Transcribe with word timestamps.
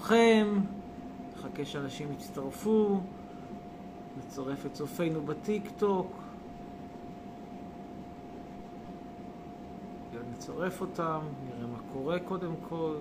שלומכם? 0.00 0.60
נחכה 1.36 1.64
שאנשים 1.64 2.12
יצטרפו, 2.12 3.00
נצרף 4.18 4.66
את 4.66 4.72
צופינו 4.72 5.22
בטיק 5.22 5.70
טוק. 5.78 6.12
נצרף 10.32 10.80
אותם, 10.80 11.20
נראה 11.44 11.66
מה 11.66 11.78
קורה 11.92 12.18
קודם 12.18 12.54
כל. 12.68 12.96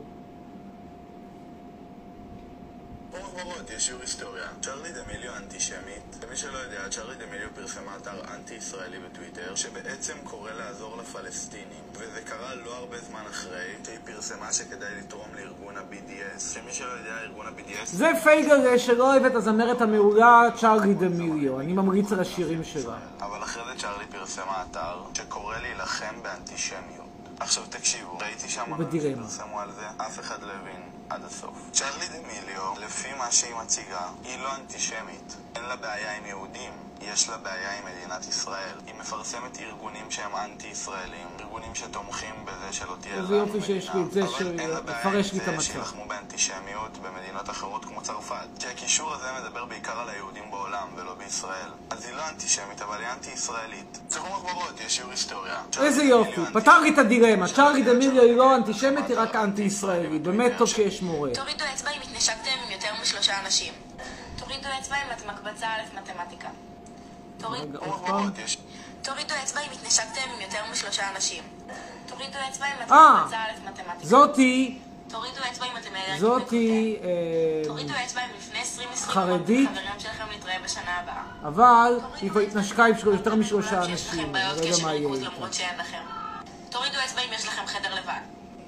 אור 3.13 3.21
ורוד, 3.34 3.68
יש 3.68 3.68
שיעור 3.79 4.01
היסטוריה. 4.01 4.43
צ'רלי 4.61 4.89
דמיליו 4.91 5.35
אנטישמית. 5.38 6.17
למי 6.23 6.35
שלא 6.35 6.57
יודע, 6.57 6.89
צ'רלי 6.89 7.15
דמיליו 7.15 7.47
פרסמה 7.55 7.91
אתר 8.01 8.33
אנטי-ישראלי 8.35 8.99
בטוויטר, 8.99 9.55
שבעצם 9.55 10.13
קורא 10.23 10.51
לעזור 10.51 10.97
לפלסטינים. 10.97 11.84
וזה 11.93 12.21
קרה 12.25 12.55
לא 12.55 12.75
הרבה 12.75 12.97
זמן 12.97 13.21
אחרי 13.29 13.75
שהיא 13.85 13.97
פרסמה 14.05 14.53
שכדאי 14.53 14.95
לתרום 14.99 15.27
לארגון 15.35 15.77
ה-BDS. 15.77 16.39
שמי 16.39 16.71
שלא 16.73 16.91
יודע, 16.91 17.17
ארגון 17.21 17.45
ה-BDS... 17.47 17.85
זה 17.85 18.11
פייגל 18.23 18.77
שלא 18.77 19.11
אוהב 19.11 19.25
את 19.25 19.35
הזמרת 19.35 19.81
המעולה 19.81 20.49
צ'רלי 20.59 20.93
דמיליו, 20.93 21.59
אני 21.59 21.73
ממריץ 21.73 22.11
על 22.11 22.20
השירים 22.20 22.63
שלה. 22.63 22.98
אבל 23.20 23.43
אחרי 23.43 23.63
זה 23.73 23.81
צ'רלי 23.81 24.05
פרסמה 24.11 24.63
אתר 24.71 24.98
שקורא 25.13 25.57
להילחם 25.57 26.15
באנטישמיות. 26.23 27.09
עכשיו 27.39 27.63
תקשיבו, 27.70 28.17
ראיתי 28.17 28.49
שם 28.49 28.73
אנשים 28.73 29.02
שפרסמו 29.16 29.59
על 29.59 29.71
זה, 29.71 29.88
אף 29.98 30.20
אחד 30.20 30.43
לא 30.43 30.53
הבין 30.53 30.81
עד 31.09 31.23
הסוף. 31.23 31.70
צ'רלי 31.73 32.07
דמיליו, 32.07 32.73
לפי 32.77 33.13
מה 33.13 33.32
שהיא 33.32 33.55
מציגה, 33.55 34.01
היא 34.23 34.40
לא 34.40 34.55
אנטישמית. 34.55 35.35
אין 35.55 35.63
לה 35.63 35.76
בעיה 35.76 36.17
עם 36.17 36.26
יהודים, 36.26 36.73
יש 37.01 37.29
לה 37.29 37.37
בעיה 37.37 37.79
עם 37.79 37.85
מדינת 37.85 38.27
ישראל. 38.27 38.75
היא 38.87 38.95
מפרסמת 38.99 39.59
ארגונים 39.59 40.11
שהם 40.11 40.35
אנטי-ישראלים, 40.35 41.27
ארגונים 41.39 41.75
שתומכים 41.75 42.45
בזה 42.45 42.73
שלא 42.73 42.95
תהיה 43.01 43.15
לנו 43.15 43.25
מדינה. 43.25 43.43
איזה 43.43 43.57
יופי 43.57 43.67
שיש 43.67 43.89
לי 43.93 44.01
את 44.01 44.11
זה 44.11 44.21
שתפרש 44.27 45.33
לי 45.33 45.39
את 45.39 45.47
המצב. 45.47 45.61
שילחמו 45.61 46.05
באנטישמיות 46.07 46.97
במדינות 46.97 47.49
אחרות 47.49 47.85
כמו 47.85 48.01
צרפת. 48.01 48.35
כי 48.59 48.67
הקישור 48.67 49.13
הזה 49.13 49.25
מדבר 49.41 49.65
בעיקר 49.65 49.99
על 49.99 50.09
היהודים 50.09 50.51
בעולם 50.51 50.87
ולא 50.95 51.13
בישראל. 51.13 51.70
אז 51.89 52.05
היא 52.05 52.15
לא 52.15 52.29
אנטישמית, 52.29 52.81
אבל 52.81 52.97
היא 52.97 53.07
אנטי-ישראלית. 53.13 53.99
צחקו 54.07 54.27
מחברות, 54.27 54.79
יש 54.85 54.95
שיעור 54.95 55.11
היסטוריה. 55.11 55.61
איזה 55.81 56.03
יופי, 56.03 56.41
פתר 56.53 56.79
לי 56.79 56.89
את 56.89 56.97
הדילמה. 56.97 57.47
צ'רלי 57.47 57.81
דמיליו 57.83 58.23
היא 58.23 58.35
לא 58.35 58.55
אנטישמית, 58.55 59.07
היא 59.07 59.17
רק 59.17 59.35
אנטי-ישראלית. 59.35 60.23
באמת 60.23 60.51
טוב 60.57 60.67
שיש 60.67 61.01
מורה. 61.01 61.29
תורידו 61.33 61.65
אצבע 61.73 61.89
אם 61.91 62.01
התנשקתם 62.01 62.51
עם 62.65 62.71
יותר 62.71 62.89
משלושה 63.01 63.39
אנשים. 63.45 63.73
תורידו 64.39 64.67
אצבע 64.81 64.95
אם 64.95 65.11
את 65.17 65.25
מקבצה 65.25 65.67
א' 65.67 66.00
מתמטיקה. 66.00 66.50
תורידו 69.01 69.34
אצבע 69.44 69.62
אם 69.62 69.72
התנשקתם 69.72 70.22
עם 70.35 70.41
יותר 70.41 70.59
משלושה 70.72 71.09
אנשים. 71.16 71.44
תורידו 72.07 72.38
אצבע 72.50 72.66
אם 72.66 72.85
את 72.85 72.91
אה, 72.91 73.22
מקבצה 73.22 73.38
א' 73.38 73.69
מתמטיקה. 73.69 74.07
זאתי... 74.07 74.79
תורידו 75.07 75.41
אצבע 75.51 75.66
אם 75.66 75.78
אתם 75.78 75.95
אלרגיים 75.95 76.19
זאתי... 76.19 76.95
תורידו 77.67 77.94
אצבע 78.06 78.22
אם 78.25 78.29
לפני 78.38 78.59
2020 78.59 78.90
חרדית. 78.95 79.69
חברים 79.69 80.00
שלכם 80.00 80.25
להתראה 80.31 80.56
בשנה 80.63 81.00
הבאה. 81.00 81.23
אבל 81.44 82.00
היא 82.22 82.29
כבר 82.29 82.40
התנשקה 82.40 82.85
עם 82.85 82.94
יותר 83.13 83.35
משלושה 83.35 83.84
אנשים. 83.84 84.34
קשר 84.62 84.88
ריכוז 84.88 85.22
למרות 85.22 85.53
שאין 85.53 85.79
לכם. 85.79 86.01
תורידו 86.69 86.97
אצבע 87.06 87.22
אם 87.22 87.34
יש 87.34 87.47
לכם 87.47 87.66
חדר 87.66 87.95
לבד. 87.95 88.22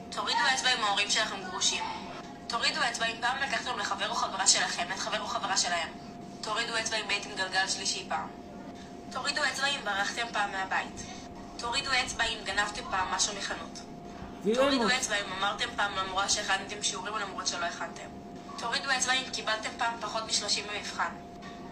תורידו 0.10 0.40
אצבע 0.56 0.70
אם 0.80 0.84
ההורים 0.84 1.10
שלכם 1.10 1.36
גרושים. 1.50 1.84
תורידו 2.48 2.80
אצבע 2.92 3.06
אם 3.06 3.16
פעם 3.22 3.38
לקחתם 3.38 3.80
לחבר 3.80 4.10
או 4.10 4.16
חברה 4.16 4.48
שלכם 4.48 4.84
את 4.94 5.00
חבר 5.00 5.22
או 5.22 5.28
חברה 5.28 5.58
שלהם. 5.58 5.90
תורידו 6.42 6.74
אצבע 6.82 6.98
אם 6.98 7.04
עם 7.10 7.36
גלגל 7.38 7.68
שלישי 7.68 8.06
פעם. 8.10 8.41
תורידו 9.12 9.42
אצבע 9.52 9.68
אם 9.68 9.80
ברחתם 9.84 10.26
פעם 10.34 10.52
מהבית. 10.52 11.02
תורידו 11.58 11.90
אצבע 12.06 12.24
אם 12.24 12.38
גנבתם 12.44 12.82
פעם 12.92 13.08
משהו 13.12 13.34
מחנות. 13.38 13.80
תורידו 14.54 14.88
אצבע 14.98 15.16
אם 15.16 15.32
אמרתם 15.38 15.70
פעם 15.76 15.96
למורה 15.96 16.30
שהכנתם 16.30 16.84
שיעורים 16.84 17.16
למרות 17.16 17.48
שלא 17.48 17.66
הכנתם. 17.66 18.10
תורידו 18.58 18.90
אצבע 18.98 19.14
אם 19.14 19.30
קיבלתם 19.34 19.70
פעם 19.78 19.94
פחות 20.02 20.24
מ-30 20.24 20.72
במבחן. 20.74 21.12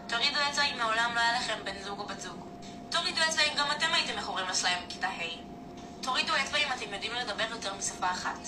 תורידו 0.08 0.40
אצבע 0.50 0.64
אם 0.64 0.78
מעולם 0.78 1.12
לא 1.16 1.20
היה 1.20 1.40
לכם 1.40 1.60
בן 1.64 1.84
זוג 1.84 2.00
או 2.00 2.06
בת 2.06 2.20
זוג. 2.20 2.46
תורידו 2.90 3.22
אצבע 3.30 3.44
אם 3.44 3.54
גם 3.58 3.68
אתם 3.78 3.94
הייתם 3.94 4.18
מכורים 4.18 4.46
לסליים 4.50 4.88
בכיתה 4.88 5.08
ה'. 5.08 5.22
תורידו 6.02 6.34
אצבע 6.44 6.58
אם 6.58 6.68
אתם 6.74 6.94
יודעים 6.94 7.14
לדבר 7.14 7.46
יותר 7.50 7.74
משפה 7.74 8.12
אחת. 8.12 8.40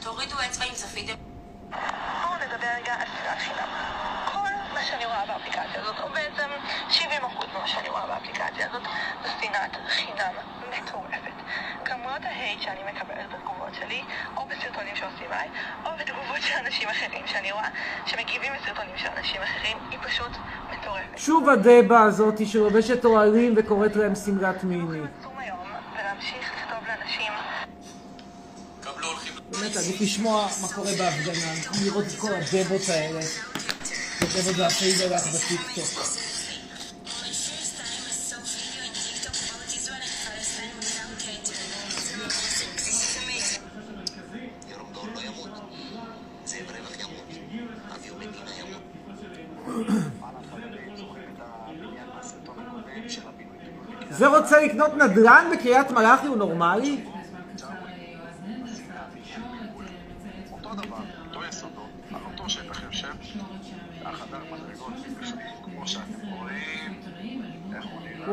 תורידו 0.00 0.36
אצבע 0.46 0.64
אם 0.64 0.74
צפיתם... 0.74 1.14
בואו 1.70 2.34
נדבר 2.36 2.66
רגע 2.76 2.94
על 2.94 3.06
שנאת 3.06 3.38
חינם. 3.38 3.68
מה 4.74 4.82
שאני 4.82 5.04
רואה 5.04 5.26
באפליקציה 5.26 5.80
הזאת, 5.82 5.94
או 6.02 6.08
בעצם 6.08 6.50
70% 6.90 7.02
ממה 7.54 7.66
שאני 7.66 7.88
רואה 7.88 8.06
באפליקציה 8.06 8.66
הזאת, 8.68 8.82
זה 9.22 9.28
שנאת 9.40 9.76
חינם 9.88 10.34
מטורפת. 10.70 11.36
כמויות 11.84 12.24
ההייט 12.24 12.62
שאני 12.62 12.80
מקבלת 12.92 13.26
בתגובות 13.34 13.74
שלי, 13.74 14.02
או 14.36 14.42
בסרטונים 14.46 14.96
שעושים 14.96 15.26
עליי, 15.26 15.48
או 15.84 15.90
בתגובות 16.00 16.42
של 16.42 16.54
אנשים 16.66 16.88
אחרים 16.88 17.26
שאני 17.26 17.52
רואה, 17.52 17.68
שמגיבים 18.06 18.52
לסרטונים 18.54 18.98
של 18.98 19.08
אנשים 19.18 19.42
אחרים, 19.42 19.76
היא 19.90 19.98
פשוט 20.02 20.32
מטורפת. 20.72 21.18
שוב 21.18 21.48
הדבה 21.48 22.02
הזאתי 22.02 22.46
שלובשת 22.46 23.04
אוהלים 23.04 23.54
וקוראת 23.56 23.96
להם 23.96 24.14
שמלת 24.14 24.64
מיני. 24.64 25.00
ולהמשיך 25.94 26.50
לכתוב 26.56 26.88
לאנשים 26.88 27.32
באמת 29.50 29.76
עדיף 29.76 30.00
לשמוע 30.00 30.48
מה 30.62 30.68
קורה 30.68 30.90
בהפגנה, 30.98 31.52
לראות 31.84 32.04
את 32.06 32.18
כל 32.18 32.32
הדבות 32.32 32.88
האלה. 32.88 33.20
הדבות 34.24 34.56
והפייגלח 34.56 35.22
בטיקטוק. 35.26 36.04
זה 54.10 54.26
רוצה 54.26 54.60
לקנות 54.60 54.94
נדל"ן 54.94 55.44
בקריית 55.52 55.90
מלאכי 55.90 56.26
הוא 56.26 56.36
נורמלי? 56.36 57.04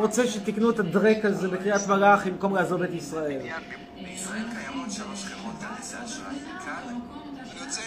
רוצה 0.01 0.28
שתקנו 0.28 0.69
את 0.69 0.79
הדרק 0.79 1.25
הזה 1.25 1.47
בקריית 1.47 1.88
מלאכי 1.88 2.31
במקום 2.31 2.56
לעזוב 2.56 2.81
את 2.81 2.89
ישראל. 2.94 3.41
בישראל 4.03 4.44
קיימות 4.44 4.91
שלוש 4.91 5.23
חברות 5.25 5.53
כרטיסי 5.62 5.95
אשראי. 6.06 6.35
כאן 6.66 6.84
אני 7.39 7.66
רוצה 7.66 7.81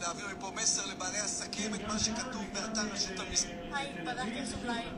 להעביר 0.00 0.24
מפה 0.38 0.50
מסר 0.62 0.82
לבעלי 0.86 1.18
עסקים 1.18 1.74
את 1.74 1.88
מה 1.88 1.98
שכתוב 1.98 2.42
באתר 2.52 2.80
רשות 2.92 3.20
המיסים. 3.26 3.50
היי, 3.72 3.86
בדקתי 4.02 4.40
הסופליים. 4.42 4.88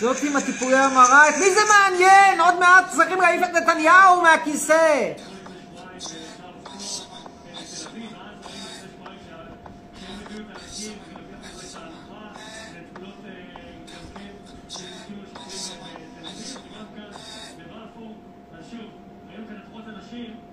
זאת 0.00 0.16
עם 0.22 0.36
הטיפולי 0.36 0.76
המרה, 0.76 1.28
את 1.28 1.34
מי 1.40 1.54
זה 1.54 1.60
מעניין? 1.68 2.40
עוד 2.40 2.58
מעט 2.58 2.84
צריכים 2.90 3.20
להעיף 3.20 3.42
את 3.42 3.54
נתניהו 3.54 4.22
מהכיסא! 4.22 5.12
זה 20.18 20.47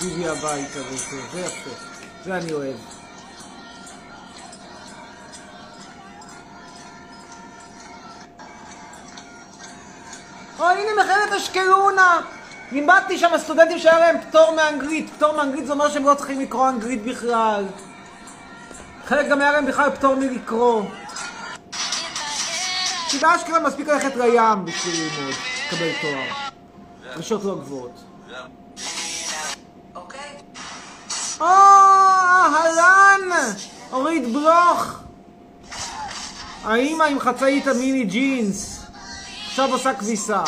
ביבי 0.00 0.28
הבית 0.28 0.70
הזה, 0.74 0.96
זה 1.32 1.40
יפה, 1.40 1.70
זה 2.24 2.36
אני 2.36 2.52
אוהב. 2.52 2.76
או 10.58 10.64
הנה 10.64 11.02
מכללת 11.02 11.32
אשקלונה! 11.36 12.20
לימדתי 12.72 13.18
שם 13.18 13.30
סטודנטים 13.38 13.78
שהיה 13.78 13.98
להם 13.98 14.16
פטור 14.20 14.54
מאנגלית. 14.56 15.10
פטור 15.16 15.36
מאנגלית 15.36 15.66
זה 15.66 15.72
אומר 15.72 15.88
שהם 15.88 16.04
לא 16.04 16.14
צריכים 16.14 16.40
לקרוא 16.40 16.68
אנגלית 16.68 17.04
בכלל. 17.04 17.64
חלק 19.06 19.28
גם 19.28 19.40
היה 19.40 19.52
להם 19.52 19.66
בכלל 19.66 19.90
פטור 19.90 20.14
מלקרוא. 20.14 20.82
כי 23.10 23.18
באשקלון 23.18 23.62
מספיק 23.62 23.88
ללכת 23.88 24.16
לים 24.16 24.64
בשביל 24.64 24.94
ללמוד, 24.94 25.34
לקבל 25.66 25.90
תואר. 26.00 26.22
רשות 27.16 27.44
לא 27.44 27.54
גבוהות. 27.54 28.15
או, 31.40 31.46
אהלן! 31.46 33.30
אורית 33.92 34.32
בלוך! 34.32 34.98
האימא 36.64 37.04
עם 37.04 37.20
חצאית 37.20 37.66
המיני 37.66 38.04
ג'ינס. 38.04 38.80
עכשיו 39.46 39.72
עושה 39.72 39.94
כביסה. 39.94 40.42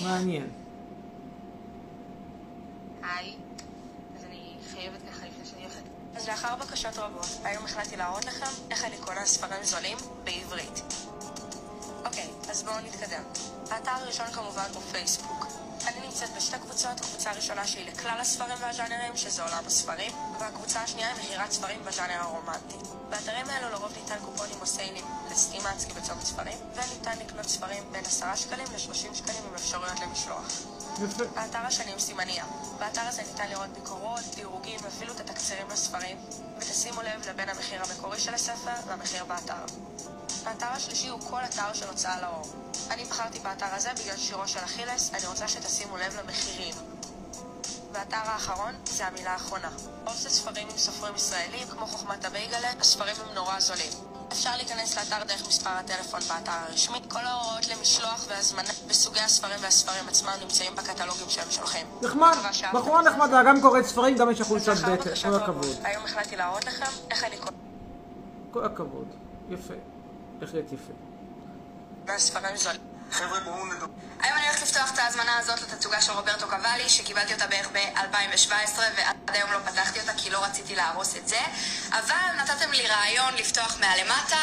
מעניין. 0.00 0.46
אז 6.16 6.28
לאחר 6.28 6.56
בקשות 6.56 6.98
רבות, 6.98 7.26
היום 7.44 7.64
החלטתי 7.64 7.96
להראות 7.96 8.24
לכם 8.24 8.46
איך 8.70 8.84
אני 8.84 8.96
קונה 8.96 9.26
ספרים 9.26 9.64
זולים 9.64 9.96
בעברית. 10.24 11.07
בואו 12.68 12.80
נתקדם. 12.80 13.22
האתר 13.70 13.90
הראשון 13.90 14.26
כמובן 14.26 14.66
הוא 14.74 14.82
פייסבוק. 14.92 15.46
אני 15.86 16.06
נמצאת 16.06 16.28
בשתי 16.36 16.58
קבוצות, 16.58 17.00
קבוצה 17.00 17.32
ראשונה 17.32 17.66
שהיא 17.66 17.92
לכלל 17.92 18.18
הספרים 18.20 18.56
והז'אנרים, 18.60 19.16
שזה 19.16 19.42
עולם 19.42 19.62
הספרים, 19.66 20.12
והקבוצה 20.40 20.80
השנייה 20.80 21.08
היא 21.08 21.16
מכירת 21.24 21.52
ספרים 21.52 21.84
בז'אנר 21.84 22.14
הרומנטי. 22.14 22.76
באתרים 23.10 23.46
האלו 23.50 23.68
לרוב 23.70 23.92
ניתן 24.02 24.14
קופונים 24.24 24.56
או 24.60 24.66
סיילים 24.66 25.04
לסטימצקי 25.30 25.92
בצומת 25.92 26.24
ספרים, 26.24 26.58
וניתן 26.74 27.18
לקנות 27.18 27.46
ספרים 27.46 27.82
בין 27.92 28.04
10 28.04 28.34
שקלים 28.34 28.66
ל-30 28.72 29.14
שקלים 29.14 29.42
עם 29.48 29.54
אפשרויות 29.54 30.00
למשלוח. 30.00 30.46
יפה. 31.04 31.24
האתר 31.36 31.58
השני 31.58 31.92
הוא 31.92 32.00
סימניה. 32.00 32.44
באתר 32.78 33.02
הזה 33.08 33.22
ניתן 33.22 33.48
לראות 33.50 33.68
ביקורות, 33.68 34.24
דירוגים 34.34 34.80
ואפילו 34.82 35.12
את 35.12 35.20
התקצירים 35.20 35.66
לספרים, 35.70 36.16
ותשימו 36.58 37.02
לב 37.02 37.28
לבין 37.28 37.48
המחיר 37.48 37.82
המקורי 37.82 38.20
של 38.20 38.34
הספר 38.34 38.74
והמחיר 38.86 39.24
באתר. 39.24 39.87
האתר 40.48 40.66
השלישי 40.66 41.08
הוא 41.08 41.20
כל 41.20 41.40
אתר 41.44 41.72
של 41.72 41.88
הוצאה 41.88 42.20
לאור. 42.20 42.46
אני 42.90 43.04
בחרתי 43.04 43.38
באתר 43.38 43.66
הזה 43.72 43.88
בגלל 44.02 44.16
שירו 44.16 44.48
של 44.48 44.58
אכילס, 44.58 45.10
אני 45.14 45.26
רוצה 45.26 45.48
שתשימו 45.48 45.96
לב 45.96 46.16
למחירים. 46.22 46.74
והאתר 47.92 48.16
האחרון 48.16 48.74
זה 48.84 49.06
המילה 49.06 49.32
האחרונה. 49.32 49.68
אוסף 50.06 50.28
ספרים 50.28 50.68
עם 50.70 50.78
סופרים 50.78 51.14
ישראלים, 51.14 51.68
כמו 51.68 51.86
חוכמת 51.86 52.24
הבייגלה, 52.24 52.68
הספרים 52.80 53.16
הם 53.26 53.34
נורא 53.34 53.60
זולים. 53.60 53.92
אפשר 54.32 54.50
להיכנס 54.56 54.98
לאתר 54.98 55.24
דרך 55.24 55.48
מספר 55.48 55.70
הטלפון 55.70 56.20
באתר 56.20 56.52
הרשמי. 56.52 56.98
כל 57.08 57.18
ההוראות 57.24 57.68
למשלוח 57.68 58.26
והזמנה 58.28 58.70
בסוגי 58.88 59.20
הספרים 59.20 59.58
והספרים 59.60 60.08
עצמם 60.08 60.32
נמצאים 60.40 60.74
בקטלוגים 60.76 61.28
שהם 61.28 61.50
שולחים. 61.50 61.86
נחמד. 62.02 62.36
בחורה 62.74 63.02
נחמדה, 63.02 63.42
גם 63.42 63.60
קוראת 63.60 63.86
ספרים, 63.86 64.16
גם 64.16 64.30
יש 64.30 64.38
לה 64.38 64.44
חולצת 64.44 64.68
לאחר 64.68 64.94
בטן, 64.94 65.30
כל 65.30 65.34
הכבוד. 65.34 65.76
היום 65.84 66.04
החלטתי 66.04 66.36
להראות 66.36 66.64
לכם 66.64 66.92
איך 67.10 67.24
אני 67.24 67.36
קונה 67.36 67.56
כל 68.50 68.64
הכבוד. 68.64 69.06
יפה. 69.48 69.74
בהחלט 70.38 70.72
יפה. 70.72 70.92
ספרים 72.18 72.56
זולים. 72.56 72.80
חבר'ה, 73.10 73.40
בואו 73.40 73.66
נדבר. 73.66 73.86
היום 74.20 74.36
אני 74.38 74.46
הולכת 74.46 74.62
לפתוח 74.62 74.94
את 74.94 74.98
ההזמנה 74.98 75.38
הזאת 75.38 75.62
לתצוגה 75.62 76.00
של 76.00 76.12
רוברטו 76.12 76.46
קוואלי, 76.46 76.88
שקיבלתי 76.88 77.34
אותה 77.34 77.46
בערך 77.46 77.68
ב-2017, 77.72 78.78
ועד 78.96 79.16
היום 79.28 79.52
לא 79.52 79.58
פתחתי 79.58 80.00
אותה 80.00 80.12
כי 80.12 80.30
לא 80.30 80.44
רציתי 80.44 80.74
להרוס 80.74 81.16
את 81.16 81.28
זה. 81.28 81.38
אבל 81.90 82.42
נתתם 82.42 82.72
לי 82.72 82.86
רעיון 82.86 83.34
לפתוח 83.34 83.80
מהלמטה. 83.80 84.36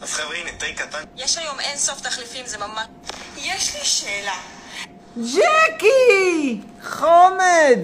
אז 0.00 0.12
חבר'ה, 0.12 0.36
הנה, 0.36 0.50
תה 0.58 0.66
קטן. 0.76 1.04
יש 1.16 1.38
היום 1.38 1.60
אין 1.60 1.76
סוף 1.78 2.00
תחליפים, 2.00 2.46
זה 2.46 2.58
ממש... 2.58 2.86
יש 3.36 3.76
לי 3.76 3.84
שאלה. 3.84 4.38
ג'קי! 5.16 6.60
חומד! 6.82 7.78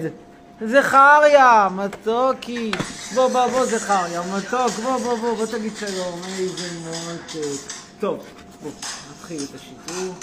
זכריה, 0.65 1.67
מתוקי. 1.75 2.71
בוא, 3.15 3.27
בוא, 3.27 3.47
בוא, 3.47 3.65
זכריה, 3.65 4.21
מתוק, 4.37 4.71
בוא, 4.83 4.97
בוא, 4.97 5.15
בוא, 5.17 5.33
בוא 5.35 5.45
תגיד 5.45 5.75
שלום, 5.75 6.21
איזה 6.39 6.89
מותק. 6.89 7.73
טוב, 7.99 8.23
בוא, 8.61 8.71
נתחיל 9.11 9.41
את 9.43 9.55
השידור. 9.55 10.13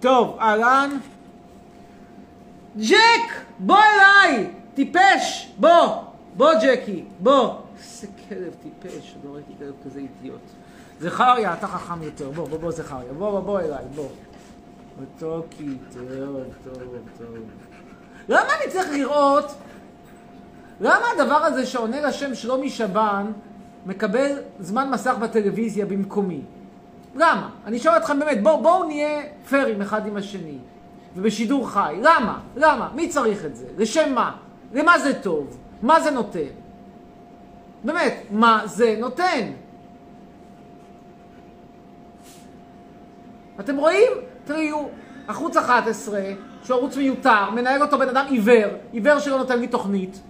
טוב, 0.00 0.38
אהלן. 0.40 0.98
ג'ק! 2.76 2.96
בוא 3.58 3.78
אליי! 3.78 4.50
טיפש! 4.74 5.52
בוא! 5.58 6.02
בוא, 6.36 6.52
ג'קי, 6.62 7.04
בוא! 7.18 7.54
איזה 7.78 8.06
כלב 8.28 8.54
טיפש, 8.62 9.14
לא 9.24 9.34
ראיתי 9.34 9.52
כלב 9.58 9.72
כזה 9.84 10.00
אידיוט. 10.00 10.61
זכריה, 11.02 11.54
אתה 11.54 11.66
חכם 11.66 12.02
יותר, 12.02 12.30
בוא, 12.30 12.48
בוא, 12.48 12.58
בוא, 12.58 12.70
זכריה, 12.70 13.12
בוא, 13.18 13.30
בוא, 13.30 13.40
בוא 13.40 13.60
אליי, 13.60 13.84
בוא. 13.94 14.08
מתוקי, 15.02 15.76
טוב, 15.94 16.04
טוב, 16.64 16.82
טוב. 17.18 17.26
למה 18.28 18.48
אני 18.60 18.72
צריך 18.72 18.88
לראות? 18.92 19.54
למה 20.80 21.04
הדבר 21.16 21.34
הזה 21.34 21.66
שעונה 21.66 22.00
לשם 22.00 22.34
שלומי 22.34 22.70
שבן 22.70 23.32
מקבל 23.86 24.38
זמן 24.60 24.90
מסך 24.90 25.14
בטלוויזיה 25.20 25.86
במקומי? 25.86 26.40
למה? 27.14 27.50
אני 27.66 27.78
שואל 27.78 27.96
אתכם 27.96 28.18
באמת, 28.18 28.42
בואו 28.42 28.62
בוא 28.62 28.84
נהיה 28.84 29.22
פיירים 29.48 29.82
אחד 29.82 30.06
עם 30.06 30.16
השני. 30.16 30.58
ובשידור 31.16 31.70
חי. 31.70 31.96
למה? 32.02 32.40
למה? 32.56 32.88
מי 32.94 33.08
צריך 33.08 33.44
את 33.44 33.56
זה? 33.56 33.66
לשם 33.78 34.14
מה? 34.14 34.36
למה 34.72 34.98
זה 34.98 35.22
טוב? 35.22 35.56
מה 35.82 36.00
זה 36.00 36.10
נותן? 36.10 36.52
באמת, 37.84 38.14
מה 38.30 38.62
זה 38.64 38.96
נותן? 38.98 39.52
אתם 43.60 43.76
רואים? 43.76 44.12
תראו, 44.44 44.88
ערוץ 45.28 45.56
11, 45.56 46.20
שהוא 46.64 46.76
ערוץ 46.76 46.96
מיותר, 46.96 47.50
מנהל 47.50 47.82
אותו 47.82 47.98
בן 47.98 48.08
אדם 48.08 48.26
עיוור, 48.28 48.70
עיוור 48.92 49.18
שלא 49.18 49.38
נותן 49.38 49.58
לי 49.58 49.66
תוכנית, 49.66 50.20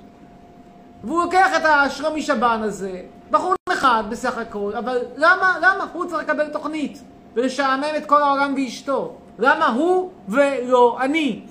והוא 1.05 1.23
לוקח 1.23 1.57
את 1.57 1.63
השלומי 1.65 2.23
שבן 2.23 2.63
הזה, 2.63 3.01
בחור 3.31 3.55
אחד 3.73 4.05
בסך 4.11 4.39
הכל, 4.39 4.73
אבל 4.79 4.99
למה, 5.17 5.59
למה 5.63 5.87
הוא 5.93 6.05
צריך 6.05 6.23
לקבל 6.23 6.49
תוכנית 6.49 7.03
ולשעמם 7.35 7.85
את 7.97 8.07
כל 8.07 8.23
העולם 8.23 8.55
ואשתו? 8.57 9.15
למה 9.39 9.67
הוא 9.67 10.11
ולא 10.29 10.99
אני? 11.01 11.43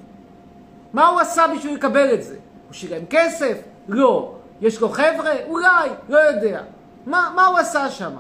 מה 0.93 1.07
הוא 1.07 1.19
עשה 1.19 1.45
בשביל 1.55 1.75
לקבל 1.75 2.13
את 2.13 2.23
זה? 2.23 2.35
הוא 2.67 2.73
שילם 2.73 3.05
כסף? 3.09 3.57
לא. 3.87 4.33
יש 4.61 4.81
לו 4.81 4.89
חבר'ה? 4.89 5.31
אולי, 5.47 5.89
לא 6.09 6.17
יודע. 6.17 6.61
מה, 7.05 7.31
מה 7.35 7.45
הוא 7.45 7.57
עשה 7.57 7.89
שם? 7.89 8.15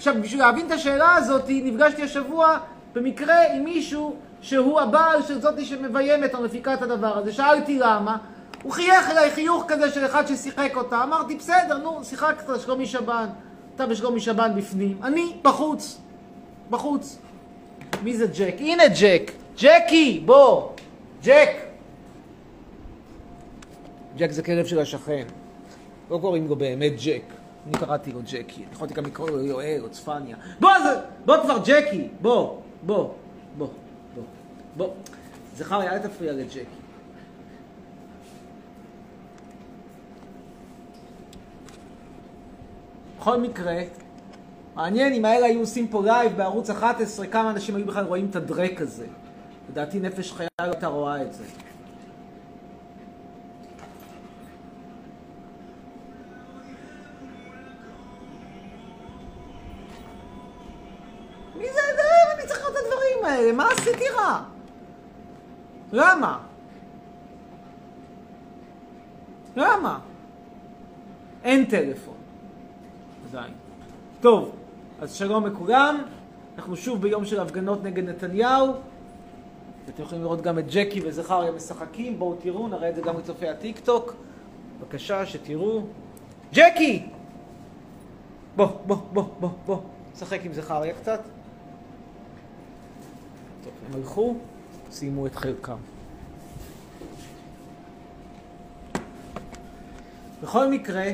עכשיו, 0.00 0.14
בשביל 0.22 0.40
להבין 0.40 0.66
את 0.66 0.70
השאלה 0.70 1.14
הזאת, 1.14 1.44
נפגשתי 1.48 2.02
השבוע 2.02 2.58
במקרה 2.92 3.52
עם 3.54 3.64
מישהו 3.64 4.16
שהוא 4.42 4.80
הבעל 4.80 5.22
של 5.22 5.40
זאתי 5.40 5.64
שמביימת 5.64 6.34
או 6.34 6.42
מפיקה 6.42 6.74
את 6.74 6.82
הדבר 6.82 7.18
הזה. 7.18 7.32
שאלתי 7.32 7.78
למה, 7.78 8.16
הוא 8.62 8.72
חייך 8.72 9.10
אליי 9.10 9.30
חיוך 9.30 9.64
כזה 9.68 9.90
של 9.90 10.06
אחד 10.06 10.26
ששיחק 10.26 10.72
אותה. 10.76 11.02
אמרתי, 11.02 11.34
בסדר, 11.34 11.78
נו, 11.78 12.04
שיחקת, 12.04 12.60
שלומי 12.60 12.86
שבן. 12.86 13.26
אתה 13.74 13.86
בשלומי 13.86 14.20
שבן 14.20 14.50
בפנים. 14.56 14.98
אני 15.02 15.32
בחוץ. 15.42 15.98
בחוץ. 16.70 17.18
מי 18.02 18.16
זה 18.16 18.26
ג'ק? 18.26 18.54
הנה 18.58 18.84
ג'ק. 19.00 19.32
ג'קי, 19.58 20.22
בוא. 20.24 20.68
ג'ק. 21.22 21.50
ג'ק 24.16 24.30
זה 24.30 24.42
כלב 24.42 24.66
של 24.66 24.78
השכן. 24.78 25.24
לא 26.10 26.18
קוראים 26.18 26.48
לו 26.48 26.56
באמת 26.56 26.92
ג'ק. 27.04 27.39
אני 27.66 27.78
קראתי 27.78 28.12
לו 28.12 28.20
ג'קי. 28.24 28.64
יכולתי 28.72 28.94
גם 28.94 29.04
לקרוא 29.04 29.30
לו 29.30 29.40
יואל 29.40 29.80
או 29.82 29.90
צפניה. 29.90 30.36
בוא, 30.60 30.70
זה, 30.82 31.00
בוא 31.24 31.36
כבר 31.42 31.58
ג'קי. 31.64 32.08
בוא, 32.20 32.60
בוא, 32.82 33.10
בוא, 33.58 33.68
בוא, 34.14 34.24
בוא. 34.76 34.88
זכריה, 35.56 35.92
אל 35.92 35.98
תפריע 35.98 36.32
לג'קי. 36.32 36.64
בכל 43.18 43.40
מקרה, 43.40 43.76
מעניין 44.74 45.12
אם 45.12 45.24
האלה 45.24 45.46
היו 45.46 45.60
עושים 45.60 45.88
פה 45.88 46.02
לייב 46.04 46.36
בערוץ 46.36 46.70
11, 46.70 47.26
כמה 47.26 47.50
אנשים 47.50 47.76
היו 47.76 47.86
בכלל 47.86 48.04
רואים 48.04 48.26
את 48.30 48.36
הדרעק 48.36 48.80
הזה. 48.80 49.06
לדעתי 49.70 50.00
נפש 50.00 50.32
חיה 50.32 50.48
הייתה 50.58 50.86
רואה 50.86 51.22
את 51.22 51.32
זה. 51.32 51.44
האלה, 63.50 63.64
מה 63.64 63.72
עשיתי 63.72 64.04
רע? 64.16 64.42
למה? 65.92 66.38
למה? 69.56 69.98
אין 71.44 71.64
טלפון. 71.64 72.14
עדיין. 73.30 73.52
טוב, 74.20 74.52
אז 75.00 75.14
שלום 75.14 75.46
לכולם. 75.46 76.02
אנחנו 76.56 76.76
שוב 76.76 77.02
ביום 77.02 77.24
של 77.24 77.40
הפגנות 77.40 77.84
נגד 77.84 78.08
נתניהו. 78.08 78.72
אתם 79.88 80.02
יכולים 80.02 80.22
לראות 80.22 80.40
גם 80.40 80.58
את 80.58 80.64
ג'קי 80.70 81.00
וזכריה 81.04 81.52
משחקים. 81.52 82.18
בואו 82.18 82.34
תראו, 82.34 82.68
נראה 82.68 82.88
את 82.88 82.96
זה 82.96 83.02
גם 83.02 83.18
לצופי 83.18 83.48
הטיק 83.48 83.78
טוק. 83.78 84.14
בבקשה, 84.80 85.26
שתראו. 85.26 85.82
ג'קי! 86.52 87.06
בוא, 88.56 88.68
בוא, 88.86 88.96
בוא, 89.12 89.24
בוא, 89.40 89.50
בוא. 89.66 89.78
שחק 90.18 90.44
עם 90.44 90.52
זכריה 90.52 90.94
קצת. 90.94 91.20
הם 93.90 93.96
הלכו, 93.96 94.34
סיימו 94.90 95.26
את 95.26 95.36
חלקם. 95.36 95.76
בכל 100.42 100.68
מקרה, 100.68 101.04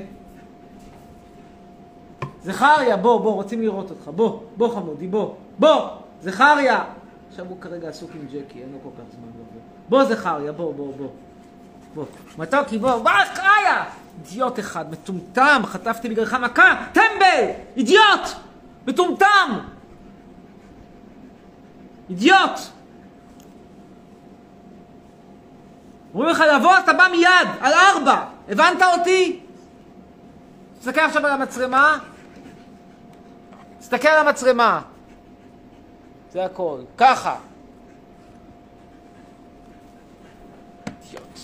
זכריה, 2.43 2.97
בוא, 2.97 3.21
בוא, 3.21 3.35
רוצים 3.35 3.63
לראות 3.63 3.91
אותך. 3.91 4.09
בוא, 4.09 4.43
בוא 4.57 4.75
חמודי, 4.75 5.07
בוא, 5.07 5.35
בוא, 5.59 5.89
זכריה! 6.23 6.85
עכשיו 7.29 7.47
הוא 7.49 7.61
כרגע 7.61 7.89
עסוק 7.89 8.11
עם 8.15 8.27
ג'קי, 8.27 8.63
אין 8.63 8.73
לו 8.73 8.79
כל 8.83 8.89
כך 8.99 9.13
זמן 9.13 9.29
לבוא. 9.29 9.61
בוא 9.89 10.05
זכריה, 10.05 10.53
בוא, 10.53 10.75
בוא, 10.75 10.93
בוא. 10.97 11.09
בוא. 11.95 12.05
מתוקי, 12.39 12.79
בוא, 12.79 12.99
בוא, 12.99 13.11
זכריה! 13.33 13.85
אידיוט 14.19 14.59
אחד, 14.59 14.91
מטומטם, 14.91 15.63
חטפתי 15.65 16.09
בגללך 16.09 16.35
מכה, 16.35 16.87
טמבל! 16.93 17.51
אידיוט! 17.77 18.29
מטומטם! 18.87 19.76
אידיוט! 22.11 22.61
אומרים 26.15 26.31
לך 26.31 26.43
לבוא, 26.57 26.79
אתה 26.79 26.93
בא 26.93 27.09
מיד, 27.11 27.49
על 27.61 27.73
ארבע. 27.73 28.25
הבנת 28.49 28.83
אותי? 28.99 29.41
תסתכל 30.81 31.01
עכשיו 31.01 31.27
על 31.27 31.33
המצלמה. 31.33 31.99
תסתכל 33.79 34.09
על 34.09 34.27
המצלמה. 34.27 34.83
זה 36.33 36.45
הכל. 36.45 36.81
ככה. 36.99 37.37
אידיוט. 41.05 41.39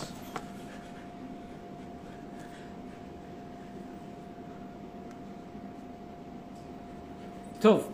טוב. 7.60 7.91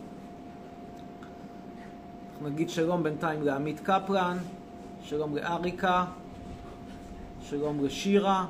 נגיד 2.41 2.69
שלום 2.69 3.03
בינתיים 3.03 3.41
לעמית 3.43 3.79
קפלן, 3.79 4.37
שלום 5.03 5.35
לאריקה, 5.35 6.05
שלום 7.41 7.85
לשירה, 7.85 8.45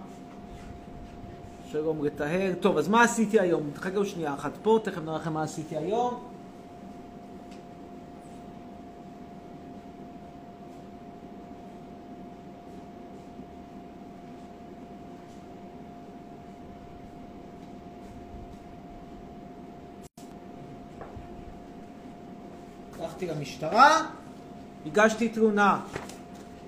שלום 1.72 2.06
לטהר. 2.06 2.54
טוב, 2.60 2.78
אז 2.78 2.88
מה 2.88 3.04
עשיתי 3.04 3.40
היום? 3.40 3.70
תחכו 3.74 4.06
שנייה 4.06 4.34
אחת 4.34 4.52
פה, 4.64 4.80
תכף 4.84 5.02
נראה 5.02 5.16
לכם 5.16 5.34
מה 5.34 5.44
עשיתי 5.44 5.78
היום. 5.78 6.29
הלכתי 23.22 23.40
למשטרה, 23.40 24.02
הגשתי 24.86 25.30
תלונה. 25.30 25.80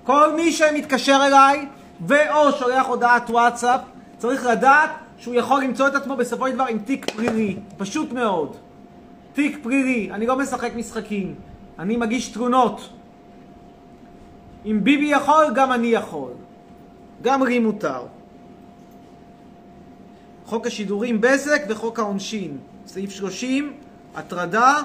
כל 0.04 0.34
מי 0.36 0.52
שמתקשר 0.52 1.20
אליי 1.26 1.66
ואו 2.06 2.52
שולח 2.58 2.86
הודעת 2.86 3.30
וואטסאפ, 3.30 3.80
צריך 4.18 4.46
לדעת 4.46 4.90
שהוא 5.18 5.34
יכול 5.34 5.62
למצוא 5.62 5.88
את 5.88 5.94
עצמו 5.94 6.16
בסופו 6.16 6.48
של 6.48 6.54
דבר 6.54 6.64
עם 6.64 6.78
תיק 6.78 7.10
פלילי. 7.10 7.56
פשוט 7.76 8.12
מאוד. 8.12 8.56
תיק 9.32 9.58
פלילי. 9.62 10.10
אני 10.12 10.26
לא 10.26 10.38
משחק 10.38 10.70
משחקים. 10.76 11.34
אני 11.78 11.96
מגיש 11.96 12.28
תלונות. 12.28 12.88
אם 14.66 14.80
ביבי 14.82 15.06
יכול, 15.06 15.44
גם 15.54 15.72
אני 15.72 15.86
יכול. 15.86 16.30
גם 17.22 17.46
לי 17.46 17.58
מותר. 17.58 18.02
חוק 20.46 20.66
השידורים 20.66 21.20
בזק 21.20 21.62
וחוק 21.68 21.98
העונשין. 21.98 22.58
סעיף 22.86 23.10
30, 23.10 23.72
הטרדה, 24.14 24.76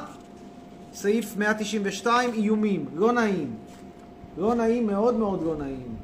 סעיף 0.94 1.38
192, 1.38 2.34
איומים. 2.34 2.86
לא 2.96 3.12
נעים. 3.12 3.56
לא 4.38 4.56
נעים, 4.56 4.88
מאוד 4.88 5.15
מאוד 5.15 5.44
לא 5.44 5.56
נעים. 5.58 5.96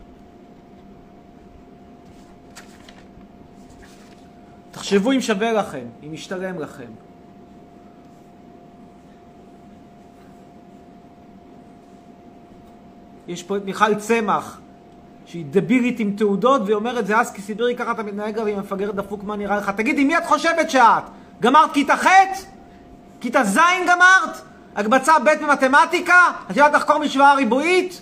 תחשבו 4.72 5.12
אם 5.12 5.22
שווה 5.22 5.54
לכם, 5.54 5.86
אם 6.04 6.13
משתלם 6.13 6.60
לכם. 6.60 6.90
יש 13.28 13.44
פה 13.44 13.58
את 13.58 13.66
מיכל 13.66 13.96
צמח, 13.96 14.60
שהיא 15.25 15.46
דבילית 15.50 16.00
עם 16.00 16.16
תעודות, 16.18 16.62
והיא 16.62 16.75
אומרת, 16.75 17.08
זה 17.08 17.22
אסקי 17.22 17.42
סיבירי, 17.42 17.75
ככה 17.75 17.92
אתה 17.92 18.04
מתנהג 18.04 18.40
עם 18.40 18.60
מפגר 18.60 18.92
דפוק, 18.92 19.24
מה 19.24 19.36
נראה 19.36 19.58
לך? 19.58 19.70
תגידי, 19.70 20.04
מי 20.04 20.18
את 20.18 20.25
חושבת 20.25 20.70
שאת? 20.70 21.04
גמרת 21.42 21.74
כיתה 21.74 21.98
ח'? 21.98 22.08
כיתה 23.22 23.44
ז' 23.44 23.60
גמרת? 23.88 24.52
הקבצה 24.75 25.13
ב' 25.20 25.44
במתמטיקה? 25.44 26.32
את 26.46 26.50
יודעת 26.50 26.74
לחקור 26.74 26.98
משוואה 26.98 27.34
ריבועית? 27.34 28.01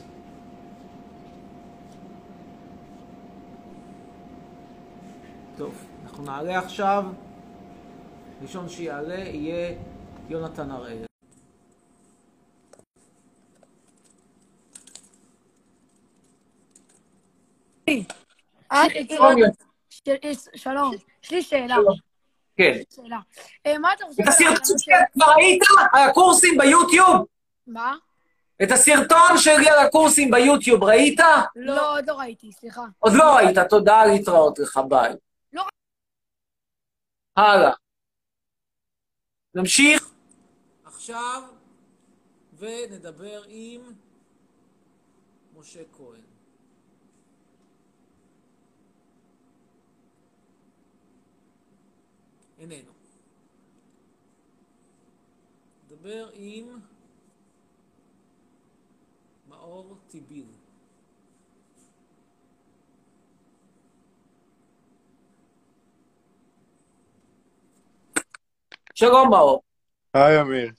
טוב, 5.58 5.86
אנחנו 6.04 6.24
נעלה 6.24 6.60
עכשיו. 6.60 7.04
ראשון 8.42 8.70
שיעלה 8.70 9.20
יהיה 9.20 9.76
יונתן 10.30 10.72
הראל. 10.72 11.06
שלום, 20.56 20.92
יש 21.24 21.32
לי 21.32 21.42
שאלה. 21.42 21.76
כן. 22.62 22.80
שאלה. 22.96 23.20
אה, 23.66 23.78
מה 23.78 23.94
אתה 23.94 24.06
חושב... 24.06 24.24
את 24.24 24.28
הסרטון 24.28 24.78
שלי 24.78 24.96
כבר 25.14 25.26
ראית 25.38 25.64
על 25.94 26.10
הקורסים 26.10 26.58
ביוטיוב? 26.58 27.26
מה? 27.68 27.96
את 28.64 28.72
הסרטון 28.72 29.38
על 29.72 29.86
הקורסים 29.86 30.32
ביוטיוב 30.32 30.84
ראית? 30.84 31.20
לא, 31.56 31.98
עוד 31.98 32.08
לא 32.08 32.14
ראיתי, 32.14 32.52
סליחה. 32.52 32.82
עוד 33.00 33.14
לא 33.14 33.36
ראית, 33.36 33.58
תודה 33.70 34.06
להתראות 34.06 34.60
לך, 34.60 34.80
ביי. 34.90 35.14
לא 35.54 35.64
הלאה. 37.38 37.72
נמשיך 39.56 40.10
עכשיו 40.86 41.42
ונדבר 42.58 43.44
עם 43.48 43.82
משה 45.56 45.82
כהן. 45.98 46.31
איננו. 52.62 52.92
נדבר 55.86 56.30
עם 56.34 56.80
מאור 59.50 59.98
טיביל. 60.08 60.46
שלום 68.94 69.30
מאור. 69.30 69.62
היי 70.14 70.42
אמיר. 70.42 70.72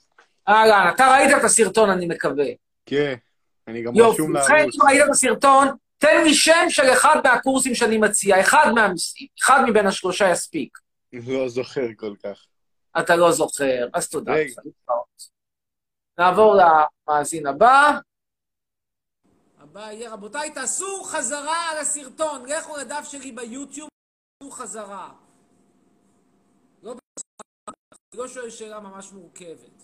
אהלן, 0.47 0.91
אתה 0.95 1.07
ראית 1.07 1.37
את 1.37 1.43
הסרטון 1.43 1.89
אני 1.89 2.05
מקווה. 2.05 2.45
כן, 2.85 3.15
אני 3.67 3.83
גם 3.83 3.95
יופי, 3.95 4.21
רשום 4.21 4.31
ובכן, 4.31 4.55
לערוץ. 4.55 4.75
אם 4.75 4.87
ראית 4.87 5.01
את 5.05 5.09
הסרטון, 5.09 5.67
תן 5.97 6.23
לי 6.23 6.33
שם 6.33 6.65
של 6.69 6.93
אחד 6.93 7.15
מהקורסים 7.23 7.75
שאני 7.75 7.97
מציע, 7.97 8.41
אחד 8.41 8.71
מהנושאים, 8.75 9.27
אחד 9.41 9.63
מבין 9.67 9.87
השלושה 9.87 10.31
יספיק. 10.31 10.82
לא 11.13 11.49
זוכר 11.49 11.87
כל 11.97 12.15
כך. 12.23 12.45
אתה 12.99 13.15
לא 13.15 13.31
זוכר, 13.31 13.87
אז 13.93 14.09
תודה. 14.09 14.31
לך. 14.35 14.59
נעבור 16.17 16.55
למאזין 16.55 17.47
הבא. 17.47 17.99
הבא 19.57 19.91
יהיה, 19.91 20.13
רבותיי, 20.13 20.53
תעשו 20.53 21.03
חזרה 21.03 21.71
על 21.71 21.77
הסרטון, 21.77 22.45
לכו 22.49 22.77
לדף 22.77 23.07
שלי 23.11 23.31
ביוטיוב, 23.31 23.89
תעשו 24.39 24.51
חזרה. 24.51 25.13
לא 26.83 26.95
לא 28.13 28.27
שואל 28.27 28.49
שאלה 28.49 28.79
ממש 28.79 29.11
מורכבת. 29.11 29.83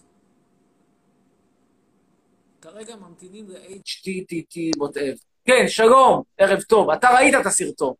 כרגע 2.62 2.96
ממתינים 2.96 3.50
ל-HTTT 3.50 4.78
whatever. 4.78 5.24
כן, 5.46 5.68
שלום, 5.68 6.24
ערב 6.38 6.62
טוב. 6.62 6.90
אתה 6.90 7.08
ראית 7.10 7.36
את 7.42 7.46
הסרטון. 7.46 7.94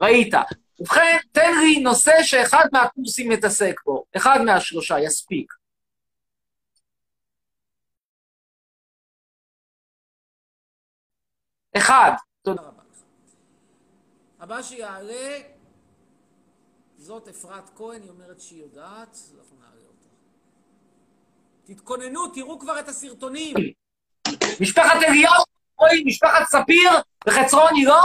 ראית. 0.00 0.34
ובכן, 0.80 1.16
תן 1.32 1.52
לי 1.60 1.80
נושא 1.80 2.22
שאחד 2.22 2.64
מהקורסים 2.72 3.28
מתעסק 3.28 3.80
בו. 3.84 4.04
אחד 4.16 4.38
מהשלושה, 4.44 5.00
יספיק. 5.00 5.52
אחד. 11.76 12.12
תודה 12.42 12.62
רבה 12.62 12.82
לך. 12.90 12.98
הבא 14.40 14.62
שיעלה, 14.62 15.40
זאת 16.98 17.28
אפרת 17.28 17.70
כהן, 17.76 18.02
היא 18.02 18.10
אומרת 18.10 18.40
שהיא 18.40 18.62
יודעת, 18.62 19.18
אנחנו 19.38 19.56
נעלה 19.60 19.86
אותה. 19.88 20.08
תתכוננו, 21.64 22.28
תראו 22.28 22.58
כבר 22.58 22.80
את 22.80 22.88
הסרטונים. 22.88 23.54
משפחת 24.60 25.02
אליהו, 25.02 25.44
משפחת 26.04 26.46
ספיר 26.46 26.90
וחצרוני 27.28 27.84
לא? 27.84 28.00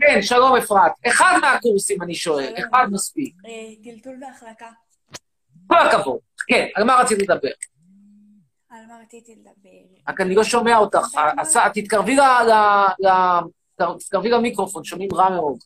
כן, 0.00 0.22
שלום 0.22 0.56
אפרת. 0.56 0.92
אחד 1.06 1.38
מהקורסים 1.40 2.02
אני 2.02 2.14
שואל, 2.14 2.54
אחד 2.58 2.86
מספיק. 2.90 3.34
טלטול 3.84 4.20
והחלקה. 4.20 4.70
כל 5.66 5.78
הכבוד. 5.78 6.18
כן, 6.48 6.66
על 6.74 6.84
מה 6.84 6.94
רציתי 6.94 7.22
לדבר? 7.22 7.48
על 8.70 8.86
מה 8.88 8.94
רציתי 9.02 9.34
לדבר. 9.34 9.98
רק 10.08 10.20
אני 10.20 10.34
לא 10.34 10.44
שומע 10.44 10.76
אותך. 10.76 11.06
תתקרבי 11.74 12.16
למיקרופון, 14.30 14.84
שומעים 14.84 15.10
רע 15.14 15.30
מאוד. 15.30 15.58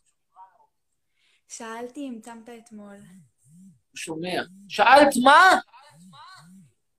שאלתי 1.47 1.99
אם 1.99 2.19
צמת 2.21 2.49
אתמול. 2.63 2.95
לא 2.95 3.95
שומע. 3.95 4.41
שאלת 4.69 5.13
מה? 5.23 5.59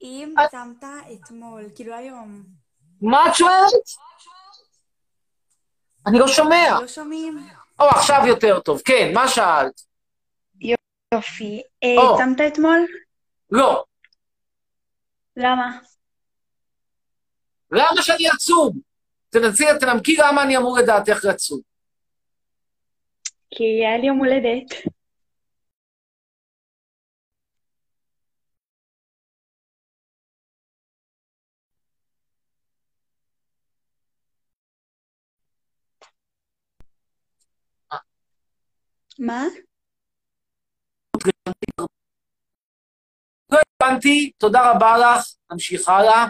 אם 0.01 0.33
צמת 0.51 0.83
אתמול, 1.13 1.63
כאילו 1.75 1.95
היום. 1.95 2.43
מה 3.01 3.27
את 3.27 3.35
שואלת? 3.35 4.05
אני 6.07 6.19
לא 6.19 6.27
שומע. 6.27 6.77
לא 6.81 6.87
שומעים? 6.87 7.47
או, 7.79 7.85
עכשיו 7.85 8.21
יותר 8.27 8.59
טוב. 8.59 8.81
כן, 8.85 9.11
מה 9.13 9.27
שאלת? 9.27 9.81
יופי. 11.13 11.61
אה. 11.83 12.17
צמת 12.17 12.53
אתמול? 12.53 12.85
לא. 13.51 13.83
למה? 15.37 15.77
למה 17.71 18.01
שאני 18.01 18.27
עצוב? 18.29 18.75
תנסי, 19.29 19.65
תנמקי 19.79 20.15
למה 20.19 20.43
אני 20.43 20.57
אמור 20.57 20.77
לדעתך 20.77 21.25
עצוב. 21.25 21.61
כי 23.51 23.63
היה 23.63 23.97
לי 23.97 24.07
יום 24.07 24.17
הולדת. 24.17 24.94
מה? 39.19 39.43
לא 43.51 43.57
הבנתי, 43.81 44.31
תודה 44.37 44.71
רבה 44.71 44.97
לך, 44.97 45.25
נמשיך 45.51 45.89
הלאה. 45.89 46.25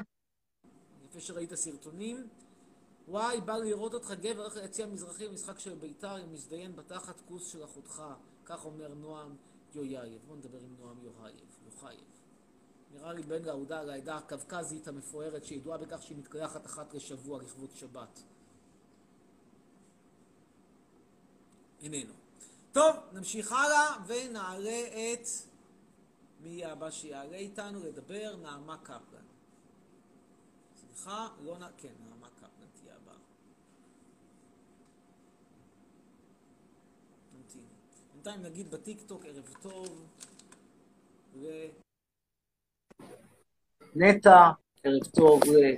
יפה 1.06 1.20
שראית 1.20 1.54
סרטונים. 1.54 2.28
וואי, 3.08 3.42
בא 3.42 3.58
לי 3.58 3.70
לראות 3.70 3.94
אותך 3.94 4.12
גבר, 4.12 4.42
הולך 4.42 4.56
ליציע 4.56 4.86
המזרחי 4.86 5.28
במשחק 5.28 5.60
של 5.60 5.76
בית"ר, 5.76 6.16
עם 6.16 6.34
מזדיין 6.34 6.76
בתחת 6.76 7.22
כוס 7.28 7.52
של 7.52 7.64
אחותך. 7.64 8.04
כך 8.46 8.66
אומר 8.66 8.94
נועם 8.94 9.36
יויאייב. 9.76 10.22
בוא 10.28 10.36
נדבר 10.36 10.60
עם 10.60 10.76
נועם 10.80 10.98
יוהייב, 11.04 11.60
יוחייב. 11.66 12.02
נראה 12.92 13.14
לי 13.14 13.22
בן 13.22 13.44
לעודה 13.44 13.84
לעדה 13.84 14.18
הקווקזית 14.18 14.88
המפוארת, 14.88 15.46
שידועה 15.46 15.78
בכך 15.78 16.02
שהיא 16.02 16.18
מתקלחת 16.18 16.66
אחת 16.66 16.94
לשבוע 16.94 17.42
לכבוד 17.42 17.70
שבת. 17.76 18.20
איננו. 21.82 22.25
טוב, 22.76 22.96
נמשיך 23.14 23.52
הלאה 23.52 23.96
ונעלה 24.08 24.82
את... 24.88 25.28
מי 26.40 26.50
יהיה 26.50 26.72
הבא 26.72 26.92
שיעלה 26.92 27.38
איתנו 27.38 27.80
לדבר? 27.80 28.36
נעמה 28.42 28.78
קפלן. 28.78 29.26
סליחה, 30.76 31.28
לא 31.44 31.58
נ... 31.58 31.62
כן, 31.78 31.90
נעמה 32.10 32.28
קפלן 32.36 32.68
תהיה 32.82 32.96
הבאה. 32.96 33.16
נמתין. 37.34 37.62
בינתיים 38.14 38.42
נגיד 38.42 38.72
בטיקטוק 38.72 39.26
ערב 39.26 39.54
טוב 39.62 40.06
ו... 41.36 41.48
נטע, 43.96 44.52
ערב 44.84 45.04
טוב 45.16 45.42
ל... 45.44 45.76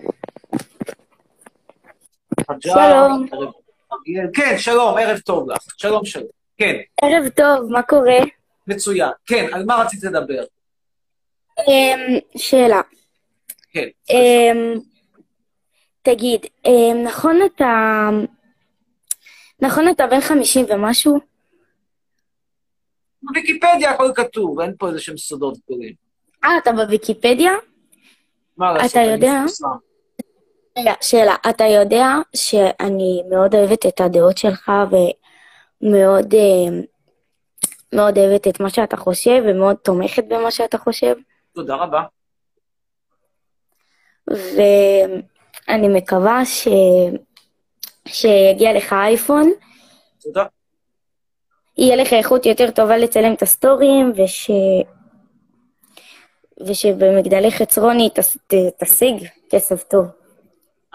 שלום. 2.60 3.25
כן, 4.33 4.55
שלום, 4.57 4.98
ערב 4.98 5.20
טוב 5.20 5.50
לך. 5.50 5.62
שלום, 5.77 6.05
שלום. 6.05 6.36
כן, 6.57 6.75
ערב 7.01 7.29
טוב, 7.29 7.72
מה 7.72 7.81
קורה? 7.81 8.20
מצוין. 8.67 9.09
כן, 9.25 9.46
על 9.53 9.65
מה 9.65 9.75
רצית 9.75 10.03
לדבר? 10.03 10.43
אמ, 11.67 12.17
שאלה. 12.37 12.81
כן. 13.72 13.87
אמ, 14.09 14.74
תגיד, 16.01 16.46
אמ, 16.65 17.03
נכון 17.03 17.39
אתה... 17.46 18.09
נכון 19.61 19.89
אתה 19.89 20.07
בן 20.07 20.22
50 20.22 20.65
ומשהו? 20.70 21.20
בוויקיפדיה 23.24 23.91
הכל 23.91 24.11
כתוב, 24.15 24.59
אין 24.59 24.74
פה 24.79 24.87
איזה 24.87 25.00
שהם 25.00 25.17
סודות 25.17 25.57
גדולים. 25.65 25.93
אה, 26.43 26.57
אתה 26.63 26.72
בוויקיפדיה? 26.72 27.51
מה 28.57 28.74
לעשות? 28.74 28.91
אתה 28.91 29.00
יודע? 29.00 29.43
רגע, 30.77 30.93
שאלה. 31.01 31.35
אתה 31.50 31.63
יודע 31.63 32.07
שאני 32.35 33.24
מאוד 33.29 33.55
אוהבת 33.55 33.85
את 33.85 34.01
הדעות 34.01 34.37
שלך 34.37 34.72
ומאוד 34.91 35.11
אמ, 35.83 36.81
מאוד 37.94 38.18
אוהבת 38.18 38.48
את 38.48 38.59
מה 38.59 38.70
שאתה 38.70 38.98
חושב 38.98 39.44
ומאוד 39.46 39.75
תומכת 39.75 40.24
במה 40.27 40.51
שאתה 40.51 40.77
חושב, 40.77 41.16
תודה 41.53 41.75
רבה. 41.75 42.01
ואני 44.27 45.87
מקווה 45.87 46.46
ש... 46.46 46.68
שיגיע 48.07 48.74
לך 48.74 48.94
אייפון. 48.94 49.51
תודה. 50.22 50.46
יהיה 51.77 51.96
לך 51.96 52.13
איכות 52.13 52.46
יותר 52.46 52.72
טובה 52.72 52.98
לצלם 52.98 53.33
את 53.33 53.42
הסטורים, 53.42 54.11
וש... 54.16 54.51
ושבמגדלי 56.68 57.51
חצרוני 57.51 58.09
תשיג 58.77 59.27
כסף 59.50 59.83
טוב. 59.83 60.05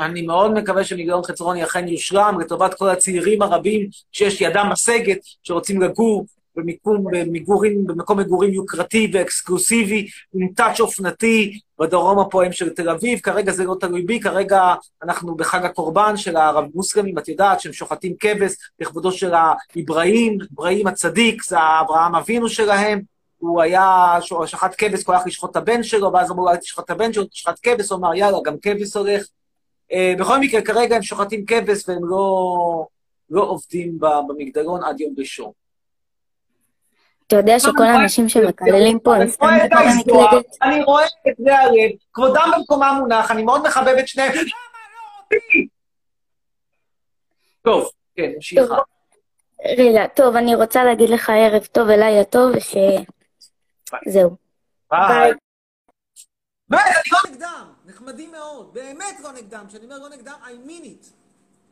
אני 0.05 0.23
מאוד 0.23 0.53
מקווה 0.53 0.85
שמיליון 0.85 1.23
חצרוני 1.23 1.65
אכן 1.65 1.89
יושלם 1.89 2.41
לטובת 2.41 2.75
כל 2.75 2.89
הצעירים 2.89 3.43
הרבים 3.43 3.89
שיש 4.13 4.41
ידם 4.41 4.67
משגת, 4.73 5.19
שרוצים 5.43 5.83
לגור 5.83 6.27
במיקום, 6.57 7.05
במגורים, 7.13 7.87
במקום 7.87 8.19
מגורים 8.19 8.53
יוקרתי 8.53 9.11
ואקסקלוסיבי, 9.13 10.07
עם 10.35 10.49
טאץ' 10.57 10.81
אופנתי 10.81 11.59
בדרום 11.81 12.19
הפועם 12.19 12.53
של 12.53 12.71
תל 12.71 12.91
אביב. 12.91 13.19
כרגע 13.19 13.53
זה 13.53 13.65
לא 13.65 13.77
תלוי 13.81 14.03
בי, 14.03 14.21
כרגע 14.21 14.75
אנחנו 15.03 15.35
בחג 15.35 15.65
הקורבן 15.65 16.17
של 16.17 16.37
הרב 16.37 16.65
מוסלמים, 16.75 17.19
את 17.19 17.29
יודעת 17.29 17.61
שהם 17.61 17.73
שוחטים 17.73 18.15
כבש 18.21 18.53
לכבודו 18.81 19.13
של 19.13 19.33
האברהים, 19.35 20.39
אברהים 20.55 20.87
הצדיק, 20.87 21.45
זה 21.45 21.57
אברהם 21.81 22.15
אבינו 22.15 22.49
שלהם. 22.49 23.01
הוא 23.39 23.63
היה, 23.63 24.19
שחט 24.47 24.75
כבש, 24.79 25.05
הוא 25.07 25.15
הלך 25.15 25.27
לשחוט 25.27 25.51
את 25.51 25.57
הבן 25.57 25.83
שלו, 25.83 26.13
ואז 26.13 26.31
אמרו 26.31 26.45
לו, 26.45 26.51
אל 26.51 26.57
תשחט 26.57 26.85
את 26.85 26.91
הבן 26.91 27.13
שלו, 27.13 27.25
תשחט 27.25 27.59
כבש, 27.63 27.91
הוא 27.91 27.99
אמר, 27.99 28.15
יאללה, 28.15 28.39
גם 28.45 28.55
כבש 28.63 28.97
הולך. 28.97 29.27
Uh, 29.93 30.21
בכל 30.21 30.39
מקרה, 30.41 30.63
כרגע 30.63 30.97
הם 30.97 31.03
שוחטים 31.03 31.47
כבש 31.47 31.89
והם 31.89 32.09
לא, 32.09 32.87
לא 33.31 33.43
עובדים 33.43 33.99
במגדלון 34.01 34.85
עד 34.85 35.01
יום 35.01 35.15
ראשון. 35.19 35.53
אתה 37.27 37.37
יודע 37.37 37.59
שכל 37.59 37.83
האנשים 37.83 38.29
שמקללים 38.29 38.99
פה 38.99 39.15
הם 39.15 39.23
אני 39.23 39.31
סתם 39.31 39.45
רואה 39.45 39.67
את 39.67 39.71
המקלדת? 39.73 40.57
אני 40.63 40.83
רואה 40.83 41.05
את 41.05 41.37
זה 41.39 41.59
הלב, 41.59 41.91
כבודם 42.13 42.51
במקומם 42.57 42.97
מונח, 43.01 43.31
אני 43.31 43.43
מאוד 43.43 43.67
מחבב 43.67 43.95
את 43.99 44.09
שניהם. 44.09 44.33
למה 44.33 44.43
לא 44.43 45.37
אותי? 45.37 45.69
טוב, 47.63 47.91
כן, 48.17 48.31
נמשיכה. 48.35 48.79
רגע, 49.79 50.07
טוב, 50.07 50.37
אני 50.37 50.55
רוצה 50.55 50.85
להגיד 50.85 51.11
לך 51.11 51.31
ערב 51.31 51.65
טוב, 51.65 51.89
לילה 51.89 52.25
טוב, 52.25 52.57
וש... 52.57 52.77
זהו. 54.07 54.37
ביי. 54.91 55.33
באמת, 56.69 56.83
אני 56.87 57.11
לא 57.13 57.31
נגדם, 57.31 57.72
נחמדים 58.03 58.33
מאוד, 58.33 58.75
באמת 58.75 59.21
לא 59.23 59.33
נגדם, 59.33 59.65
כשאני 59.69 59.85
אומר 59.85 59.99
לא 59.99 60.09
נגדם, 60.09 60.35
I 60.45 60.69
mean 60.69 60.85
it. 60.85 61.07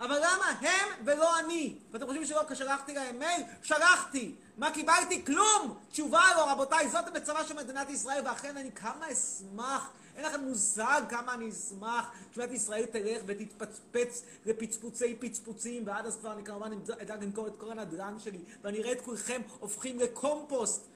אבל 0.00 0.16
למה 0.16 0.46
הם 0.60 0.88
ולא 1.04 1.38
אני? 1.38 1.78
ואתם 1.90 2.06
חושבים 2.06 2.26
שלא 2.26 2.42
כשלחתי 2.48 2.94
להם 2.94 3.18
מייל? 3.18 3.42
שלחתי! 3.62 4.34
מה 4.58 4.70
קיבלתי? 4.70 5.24
כלום! 5.24 5.78
תשובה 5.90 6.22
לא, 6.36 6.52
רבותיי, 6.52 6.88
זאת 6.88 7.08
המצבה 7.08 7.44
של 7.44 7.54
מדינת 7.56 7.90
ישראל, 7.90 8.22
ואכן 8.24 8.56
אני 8.56 8.72
כמה 8.72 9.12
אשמח, 9.12 9.90
אין 10.16 10.24
לכם 10.24 10.40
מושג 10.40 11.02
כמה 11.08 11.34
אני 11.34 11.50
אשמח 11.50 12.12
שמדינת 12.34 12.54
ישראל 12.54 12.86
תלך 12.86 13.22
ותתפצפץ 13.26 14.22
לפצפוצי 14.46 15.16
פצפוצים, 15.20 15.86
ועד 15.86 16.06
אז 16.06 16.16
כבר 16.16 16.32
אני 16.32 16.44
כמובן 16.44 16.72
אדאג 17.02 17.24
למכור 17.24 17.46
את 17.46 17.56
כל 17.58 17.70
הנדל"ן 17.70 18.16
שלי, 18.18 18.38
ואני 18.62 18.78
אראה 18.78 18.92
את 18.92 19.00
כולכם 19.00 19.40
הופכים 19.58 19.98
לקומפוסט. 19.98 20.86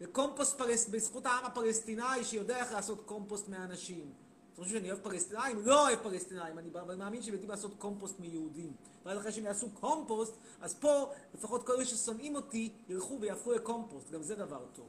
לקומפוסט 0.00 0.58
פלס... 0.58 0.88
בזכות 0.88 1.26
העם 1.26 1.44
הפלסטיני 1.44 2.24
שיודע 2.24 2.56
איך 2.56 2.72
לעשות 2.72 3.02
קומפוסט 3.06 3.48
מאנשים. 3.48 4.25
חושבים 4.56 4.80
שאני 4.80 4.90
אוהב 4.90 5.02
פלסטינאים? 5.02 5.58
לא 5.64 5.88
אוהב 5.88 5.98
פלסטינאים, 5.98 6.58
אני 6.58 6.70
מאמין 6.98 7.22
שהם 7.22 7.32
יודעים 7.32 7.50
לעשות 7.50 7.74
קומפוסט 7.78 8.20
מיהודים. 8.20 8.72
ואז 9.04 9.18
אחרי 9.18 9.32
שהם 9.32 9.44
יעשו 9.44 9.70
קומפוסט, 9.70 10.34
אז 10.60 10.74
פה 10.74 11.12
לפחות 11.34 11.66
כל 11.66 11.72
אלה 11.72 11.84
ששונאים 11.84 12.36
אותי 12.36 12.72
ילכו 12.88 13.18
ויהפכו 13.20 13.52
לקומפוסט, 13.52 14.10
גם 14.10 14.22
זה 14.22 14.34
דבר 14.34 14.64
טוב. 14.72 14.88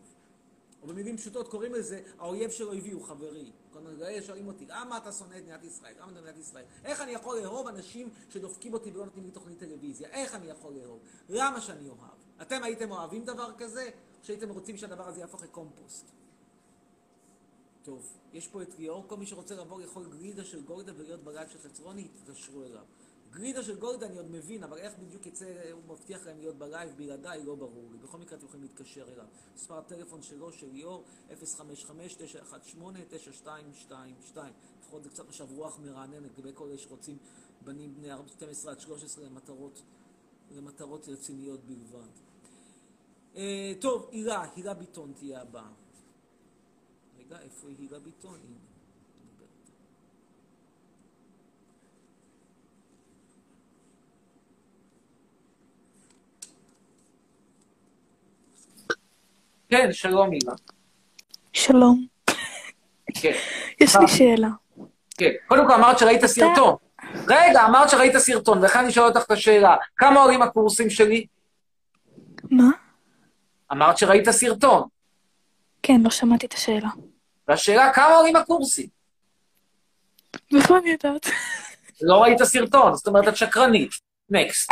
או 0.81 0.87
במילים 0.87 1.17
פשוטות 1.17 1.47
קוראים 1.47 1.73
לזה, 1.73 2.01
האויב 2.19 2.51
של 2.51 2.67
אויבי 2.67 2.91
הוא 2.91 3.03
חברי. 3.03 3.51
כל 3.73 3.79
מיני 3.79 4.21
שואלים 4.21 4.47
אותי, 4.47 4.65
למה 4.65 4.97
אתה 4.97 5.11
שונא 5.11 5.37
את 5.37 5.41
מדינת 5.41 5.63
ישראל? 5.63 5.93
למה 6.01 6.11
אתה 6.11 6.21
מדינת 6.21 6.37
ישראל? 6.37 6.65
איך 6.85 7.01
אני 7.01 7.11
יכול 7.11 7.39
לאהוב 7.39 7.67
אנשים 7.67 8.09
שדופקים 8.29 8.73
אותי 8.73 8.91
ולא 8.91 9.05
נותנים 9.05 9.25
לי 9.25 9.31
תוכנית 9.31 9.59
טלוויזיה? 9.59 10.09
איך 10.09 10.35
אני 10.35 10.47
יכול 10.47 10.73
לאהוב? 10.73 10.99
למה 11.29 11.61
שאני 11.61 11.89
אוהב? 11.89 12.17
אתם 12.41 12.63
הייתם 12.63 12.91
אוהבים 12.91 13.25
דבר 13.25 13.51
כזה? 13.57 13.89
שהייתם 14.23 14.49
רוצים 14.49 14.77
שהדבר 14.77 15.07
הזה 15.07 15.19
יהפוך 15.19 15.43
לקומפוסט? 15.43 16.11
טוב, 17.87 18.13
יש 18.33 18.47
פה 18.47 18.61
את 18.61 18.79
ליאור, 18.79 19.03
כל 19.07 19.17
מי 19.17 19.25
שרוצה 19.25 19.55
לבוא 19.55 19.81
לאכול 19.81 20.05
גלידה 20.09 20.45
של 20.45 20.61
גולדה 20.63 20.91
ולהיות 20.97 21.23
בלייב 21.23 21.49
של 21.49 21.59
חצרוני, 21.59 22.07
תתקשרו 22.07 22.63
אליו. 22.63 22.83
גלידה 23.31 23.63
של 23.63 23.79
גולדה 23.79 24.05
אני 24.05 24.17
עוד 24.17 24.31
מבין, 24.31 24.63
אבל 24.63 24.77
איך 24.77 24.93
בדיוק 24.99 25.25
יצא, 25.25 25.71
הוא 25.71 25.81
מבטיח 25.87 26.25
להם 26.25 26.37
להיות 26.39 26.55
בלייב 26.55 26.97
בלעדיי, 26.97 27.43
לא 27.43 27.55
ברור 27.55 27.91
לי. 27.91 27.97
בכל 27.97 28.17
מקרה 28.17 28.37
אתם 28.37 28.45
יכולים 28.45 28.63
להתקשר 28.63 29.13
אליו. 29.13 29.25
מספר 29.55 29.77
הטלפון 29.77 30.21
שלו, 30.21 30.51
של 30.51 30.67
ליאור, 30.71 31.03
055-918-9222. 33.91 33.91
לפחות 34.79 35.03
זה 35.03 35.09
קצת 35.09 35.29
משב 35.29 35.51
רוח 35.51 35.79
מרענן 35.79 36.23
לגבי 36.23 36.51
כל 36.53 36.67
אלה 36.67 36.77
שרוצים 36.77 37.17
בנים 37.61 37.95
בני 37.95 38.09
12 38.27 38.71
עד 38.71 38.79
13 38.79 39.25
למטרות, 39.25 39.81
למטרות 40.51 41.07
רציניות 41.07 41.59
בלבד. 41.65 42.09
אה, 43.35 43.73
טוב, 43.81 44.09
הילה, 44.11 44.45
הילה 44.55 44.73
ביטון 44.73 45.13
תהיה 45.13 45.41
הבאה. 45.41 45.86
רגע, 47.29 47.39
איפה 47.43 47.67
היא 47.67 47.75
הילה 47.79 47.99
ביטון? 47.99 48.33
הנה. 48.33 48.57
נדבר 49.25 49.45
איתה. 49.61 49.73
כן, 59.69 59.93
שלום 59.93 60.31
הילה. 60.31 60.53
שלום. 61.53 62.07
כן. 63.21 63.31
יש 63.79 63.95
לי 63.95 64.07
שאלה. 64.07 64.49
כן. 65.17 65.31
קודם 65.47 65.67
כל 65.67 65.73
אמרת 65.73 65.99
שראית 65.99 66.25
סרטון. 66.25 66.75
רגע, 67.27 67.65
אמרת 67.65 67.89
שראית 67.89 68.17
סרטון, 68.17 68.57
ולכן 68.57 68.79
אני 68.79 68.91
שואל 68.91 69.07
אותך 69.07 69.23
את 69.25 69.31
השאלה. 69.31 69.75
כמה 69.97 70.19
עולים 70.19 70.41
הקורסים 70.41 70.89
שלי? 70.89 71.27
מה? 72.51 72.69
אמרת 73.71 73.97
שראית 73.97 74.29
סרטון. 74.29 74.87
כן, 75.83 76.01
לא 76.03 76.09
שמעתי 76.09 76.45
את 76.45 76.53
השאלה. 76.53 76.89
והשאלה, 77.47 77.93
כמה 77.93 78.15
עולים 78.15 78.35
הקורסים? 78.35 78.89
מאיפה 80.51 80.77
אני 80.77 80.89
יודעת? 80.89 81.25
לא 82.01 82.21
ראית 82.21 82.43
סרטון, 82.43 82.95
זאת 82.95 83.07
אומרת, 83.07 83.27
את 83.27 83.37
שקרנית. 83.37 83.91
נקסט. 84.29 84.71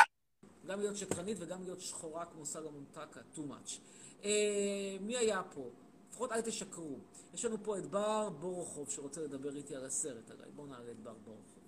גם 0.66 0.80
להיות 0.80 0.98
שקרנית 0.98 1.38
וגם 1.40 1.64
להיות 1.64 1.82
שחורה 1.82 2.26
כמו 2.26 2.46
סלומון 2.46 2.86
טקה, 2.92 3.20
too 3.36 3.40
much. 3.40 3.80
אה, 4.24 4.98
מי 5.02 5.18
היה 5.18 5.42
פה? 5.54 5.70
לפחות 6.10 6.32
אל 6.32 6.42
תשקרו. 6.42 6.98
יש 7.34 7.46
לנו 7.46 7.58
פה 7.64 7.78
את 7.78 7.86
בר 7.86 8.30
בורוכוב 8.30 8.90
שרוצה 8.90 9.22
לדבר 9.22 9.56
איתי 9.56 9.76
על 9.76 9.86
הסרט 9.86 10.32
עליי. 10.32 10.52
בואו 10.56 10.68
נעלה 10.68 10.92
את 10.92 11.00
בר 11.00 11.14
בורוכוב. 11.14 11.64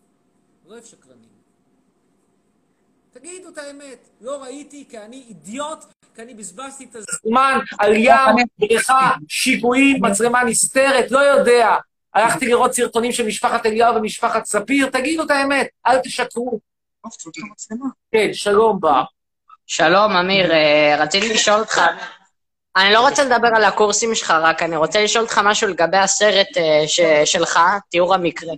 לא 0.65 0.73
אוהב 0.73 0.85
שקרנים. 0.85 1.37
תגידו 3.11 3.49
את 3.49 3.57
האמת, 3.57 4.09
לא 4.21 4.43
ראיתי 4.43 4.85
כי 4.89 4.97
אני 4.97 5.25
אידיוט, 5.29 5.79
כי 6.17 6.23
אני 6.23 6.33
בזבזתי 6.33 6.87
את 6.91 6.95
הזמן 6.95 7.59
על 7.79 7.93
ים, 7.95 8.45
בריכה, 8.59 9.11
שיגועים, 9.27 10.05
מצלמה 10.05 10.43
נסתרת, 10.43 11.11
לא 11.11 11.19
יודע. 11.19 11.75
הלכתי 12.13 12.47
לראות 12.47 12.73
סרטונים 12.73 13.11
של 13.11 13.25
משפחת 13.25 13.65
אליהו 13.65 13.95
ומשפחת 13.95 14.45
ספיר, 14.45 14.89
תגידו 14.89 15.23
את 15.23 15.31
האמת, 15.31 15.67
אל 15.87 15.99
תשקרו. 15.99 16.59
כן, 18.11 18.33
שלום 18.33 18.79
בר. 18.79 19.03
שלום, 19.67 20.11
אמיר, 20.11 20.51
אה, 20.51 20.95
רציתי 20.99 21.33
לשאול 21.33 21.59
אותך, 21.59 21.81
אני 22.75 22.93
לא 22.93 22.99
רוצה 22.99 23.23
לדבר 23.23 23.49
על 23.55 23.63
הקורסים 23.63 24.15
שלך, 24.15 24.31
רק 24.41 24.63
אני 24.63 24.77
רוצה 24.77 25.03
לשאול 25.03 25.23
אותך 25.23 25.41
משהו 25.43 25.67
לגבי 25.67 25.97
הסרט 25.97 26.57
אה, 26.57 27.25
שלך, 27.25 27.59
תיאור 27.89 28.13
המקרה. 28.13 28.53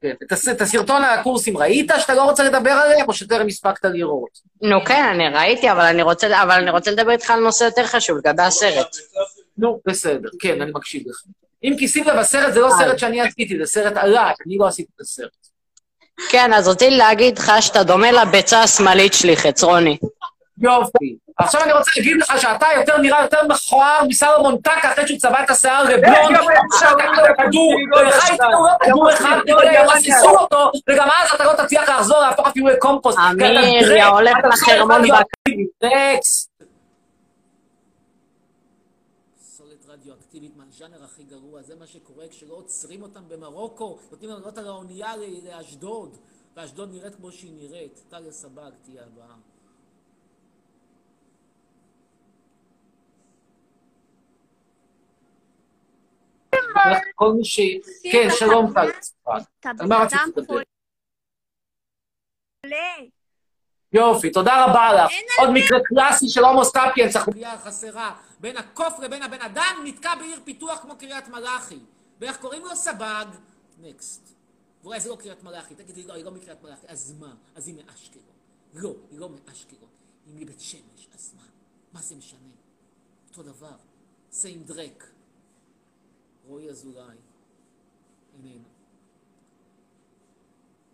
כן, 0.00 0.12
את 0.22 0.32
את 0.52 0.60
הסרטון 0.60 1.04
על 1.04 1.18
הקורסים 1.18 1.56
ראית 1.56 1.90
שאתה 1.98 2.14
לא 2.14 2.22
רוצה 2.22 2.44
לדבר 2.44 2.70
עליהם, 2.70 3.08
או 3.08 3.12
שטרם 3.12 3.46
הספקת 3.46 3.84
לראות? 3.84 4.40
נו 4.62 4.84
כן, 4.84 5.04
אני 5.04 5.28
ראיתי, 5.28 5.72
אבל 5.72 5.80
אני 5.80 6.02
רוצה, 6.02 6.42
אבל 6.42 6.50
אני 6.50 6.70
רוצה 6.70 6.90
לדבר 6.90 7.10
איתך 7.10 7.30
על 7.30 7.40
נושא 7.40 7.64
יותר 7.64 7.86
חשוב, 7.86 8.18
לגבי 8.18 8.42
הסרט. 8.42 8.96
נו, 9.58 9.80
בסדר, 9.86 10.28
כן, 10.40 10.62
אני 10.62 10.70
מקשיב 10.74 11.02
לך. 11.08 11.22
אם 11.64 11.74
כי 11.78 11.88
שים 11.88 12.04
לב, 12.04 12.16
הסרט 12.16 12.54
זה 12.54 12.60
לא 12.60 12.70
סרט 12.78 12.98
שאני 12.98 13.20
עשיתי, 13.20 13.58
זה 13.58 13.66
סרט 13.66 13.96
עליי, 13.96 14.34
אני 14.46 14.56
לא 14.58 14.66
עשיתי 14.66 14.90
את 14.96 15.00
הסרט. 15.00 15.30
כן, 16.30 16.52
אז 16.52 16.68
רציתי 16.68 16.90
להגיד 16.90 17.38
לך 17.38 17.52
שאתה 17.60 17.82
דומה 17.82 18.12
לביצה 18.12 18.62
השמאלית 18.62 19.14
שלי, 19.14 19.36
חצרוני. 19.36 19.98
יופי. 20.58 21.16
עכשיו 21.38 21.62
אני 21.62 21.72
רוצה 21.72 21.90
להגיד 21.96 22.16
לך 22.16 22.40
שאתה 22.40 22.66
יותר 22.76 22.98
נראה 22.98 23.22
יותר 23.22 23.46
מכוער 23.48 24.04
מסלומון 24.08 24.58
טקה 24.60 24.92
אחרי 24.92 25.06
שהוא 25.06 25.18
צבע 25.18 25.44
את 25.44 25.50
השיער 25.50 25.84
לבלונד, 25.84 26.38
כדור, 27.38 27.74
ולך 27.96 28.30
ייתנו 28.30 28.66
לא 28.66 28.70
כדור 28.84 29.12
אחד, 29.12 29.36
ירססו 29.72 30.28
אותו, 30.28 30.70
וגם 30.90 31.08
אז 31.22 31.34
אתה 31.34 31.44
לא 31.44 31.52
תצליח 31.52 31.88
לחזור 31.88 32.20
להפוך 32.20 32.46
אפילו 32.46 32.66
לקומפוסט. 32.66 33.18
אמיר, 33.30 33.92
יא 33.96 34.04
הולך 34.04 34.36
לחרמון 34.52 35.00
רדיואקטיבית. 35.00 35.68
פסולת 39.40 39.86
רדיואקטיבית 39.88 40.52
מהז'אנר 40.56 41.04
הכי 41.04 41.22
גרוע, 41.22 41.62
זה 41.62 41.74
מה 41.80 41.86
שקורה 41.86 42.24
כשלא 42.30 42.54
עוצרים 42.54 43.02
אותם 43.02 43.20
במרוקו, 43.28 43.98
נותנים 44.10 44.30
להם 44.30 44.40
לעלות 44.40 44.58
על 44.58 44.66
האונייה 44.66 45.12
לאשדוד, 45.44 46.16
ואשדוד 46.56 46.94
נראית 46.94 47.14
כמו 47.14 47.32
שהיא 47.32 47.52
נראית. 47.56 48.00
טליה 48.10 48.32
סבג 48.32 48.70
תהיה 48.84 49.02
הבאה. 49.02 49.36
כל 57.14 57.32
מי 57.32 57.44
ש... 57.44 57.60
כן, 58.12 58.28
שלום 58.38 58.72
טל. 58.74 58.90
על 59.64 59.86
מה 59.88 59.96
רצית 59.98 60.18
לדבר? 60.36 60.60
יופי, 63.92 64.30
תודה 64.30 64.64
רבה 64.64 64.92
לך. 64.92 65.12
עוד 65.38 65.50
מקרה 65.50 65.78
קלאסי 65.84 66.28
של 66.28 66.44
הומו 66.44 66.64
סטאפיאנס, 66.64 67.16
החוליה 67.16 67.58
חסרה. 67.58 68.16
בין 68.40 68.56
הקוף 68.56 68.98
לבין 68.98 69.22
הבן 69.22 69.40
אדם 69.40 69.82
נתקע 69.84 70.14
בעיר 70.14 70.40
פיתוח 70.44 70.78
כמו 70.82 70.96
קריית 70.98 71.28
מלאכי. 71.28 71.78
ואיך 72.20 72.36
קוראים 72.36 72.62
לו? 72.64 72.76
סבג. 72.76 73.26
נקסט. 73.80 74.32
ואולי 74.82 75.00
זה 75.00 75.08
לא 75.08 75.16
קריית 75.16 75.42
מלאכי. 75.42 75.74
תגידי, 75.74 76.02
לא, 76.02 76.12
היא 76.12 76.24
לא 76.24 76.30
מקריית 76.30 76.62
מלאכי. 76.62 76.86
אז 76.88 77.14
מה? 77.20 77.34
אז 77.54 77.68
היא 77.68 77.74
מאשקלון. 77.74 78.24
לא, 78.74 78.94
היא 79.10 79.18
לא 79.18 79.28
מאשקלון. 79.28 79.90
היא 80.26 80.34
מבית 80.36 80.60
שמש. 80.60 81.08
אז 81.14 81.34
מה? 81.36 81.42
מה 81.92 82.00
זה 82.00 82.14
משנה? 82.14 82.38
אותו 83.28 83.42
דבר. 83.42 83.76
סיים 84.30 84.62
דרק. 84.62 85.04
רועי 86.46 86.70
אזולאי. 86.70 87.16
איננה. 88.34 88.68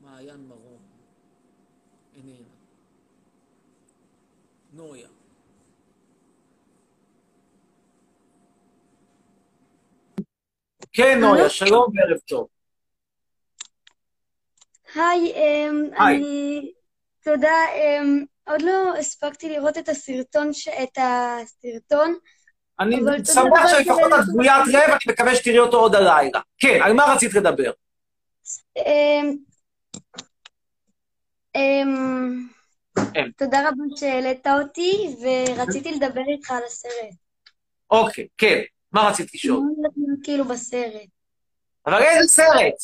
מעיין 0.00 0.46
מרום. 0.48 0.82
איננה. 2.14 2.48
נויה. 4.72 5.08
כן, 10.92 11.18
נויה, 11.20 11.50
שלום 11.50 11.92
וערב 11.96 12.18
טוב. 12.28 12.48
היי, 14.94 15.32
אמ, 15.32 15.90
היי. 15.98 16.16
אני... 16.16 16.72
תודה, 17.24 17.56
אמ, 17.74 18.24
עוד 18.46 18.62
לא 18.62 18.96
הספקתי 18.98 19.48
לראות 19.48 19.78
את 19.78 19.88
הסרטון, 19.88 20.52
ש- 20.52 20.68
את 20.68 20.98
הסרטון. 20.98 22.14
אני 22.80 22.96
שמח 23.24 23.68
שלפחות 23.68 24.12
את 24.20 24.26
דמוית 24.32 24.66
לב, 24.66 24.90
אני 24.90 24.98
מקווה 25.08 25.36
שתראי 25.36 25.58
אותו 25.58 25.80
עוד 25.80 25.94
הלילה. 25.94 26.40
כן, 26.58 26.78
על 26.82 26.92
מה 26.92 27.04
רצית 27.04 27.34
לדבר? 27.34 27.72
אמ, 28.76 29.36
אמ, 31.54 32.48
כן. 33.14 33.30
תודה 33.38 33.58
רבה 33.68 33.84
שהעלית 33.96 34.46
אותי, 34.46 35.16
ורציתי 35.22 35.92
לדבר 35.92 36.22
איתך 36.28 36.50
על 36.50 36.62
הסרט. 36.66 37.14
אוקיי, 37.90 38.26
כן, 38.38 38.60
מה 38.92 39.08
רצית 39.08 39.34
לשאול? 39.34 39.58
הולך 39.58 39.92
כאילו 40.24 40.44
בסרט? 40.44 41.08
אבל 41.86 42.02
איזה 42.02 42.28
סרט? 42.28 42.74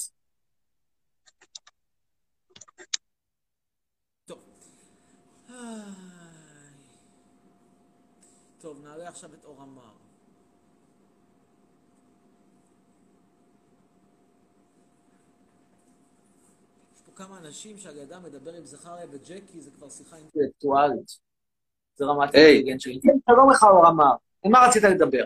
טוב. 4.27 4.39
טוב, 8.61 8.81
נעלה 8.85 9.09
עכשיו 9.09 9.31
את 9.35 9.45
אור 9.45 9.63
אמר. 9.63 9.91
יש 16.95 17.01
פה 17.07 17.13
כמה 17.17 17.39
אנשים 17.39 17.79
שעל 17.79 17.97
ידם 17.97 18.23
מדבר 18.23 18.55
עם 18.55 18.65
זכריה 18.65 19.07
וג'קי, 19.11 19.61
זה 19.61 19.71
כבר 19.71 19.89
שיחה 19.91 20.17
אינטלקטואלית. 20.17 21.19
זה 21.97 22.05
רמת. 22.05 22.35
האינטליגנט 22.35 22.81
שלי. 22.81 23.01
כן, 23.03 23.19
שלום 23.31 23.51
לך, 23.51 23.63
אור 23.63 23.89
אמר. 23.89 24.13
עם 24.45 24.53
מה 24.53 24.67
רצית 24.67 24.83
לדבר? 24.83 25.25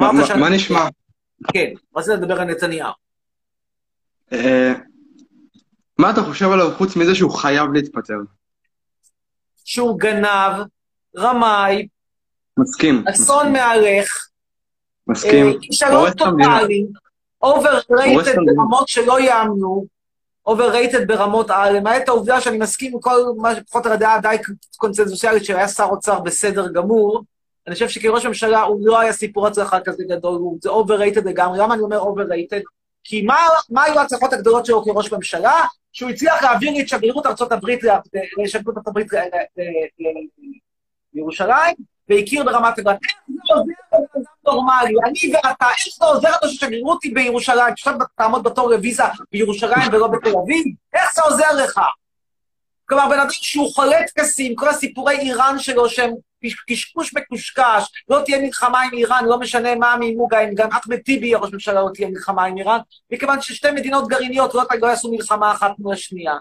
מה 0.00 0.50
נשמע? 0.54 0.88
כן, 1.52 1.72
רצית 1.96 2.12
לדבר 2.12 2.40
על 2.40 2.44
נתניהו. 2.44 2.92
אה, 4.32 4.72
מה 5.98 6.10
אתה 6.10 6.20
חושב 6.22 6.46
עליו 6.50 6.74
חוץ 6.78 6.96
מזה 6.96 7.14
שהוא 7.14 7.30
חייב 7.30 7.72
להתפטר? 7.72 8.18
שהוא 9.64 9.98
גנב, 9.98 10.66
רמאי, 11.16 11.88
מסכים. 12.58 13.04
אסון 13.14 13.52
מהלך, 13.52 14.26
מסכים. 15.06 15.46
אה, 15.46 15.52
כישלון. 15.60 16.10
טוטאלי, 16.10 16.84
המדינה. 17.42 18.52
ברמות 18.56 18.88
שלא 18.88 19.20
יאמנו, 19.20 19.86
overrated 20.48 21.04
ברמות 21.06 21.50
על, 21.50 21.76
למעט 21.76 22.08
העובדה 22.08 22.40
שאני 22.40 22.58
מסכים 22.58 22.92
עם 22.94 23.00
כל 23.00 23.20
מה 23.36 23.54
שפחות 23.56 23.84
יותר 23.84 23.94
הדעה 23.96 24.20
די 24.20 24.36
קונצנזוסיאלית 24.76 25.44
שהיה 25.44 25.68
שר 25.68 25.84
אוצר 25.84 26.20
בסדר 26.20 26.68
גמור, 26.68 27.22
אני 27.66 27.74
חושב 27.74 27.88
שכראש 27.88 28.26
ממשלה 28.26 28.62
הוא 28.62 28.80
לא 28.86 29.00
היה 29.00 29.12
סיפור 29.12 29.46
הצלחה 29.46 29.80
כזה 29.80 30.04
גדול, 30.08 30.40
זה 30.62 30.70
overrated 30.70 31.24
לגמרי. 31.24 31.58
למה 31.58 31.74
אני 31.74 31.82
אומר 31.82 32.02
overrated? 32.02 32.62
כי 33.04 33.22
מה, 33.22 33.36
מה 33.70 33.82
היו 33.82 33.98
ההצלחות 33.98 34.32
הגדולות 34.32 34.66
שלו 34.66 34.82
כראש 34.84 35.12
ממשלה? 35.12 35.60
שהוא 35.92 36.10
הצליח 36.10 36.42
להעביר 36.42 36.80
את 36.80 36.88
שגרירות 36.88 37.26
ארצות 37.26 37.52
הברית, 37.52 37.84
ל- 37.84 37.88
שגרירות 38.46 38.76
ארצות 38.76 38.88
הברית 38.88 39.06
לירושלים, 41.16 41.74
והכיר 42.08 42.44
ברמת 42.44 42.78
הגולן. 42.78 42.96
איך 43.02 43.14
זה 43.28 43.54
עוזר 43.54 43.72
לבן 43.92 44.22
נורמלי? 44.46 44.94
אני 45.04 45.34
ואתה, 45.34 45.66
איך 45.66 45.96
זה 45.98 46.04
עוזר 46.04 46.28
לנו 46.28 46.52
ששגרירות 46.52 47.02
היא 47.02 47.14
בירושלים? 47.14 47.72
עכשיו 47.72 47.94
תעמוד 48.16 48.42
בתור 48.42 48.70
לוויזה 48.70 49.02
בירושלים 49.32 49.88
ולא 49.92 50.06
בתל 50.08 50.32
אביב? 50.44 50.64
איך 50.94 51.14
זה 51.14 51.22
עוזר 51.22 51.52
לך? 51.64 51.80
כלומר, 52.88 53.08
בן 53.08 53.20
אדם 53.20 53.26
שהוא 53.30 53.74
חולה 53.74 53.96
טקסים, 54.14 54.54
כל 54.54 54.68
הסיפורי 54.68 55.18
איראן 55.18 55.58
שלו 55.58 55.88
שהם 55.88 56.14
קשקוש 56.70 57.14
מקושקש, 57.14 57.84
לא 58.08 58.20
תהיה 58.24 58.38
מלחמה 58.38 58.82
עם 58.82 58.90
איראן, 58.92 59.24
לא 59.24 59.38
משנה 59.38 59.74
מה 59.74 59.92
המימוגה, 59.92 60.40
אם 60.40 60.54
גם 60.54 60.68
אחמד 60.72 60.96
טיבי 60.96 61.34
ראש 61.34 61.52
ממשלה, 61.52 61.82
לא 61.82 61.88
תהיה 61.94 62.08
מלחמה 62.08 62.44
עם 62.44 62.58
איראן, 62.58 62.78
מכיוון 63.10 63.40
ששתי 63.40 63.70
מדינות 63.70 64.08
גרעיניות 64.08 64.54
לא, 64.54 64.62
לא 64.80 64.86
יעשו 64.86 65.10
מלחמה 65.10 65.52
אחת 65.52 65.70
מול 65.78 65.92
השנייה. 65.92 66.34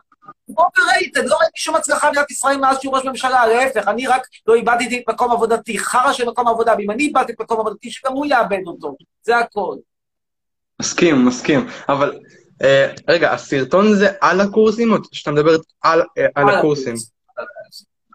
overrated, 0.57 1.25
לא 1.25 1.35
ראיתי 1.41 1.59
שום 1.59 1.75
הצלחה 1.75 2.07
במדינת 2.07 2.31
ישראל 2.31 2.57
מאז 2.57 2.77
שהוא 2.81 2.95
ראש 2.97 3.05
ממשלה, 3.05 3.47
להפך, 3.47 3.87
אני 3.87 4.07
רק 4.07 4.27
לא 4.47 4.55
איבדתי 4.55 4.99
את 4.99 5.09
מקום 5.09 5.31
עבודתי, 5.31 5.79
חרא 5.79 6.13
של 6.13 6.25
מקום 6.25 6.47
עבודה, 6.47 6.73
ואם 6.77 6.91
אני 6.91 7.03
איבדתי 7.03 7.31
את 7.31 7.41
מקום 7.41 7.59
עבודתי, 7.59 7.91
שגם 7.91 8.13
הוא 8.13 8.25
יאבד 8.25 8.61
אותו, 8.67 8.95
זה 9.23 9.37
הכל. 9.37 9.75
מסכים, 10.81 11.25
מסכים. 11.25 11.67
אבל, 11.89 12.19
אה, 12.63 12.93
רגע, 13.09 13.33
הסרטון 13.33 13.95
זה 13.95 14.09
על 14.21 14.41
הקורסים, 14.41 14.93
או 14.93 14.97
שאתה 15.11 15.31
מדבר 15.31 15.55
על 15.81 16.01
אה, 16.17 16.25
על 16.35 16.49
הקורסים? 16.49 16.95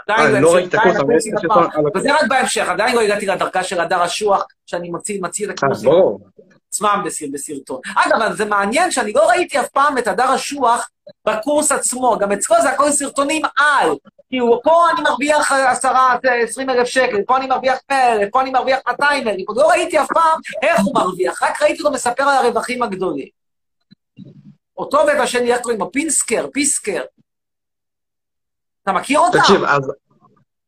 עדיין 0.09 0.35
אה, 0.35 0.41
לא 0.41 0.41
לא 0.41 0.55
ראיתי 0.55 0.69
את 0.69 0.75
עדיין 0.75 0.97
הקורס, 0.97 1.03
אבל 1.03 1.11
הקורסים 1.11 1.35
יש 1.39 1.45
את 1.45 1.51
עצמם. 1.51 1.63
הסרטון 1.63 1.87
על 1.87 2.01
וזה 2.01 2.15
רק 2.15 2.29
בהמשך, 2.29 2.69
עדיין 2.69 2.95
לא 2.95 3.01
הגעתי 3.01 3.27
לדרכה 3.27 3.65
של 3.65 3.81
הדר 3.81 4.05
אשוח, 4.05 4.47
שאני 4.67 4.91
מוציא 4.91 5.47
את 5.47 5.51
הקורסים 5.51 5.89
אה, 5.89 5.95
ברור. 5.95 6.21
עצמם 6.81 7.03
בסר- 7.05 7.27
בסרטון. 7.33 7.81
אגב, 7.97 8.33
זה 8.37 8.45
מעניין 8.45 8.91
שאני 8.91 9.13
לא 9.13 9.29
ראיתי 9.29 9.61
אף 9.61 9.69
פעם 9.69 9.99
את 9.99 10.07
הדר 10.07 10.35
אשוח 10.35 10.91
בקורס 11.27 11.73
עצמו, 11.73 12.19
גם 12.21 12.33
אצלו 12.33 12.57
זה 12.63 12.71
הכל 12.71 12.91
סרטונים 12.93 13.43
על. 13.59 13.91
כאילו, 14.29 14.61
פה 14.65 14.85
אני 14.91 15.01
מרוויח 15.03 15.53
עשרה, 15.53 16.17
עשרים 16.45 16.71
אלף 16.71 16.89
שקל, 16.89 17.23
פה 17.27 17.37
אני 17.37 17.47
מרוויח 17.47 17.79
מאה 17.91 18.13
אלף, 18.13 18.29
פה 18.33 18.41
אני 18.41 18.51
מרוויח 18.51 18.79
200 18.89 19.29
אלף, 19.29 19.49
עוד 19.49 19.57
לא 19.57 19.69
ראיתי 19.69 20.01
אף 20.01 20.09
פעם 20.15 20.41
איך 20.63 20.81
הוא 20.85 20.95
מרוויח, 20.95 21.43
רק 21.43 21.63
ראיתי 21.63 21.83
אותו 21.83 21.95
מספר 21.95 22.23
על 22.23 22.47
הרווחים 22.47 22.83
הגדולים. 22.83 23.29
אותו 24.77 24.99
ואת 25.07 25.21
השני, 25.21 25.53
איך 25.53 25.61
קוראים 25.63 25.81
לו? 25.81 25.93
פינסקר, 25.93 26.47
פיסקר. 26.53 27.03
אתה 28.83 28.93
מכיר 28.93 29.19
אותם? 29.19 29.39
תקשיב, 29.39 29.65
אז... 29.65 29.93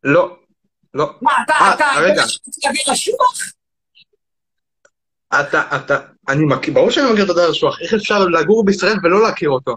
לא, 0.05 0.37
לא. 0.94 1.11
מה, 1.22 1.33
אתה, 1.44 1.53
אה, 1.53 1.75
אתה, 1.75 1.88
רגע. 1.96 2.22
אתה 2.22 2.68
אוויר 2.68 2.83
אשוח? 2.92 3.38
אתה, 5.40 5.62
אתה, 5.77 5.99
אני 6.29 6.45
מכיר, 6.45 6.75
ברור 6.75 6.90
שאני 6.90 7.12
מכיר 7.12 7.25
את 7.25 7.31
הדר 7.31 7.51
אשוח, 7.51 7.81
איך 7.81 7.95
אפשר 7.95 8.25
לגור 8.25 8.64
בישראל 8.64 8.97
ולא 9.03 9.23
להכיר 9.23 9.51
אותו? 9.51 9.75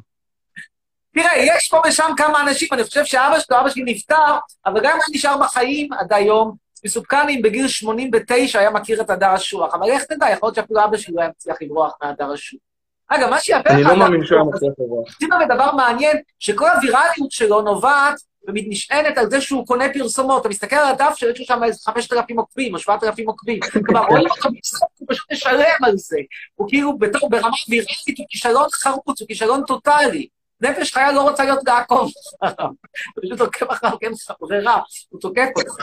תראה, 1.14 1.32
יש 1.38 1.70
פה 1.70 1.82
ושם 1.88 2.12
כמה 2.18 2.42
אנשים, 2.42 2.68
אני 2.72 2.84
חושב 2.84 3.06
שאבא 3.06 3.40
שלו, 3.40 3.60
אבא 3.60 3.70
שלי 3.70 3.84
נפטר, 3.86 4.36
אבל 4.66 4.80
גם 4.84 4.92
אם 4.92 5.00
הוא 5.08 5.16
נשאר 5.16 5.38
בחיים 5.38 5.94
עד 5.94 6.14
היום, 6.14 6.56
מסופקני 6.86 7.36
אם 7.36 7.42
בגיל 7.42 7.68
89 7.68 8.60
היה 8.60 8.70
מכיר 8.70 9.02
את 9.02 9.10
הדר 9.10 9.36
אשוח, 9.36 9.74
אבל 9.74 9.92
איך 9.92 10.04
תדע, 10.04 10.30
יכול 10.30 10.48
להיות 10.48 10.56
שאפילו 10.56 10.84
אבא 10.84 10.98
שלי 10.98 11.14
לא 11.16 11.22
היה 11.22 11.30
מצליח 11.30 11.58
לברוח 11.62 11.94
מהדר 12.02 12.34
אשוח. 12.34 12.60
אגב, 13.08 13.30
מה 13.30 13.40
שיפה 13.40 13.70
אני 13.70 13.84
לא 13.84 13.96
מאמין 13.96 14.26
שהוא 14.26 14.38
היה 14.38 14.46
מצליח 14.54 14.74
לברוח. 14.80 15.10
לב 15.22 15.52
לדבר 15.52 15.72
מעניין, 15.72 16.18
שכל 16.40 16.70
הווירליות 16.70 17.32
שלו 17.32 17.62
נובעת 17.62 18.16
ונשענת 18.48 19.18
על 19.18 19.30
זה 19.30 19.42
שהוא 19.42 19.68
קונה 19.68 19.86
פרסומות. 19.94 20.42
אתה 20.42 20.50
מסתכל 20.50 20.76
על 20.76 20.94
הדף 20.94 21.16
שיש 21.16 21.40
לו 21.40 21.46
שם 21.46 21.64
איזה 21.64 21.80
5,000 21.86 22.40
עוקבים 22.40 22.74
או 22.74 22.80
7,000 22.80 23.28
עוקבים. 23.28 23.60
כלומר, 23.86 24.06
רואים 24.10 24.28
אותו 24.30 24.50
בסוף, 24.62 24.90
הוא 25.00 25.08
פשוט 25.12 25.32
משלם 25.32 25.84
על 25.84 25.98
זה. 25.98 26.18
הוא 26.56 26.70
כאילו, 26.70 26.98
בתור, 26.98 27.30
ברמה 27.30 27.58
ויראלית, 27.70 28.18
הוא 28.18 28.26
כישלון 28.30 28.68
חרוץ, 28.74 29.22
הוא 29.22 29.28
כישלון 29.28 29.64
טוטאלי. 29.68 30.28
נפש 30.62 30.94
חיה 30.94 31.12
לא 31.12 31.22
רוצה 31.22 31.46
להיות 31.46 31.60
לעקוב 31.68 32.12
אחריו. 32.42 32.70
הוא 33.16 33.24
פשוט 33.24 33.42
עוקב 33.42 33.66
אחריו, 33.72 33.98
אין 34.02 34.12
לך 34.12 34.34
ברירה, 34.40 34.82
הוא 35.10 35.22
תוקף 35.22 35.48
אותך. 35.58 35.76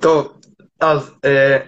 טוב, 0.00 0.40
אז 0.80 1.14
אה, 1.24 1.58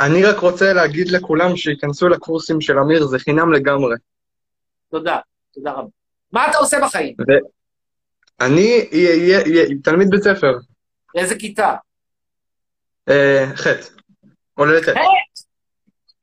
אני 0.00 0.24
רק 0.24 0.38
רוצה 0.38 0.72
להגיד 0.72 1.08
לכולם 1.08 1.56
שייכנסו 1.56 2.08
לקורסים 2.08 2.60
של 2.60 2.78
אמיר, 2.78 3.06
זה 3.06 3.18
חינם 3.18 3.52
לגמרי. 3.52 3.96
תודה, 4.90 5.18
תודה 5.54 5.72
רבה. 5.72 5.88
מה 6.32 6.50
אתה 6.50 6.58
עושה 6.58 6.80
בחיים? 6.80 7.14
אני 8.40 8.88
אהיה 8.92 9.40
תלמיד 9.84 10.10
בית 10.10 10.22
ספר, 10.22 10.52
לאיזה 11.14 11.34
כיתה? 11.38 11.74
אה, 13.08 13.46
ח', 13.56 13.66
עולה 14.54 14.72
לט'. 14.80 14.88
ח'! 14.88 14.96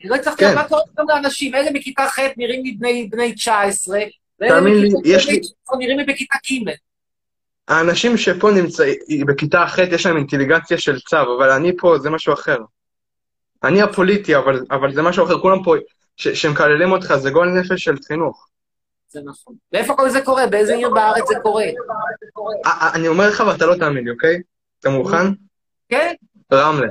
אני 0.01 0.09
לא 0.09 0.15
הצלחתי 0.15 0.39
כן. 0.45 0.51
לדעת 0.51 0.63
מה 0.63 0.67
קורה 0.69 0.81
גם 0.97 1.05
לאנשים, 1.09 1.55
אלה 1.55 1.71
בכיתה 1.73 2.07
ח' 2.07 2.19
נראים 2.37 2.63
לי 2.63 2.71
בני- 2.79 3.07
בני 3.11 3.33
19, 3.35 3.99
ואלה 4.39 4.51
תאמין 4.51 4.73
לי, 4.73 4.89
בכיתה 4.89 5.09
יש 5.09 5.25
בני 5.25 5.33
לי- 5.35 5.39
19 5.39 5.77
נראים 5.79 5.97
לי 5.99 6.05
בכיתה 6.05 6.35
ג'. 6.51 6.71
האנשים 7.67 8.17
שפה 8.17 8.51
נמצאים, 8.51 8.95
בכיתה 9.27 9.65
ח' 9.67 9.79
יש 9.79 10.05
להם 10.05 10.17
אינטליגנציה 10.17 10.77
של 10.77 10.99
צו, 10.99 11.17
אבל 11.37 11.49
אני 11.49 11.71
פה, 11.77 11.97
זה 11.99 12.09
משהו 12.09 12.33
אחר. 12.33 12.57
אני 13.63 13.81
הפוליטי, 13.81 14.35
אבל, 14.35 14.65
אבל 14.71 14.93
זה 14.93 15.01
משהו 15.01 15.25
אחר, 15.25 15.39
כולם 15.41 15.63
פה, 15.63 15.75
שמקללים 16.15 16.91
אותך, 16.91 17.13
זה 17.15 17.29
גועל 17.31 17.49
נפש 17.49 17.83
של 17.83 17.95
חינוך. 18.07 18.47
זה 19.11 19.21
נכון. 19.25 19.55
ואיפה 19.71 19.95
כל 19.95 20.09
זה 20.09 20.21
קורה? 20.21 20.47
באיזה 20.47 20.75
עיר 20.75 20.89
בארץ 20.89 21.27
זה 21.27 21.35
קורה? 21.43 21.63
אה, 22.65 22.71
אה, 22.81 22.91
אני 22.93 23.07
אומר 23.07 23.29
לך 23.29 23.43
ואתה 23.47 23.65
לא 23.65 23.75
תאמין 23.75 24.03
לי, 24.03 24.11
אוקיי? 24.11 24.41
אתה 24.79 24.89
מוכן? 24.89 25.25
כן? 25.89 26.13
רמלה. 26.53 26.87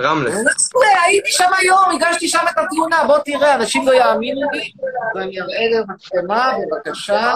רמלה. 0.00 0.30
רמלה, 0.30 1.02
הייתי 1.04 1.30
שם 1.32 1.50
היום, 1.58 1.90
הגשתי 1.94 2.28
שם 2.28 2.44
את 2.50 2.58
התלונה, 2.58 3.04
בוא 3.06 3.18
תראה, 3.18 3.54
אנשים 3.54 3.86
לא 3.86 3.92
יאמינו 3.92 4.50
לי. 4.52 4.72
ואני 5.14 5.40
אראה 5.40 5.80
למצלמה, 5.80 6.52
בבקשה. 6.70 7.32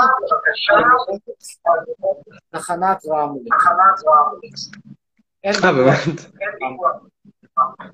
תחנת 2.50 3.04
רמלה. 3.06 3.56
אה, 5.44 5.72
באמת? 5.72 6.20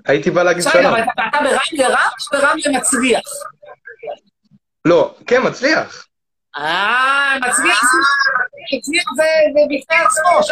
הייתי 0.06 0.30
בא 0.30 0.42
להגיד 0.42 0.64
בסדר, 0.64 0.72
שלום. 0.72 0.94
אבל 0.94 1.02
אתה 1.02 1.22
אתה 1.28 1.38
ברמלה 1.38 1.86
רם 1.88 2.10
או 2.32 2.38
ברמלה 2.38 2.78
מצליח? 2.78 3.20
לא, 4.84 5.14
כן, 5.26 5.42
מצליח. 5.46 6.06
אה, 6.56 7.34
מצליח 7.38 7.80
זה- 7.82 8.76
מצליח 8.78 9.04
זה 9.16 9.22
זה 9.52 9.60
בפני 9.70 9.96
עצמו, 9.96 10.42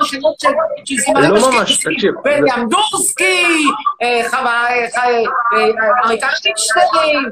עם 0.00 0.06
שמות 0.06 0.40
של 0.40 0.48
זמרים 1.06 1.30
לא 1.30 1.36
אשכנזים. 1.62 1.94
תקשיב. 1.94 2.14
בני 2.24 2.54
אמדורסקי, 2.54 3.64
אה, 4.02 4.22
אה, 4.96 4.98
אה, 4.98 6.04
אריק 6.04 6.22
ארטינשטיין, 6.24 7.30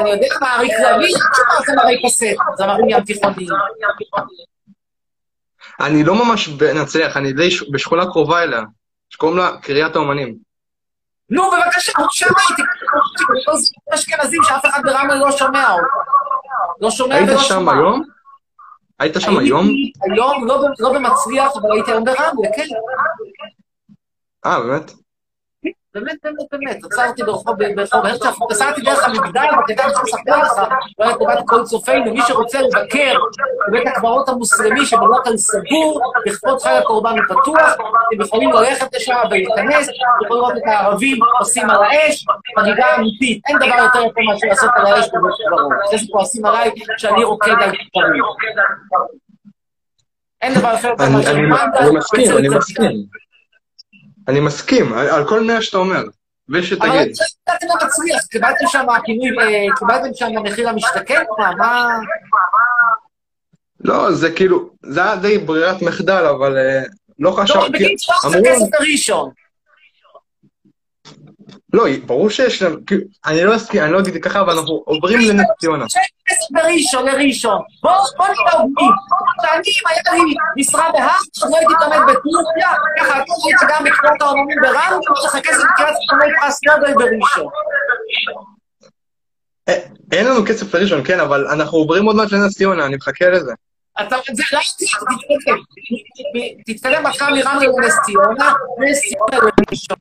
אני 0.00 0.10
יודע 0.10 0.26
מה, 0.40 0.54
אריק 0.56 0.72
לביא, 0.72 1.14
מה 1.48 1.54
זמרי 1.66 2.02
קסט, 2.06 2.24
זמרים 2.56 2.88
ים 2.88 3.04
תיכוניים. 3.04 3.48
אני 5.80 6.04
לא 6.04 6.14
ממש 6.24 6.48
בנצליח, 6.48 7.16
אני 7.16 7.32
די 7.32 7.48
בשכונה 7.72 8.04
קרובה 8.06 8.42
אליה, 8.42 8.60
שקוראים 9.10 9.38
לה 9.38 9.50
קריית 9.62 9.96
האומנים. 9.96 10.34
נו, 11.30 11.50
בבקשה, 11.50 11.92
הוא 11.98 12.06
שם 12.10 12.26
הייתי, 12.48 12.62
לא 13.46 13.54
זמרים 13.56 13.94
אשכנזים 13.94 14.40
שאף 14.42 14.66
אחד 14.66 14.80
ברמלה 14.84 15.14
לא 15.14 15.32
שומע 15.32 15.70
אותו. 15.72 15.86
לא 16.80 16.90
שומע 16.90 17.14
היית 17.14 17.28
ולא 17.28 17.38
שם 17.38 17.54
שומע. 17.54 17.72
היום? 17.72 18.02
היית 18.98 19.14
שם 19.18 19.38
היום? 19.38 19.66
היום, 20.12 20.46
לא 20.46 20.62
לא 20.78 20.92
במצליח, 20.92 21.52
אבל 21.56 21.72
הייתי 21.72 21.90
היום 21.90 22.04
ברמלה, 22.04 22.48
כן. 22.56 22.66
אה, 24.46 24.60
באמת? 24.60 24.92
באמת, 25.94 26.16
באמת, 26.24 26.36
באמת, 26.52 26.84
עצרתי 26.84 27.22
ברחוב, 27.22 27.56
ברחוב 27.74 28.06
הרצוג, 28.06 28.50
נסעתי 28.50 28.80
דרך 28.82 29.04
המגדל, 29.04 29.40
אני 29.40 29.56
רוצה 29.56 30.02
לספר 30.02 30.38
לך, 30.42 30.52
אולי 30.98 31.10
לטובת 31.12 31.38
כל 31.46 31.64
צופינו, 31.64 32.12
מי 32.14 32.20
שרוצה 32.26 32.58
לבקר 32.62 33.14
בבית 33.68 33.86
הקברות 33.86 34.28
המוסלמי 34.28 34.86
שבנוקל 34.86 35.36
סגור, 35.36 36.00
לכבוד 36.26 36.60
חג 36.62 36.78
הקורבן 36.82 37.16
פתוח, 37.28 37.72
אתם 37.74 38.22
יכולים 38.22 38.52
ללכת 38.52 38.94
לשם 38.94 39.14
ולהיכנס, 39.30 39.88
יכולים 39.88 40.42
לראות 40.42 40.52
את 40.56 40.62
הערבים 40.66 41.18
עושים 41.38 41.70
על 41.70 41.82
האש, 41.84 42.24
חגיגה 42.58 42.96
אמיתית, 42.96 43.42
אין 43.48 43.56
דבר 43.56 43.82
יותר 43.84 43.98
יפה 43.98 44.20
מאשר 44.32 44.46
לעשות 44.46 44.70
על 44.76 44.86
האש 44.86 45.08
בבית 45.08 45.34
הקברות. 45.46 45.72
אחרי 45.86 45.98
זה 45.98 46.04
כועסים 46.12 46.46
עליי 46.46 46.70
שאני 46.98 47.24
רוקד 47.24 47.50
על 47.50 47.70
דברים. 47.96 48.22
אין 50.42 50.54
דבר 50.54 50.68
יותר 50.72 50.92
יפה 50.94 51.04
אני- 51.04 51.16
מסכים, 51.96 52.36
אני. 52.36 52.48
מסכים. 52.48 53.27
אני 54.28 54.40
מסכים, 54.40 54.92
על 54.92 55.28
כל 55.28 55.40
מילה 55.40 55.62
שאתה 55.62 55.78
אומר. 55.78 56.00
אבל 56.00 56.58
ושתגיד. 56.60 57.12
אתם 57.56 57.66
לא 57.68 57.74
מצליח, 57.86 58.22
קיבלתם 58.30 58.64
שם 58.68 58.86
כינוי, 59.04 59.38
אה, 59.38 59.66
קיבלתם 59.78 60.08
שם 60.14 60.26
מחיר 60.44 60.70
למשתכן? 60.70 61.22
מה. 61.58 61.88
לא, 63.80 64.12
זה 64.12 64.32
כאילו, 64.32 64.70
זה 64.82 65.04
היה 65.04 65.16
די 65.16 65.38
ברירת 65.38 65.82
מחדל, 65.82 66.26
אבל 66.26 66.56
אה, 66.58 66.82
לא 67.18 67.30
לא, 67.30 67.36
חשבתי... 67.36 67.68
בגיל 67.72 67.94
13 67.98 68.30
אמרו- 68.30 68.44
כסף 68.46 68.78
בראשון. 68.80 69.30
לא, 71.72 71.84
ברור 72.06 72.30
שיש 72.30 72.62
להם, 72.62 72.80
כאילו, 72.86 73.02
אני 73.26 73.44
לא 73.44 73.56
אסכים, 73.56 73.82
אני 73.82 73.92
לא 73.92 74.00
אגיד 74.00 74.24
ככה, 74.24 74.40
אבל 74.40 74.58
אנחנו 74.58 74.82
עוברים 74.84 75.18
לנס 75.20 75.46
ציונה. 75.60 75.84
כסף 76.26 76.46
בראשון, 76.50 77.06
לראשון. 77.06 77.62
בוא, 77.82 77.92
בוא 78.16 78.26
נהיה 78.26 78.52
הוגנים. 78.52 78.92
שאני, 79.42 79.58
אם 79.58 79.88
היה 79.88 80.24
לי 80.24 80.34
משרה 80.56 80.92
בהארט, 80.92 81.50
לא 81.50 81.56
הייתי 81.58 81.72
לומד 81.80 82.12
בטורקיה, 82.12 82.70
ככה 82.98 83.22
אתה 83.22 83.32
היית 83.44 83.60
גם 83.70 83.84
בקריאת 83.84 84.22
האומנים 84.22 84.58
ברמלה, 84.62 84.98
יש 85.18 85.24
לך 85.24 85.36
כסף 85.36 85.62
בקריאת 85.74 85.94
האומני 86.10 86.32
פרס 86.40 86.60
נובל 86.66 86.94
בראשון. 86.94 87.46
אין 90.12 90.26
לנו 90.26 90.46
כסף 90.46 90.74
לראשון, 90.74 91.04
כן, 91.04 91.20
אבל 91.20 91.46
אנחנו 91.46 91.78
עוברים 91.78 92.04
עוד 92.04 92.16
מעט 92.16 92.32
לנס 92.32 92.56
ציונה, 92.56 92.86
אני 92.86 92.96
מחכה 92.96 93.30
לזה. 93.30 93.52
אתה, 94.00 94.16
זה 94.32 94.42
ראיתי, 94.52 94.86
תתקדם 96.66 97.06
אחרי 97.06 97.28
מרמלה 97.42 97.54
לנס 97.66 97.94
ציונה, 98.06 98.52
נס 98.78 99.00
ציונה 99.00 99.36
לראשון. 99.58 99.96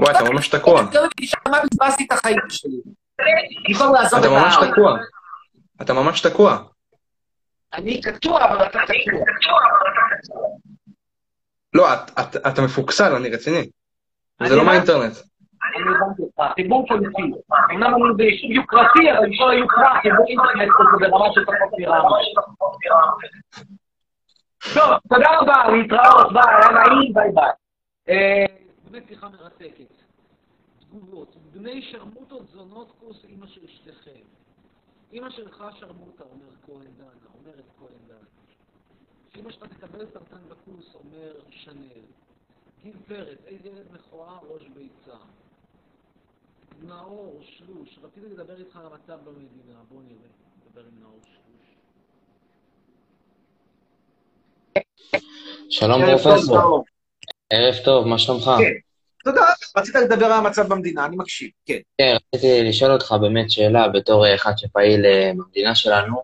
וואי, 0.00 0.14
אתה 0.16 0.24
ממש 0.32 0.48
תקוע. 0.48 0.82
מה 1.48 1.58
בזבזתי 1.62 2.04
את 2.04 2.12
החיים 2.12 2.36
שלי? 2.48 2.70
במקום 3.68 3.94
לעזוב 3.94 4.18
את 4.20 4.24
אתה 4.24 4.32
ממש. 4.34 4.54
תקוע. 4.72 4.98
אתה 5.82 5.92
ממש 5.92 6.20
תקוע. 6.20 6.58
אני 7.72 8.00
קטוע, 8.00 8.44
אבל 8.44 8.66
אתה 8.66 8.78
קטוע. 8.78 9.24
לא, 11.74 11.94
את- 11.94 12.10
את- 12.20 12.36
אתה 12.46 12.62
מפוקסל, 12.62 13.14
אני 13.14 13.28
רציני. 13.30 13.70
זה 14.48 14.56
לא. 14.56 14.64
מהאינטרנט. 14.64 15.16
אני 15.76 15.96
הבנתי 15.96 16.22
אותך. 16.22 16.54
חיבור 16.54 16.86
פוליטי. 16.88 17.32
אמנם 17.70 17.94
אני 17.94 18.14
ביישוב 18.16 18.50
יוקרתי, 18.50 19.12
אבל 19.12 19.28
כל 19.38 19.50
היוקרה, 19.50 20.00
חיבור 20.02 20.26
אינטרנט 20.28 20.70
כזה 20.78 21.10
ברמה 21.10 21.32
של 21.32 21.44
פחות 21.44 21.72
מרמה. 21.78 23.12
טוב, 24.74 24.98
תודה 25.08 25.38
רבה, 25.40 25.68
להתראות, 25.68 26.32
ביי, 26.32 26.54
היה 26.56 26.70
נעים, 26.70 27.12
ביי 27.14 27.30
ביי. 27.34 27.50
אה, 28.08 28.46
באמת 28.90 29.08
שיחה 29.08 29.28
מרתקת. 29.28 29.94
תגובות. 30.80 31.36
בני 31.52 31.82
שרמוטות 31.82 32.48
זונות 32.48 32.92
כוס 33.00 33.24
אימא 33.24 33.46
של 33.46 33.60
אשתכם. 33.64 34.20
אימא 35.12 35.30
שלך 35.30 35.64
שרמוטה, 35.78 36.24
אומר 36.24 36.52
כהן 36.66 36.92
דנה, 36.98 37.28
אומרת 37.38 37.64
כהן 37.78 37.98
דנה. 38.08 38.28
שאימא 39.32 39.50
שלך 39.50 39.64
תקבל 39.64 40.06
סרטן 40.06 40.42
בכוס, 40.48 40.94
אומר 40.94 41.32
שנל. 41.50 42.04
גיל 42.82 42.96
פרץ, 43.08 43.38
איזה 43.46 43.68
ילד 43.68 43.86
מכוער, 43.92 44.38
ראש 44.48 44.68
ביצה. 44.68 45.16
נאור, 46.82 47.40
שלוש, 47.42 47.98
רציתי 48.02 48.26
לדבר 48.32 48.56
איתך 48.58 48.76
על 48.76 48.86
המצב 48.86 49.18
במדינה, 49.24 49.78
בוא 49.88 50.00
נראה. 50.02 50.28
נדבר 50.66 50.80
עם 50.80 51.00
נאור 51.00 51.20
שלוש. 51.22 51.66
שלום 55.70 56.02
פרופסור. 56.22 56.84
ערב 57.50 57.74
טוב, 57.84 58.06
מה 58.06 58.18
שלומך? 58.18 58.50
כן. 58.58 58.72
תודה, 59.24 59.42
רצית 59.76 59.94
לדבר 59.94 60.26
על 60.26 60.32
המצב 60.32 60.68
במדינה, 60.68 61.06
אני 61.06 61.16
מקשיב, 61.16 61.50
כן. 61.66 61.78
כן, 61.98 62.16
רציתי 62.34 62.64
לשאול 62.64 62.92
אותך 62.92 63.14
באמת 63.20 63.50
שאלה 63.50 63.88
בתור 63.88 64.34
אחד 64.34 64.52
שפעיל 64.56 65.06
אה, 65.06 65.30
במדינה 65.36 65.74
שלנו. 65.74 66.22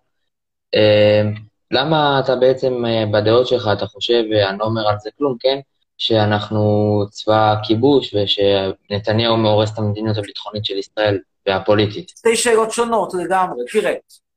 אה, 0.74 1.22
למה 1.70 2.20
אתה 2.24 2.36
בעצם, 2.36 2.86
אה, 2.86 3.04
בדעות 3.12 3.46
שלך, 3.46 3.68
אתה 3.72 3.86
חושב, 3.86 4.22
ואני 4.30 4.58
לא 4.58 4.64
אומר 4.64 4.88
על 4.88 4.96
זה 4.98 5.10
כלום, 5.18 5.36
כן? 5.40 5.60
שאנחנו 5.98 7.04
צבא 7.10 7.54
כיבוש 7.62 8.14
ושנתניהו 8.14 9.36
מאורס 9.36 9.72
את 9.72 9.78
המדיניות 9.78 10.16
הביטחונית 10.16 10.64
של 10.64 10.78
ישראל 10.78 11.18
והפוליטית. 11.46 12.08
שתי 12.08 12.36
שאלות 12.36 12.70
שונות 12.70 13.14
לגמרי. 13.14 13.64
תראה, 13.72 13.94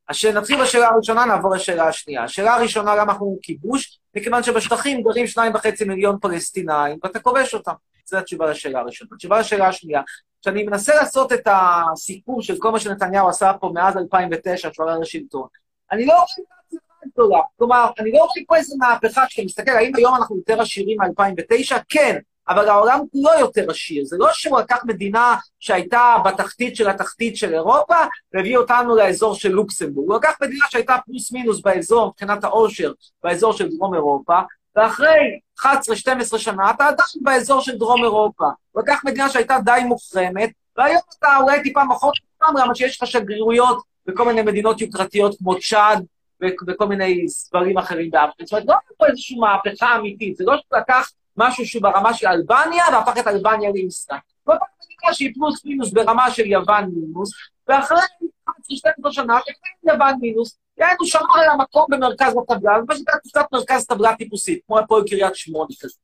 אז 0.08 0.24
נתחיל 0.24 0.62
בשאלה 0.62 0.88
הראשונה, 0.88 1.24
נעבור 1.24 1.54
לשאלה 1.54 1.88
השנייה. 1.88 2.24
השאלה 2.24 2.54
הראשונה, 2.54 2.94
למה 2.94 3.12
אנחנו 3.12 3.38
כיבוש? 3.42 3.98
מכיוון 4.16 4.42
שבשטחים 4.42 5.02
גרים 5.02 5.26
שניים 5.26 5.54
וחצי 5.54 5.84
מיליון 5.84 6.18
פלסטינאים, 6.20 6.98
ואתה 7.02 7.20
כובש 7.20 7.54
אותם. 7.54 7.72
זו 8.06 8.18
התשובה 8.18 8.50
לשאלה 8.50 8.80
הראשונה. 8.80 9.10
התשובה 9.14 9.40
לשאלה 9.40 9.68
השנייה, 9.68 10.02
כשאני 10.42 10.62
מנסה 10.62 10.94
לעשות 10.94 11.32
את 11.32 11.48
הסיפור 11.50 12.42
של 12.42 12.56
כל 12.58 12.70
מה 12.70 12.80
שנתניהו 12.80 13.28
עשה 13.28 13.52
פה 13.60 13.70
מאז 13.74 13.96
2009, 13.96 14.70
כשהוא 14.70 14.86
עלה 14.86 14.98
לשלטון, 14.98 15.46
אני 15.92 16.06
לא 16.06 16.12
רואה 16.12 16.24
את 16.74 16.78
הגדולה. 17.18 17.40
כלומר, 17.58 17.90
אני 17.98 18.12
לא 18.12 18.18
רואה 18.18 18.46
פה 18.46 18.56
איזה 18.56 18.74
מהפכה, 18.78 19.26
כשאתה 19.26 19.44
מסתכל, 19.44 19.70
האם 19.70 19.92
היום 19.96 20.14
אנחנו 20.14 20.36
יותר 20.36 20.60
עשירים 20.60 20.96
מ-2009? 21.00 21.76
כן. 21.88 22.18
אבל 22.48 22.68
העולם 22.68 23.00
כולו 23.12 23.30
יותר 23.40 23.70
עשיר. 23.70 24.04
זה 24.04 24.16
לא 24.18 24.28
שהוא 24.32 24.60
לקח 24.60 24.84
מדינה 24.84 25.36
שהייתה 25.58 26.16
בתחתית 26.24 26.76
של 26.76 26.88
התחתית 26.90 27.36
של 27.36 27.54
אירופה, 27.54 27.94
והביא 28.34 28.56
אותנו 28.56 28.96
לאזור 28.96 29.34
של 29.34 29.48
לוקסמבורג. 29.48 30.08
הוא 30.08 30.16
לקח 30.16 30.36
מדינה 30.42 30.64
שהייתה 30.70 30.96
פלוס 31.06 31.32
מינוס 31.32 31.60
באזור, 31.60 32.08
מבחינת 32.08 32.44
העושר, 32.44 32.92
באזור 33.24 33.52
של 33.52 33.68
דרום 33.68 33.94
אירופה, 33.94 34.38
ואחרי 34.76 35.38
11-12 35.60 36.38
שנה 36.38 36.70
אתה 36.70 36.86
עדיין 36.86 37.22
באזור 37.22 37.60
של 37.60 37.78
דרום 37.78 38.04
אירופה. 38.04 38.46
הוא 38.72 38.82
לקח 38.82 39.00
מדינה 39.04 39.28
שהייתה 39.28 39.58
די 39.64 39.80
מוחרמת, 39.84 40.50
והיום 40.76 41.00
אתה 41.18 41.36
אולי 41.40 41.62
טיפה 41.62 41.84
מחות 41.84 42.14
לגמרי, 42.42 42.62
אבל 42.62 42.74
שיש 42.74 43.02
לך 43.02 43.08
שגרירויות 43.08 43.82
בכל 44.06 44.24
מיני 44.24 44.42
מדינות 44.42 44.80
יוקרתיות 44.80 45.38
כמו 45.38 45.60
צ'אד, 45.60 46.04
וכל 46.42 46.86
מיני 46.86 47.26
דברים 47.50 47.78
אחרים 47.78 48.10
באפריקה. 48.10 48.44
זאת 48.44 48.52
אומרת, 48.52 48.66
לא 48.66 48.72
היה 48.72 48.96
פה 48.98 49.06
איזושהי 49.06 49.38
מהפכה 49.38 49.96
אמיתית, 49.96 50.36
זה 50.36 50.44
לא 50.44 50.56
שהוא 50.56 50.80
לקח 50.80 51.10
משהו 51.36 51.66
שהוא 51.66 51.82
ברמה 51.82 52.14
של 52.14 52.26
אלבניה, 52.26 52.84
והפך 52.92 53.18
את 53.18 53.26
אלבניה 53.26 53.70
לישראל. 53.70 54.18
כל 54.44 54.52
פעם 54.58 54.68
מדינה 54.84 55.14
שהיא 55.14 55.34
פלוס 55.34 55.64
מינוס 55.64 55.92
ברמה 55.92 56.30
של 56.30 56.46
יוון 56.46 56.84
מינוס, 56.94 57.30
ואחרי 57.68 57.98
12 58.68 59.12
שנה, 59.12 59.38
שכן 59.40 59.92
יוון 59.92 60.14
מינוס, 60.20 60.58
יענו 60.78 61.04
שמר 61.04 61.20
על 61.34 61.50
המקום 61.50 61.86
במרכז 61.88 62.34
הטבלה, 62.42 62.72
ופשוט 62.84 63.08
הייתה 63.08 63.28
קצת 63.28 63.46
מרכז 63.52 63.86
טבלה 63.86 64.16
טיפוסית, 64.16 64.60
כמו 64.66 64.78
הפועל 64.78 65.02
קריית 65.08 65.36
שמונה 65.36 65.70
כזה. 65.80 65.98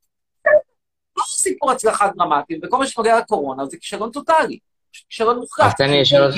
לא 1.16 1.22
סיפור 1.26 1.70
הצלחה 1.70 2.08
דרמטי, 2.16 2.58
וכל 2.62 2.78
מה 2.78 2.86
שנוגע 2.86 3.18
לקורונה 3.18 3.66
זה 3.66 3.76
כישלון 3.76 4.10
טוטאלי, 4.10 4.58
כישלון 5.08 5.38
מוחלט. 5.38 5.66
אז 5.66 5.74
תן 5.74 5.90
לי 5.90 6.00
לשאול 6.00 6.22
אותך, 6.22 6.36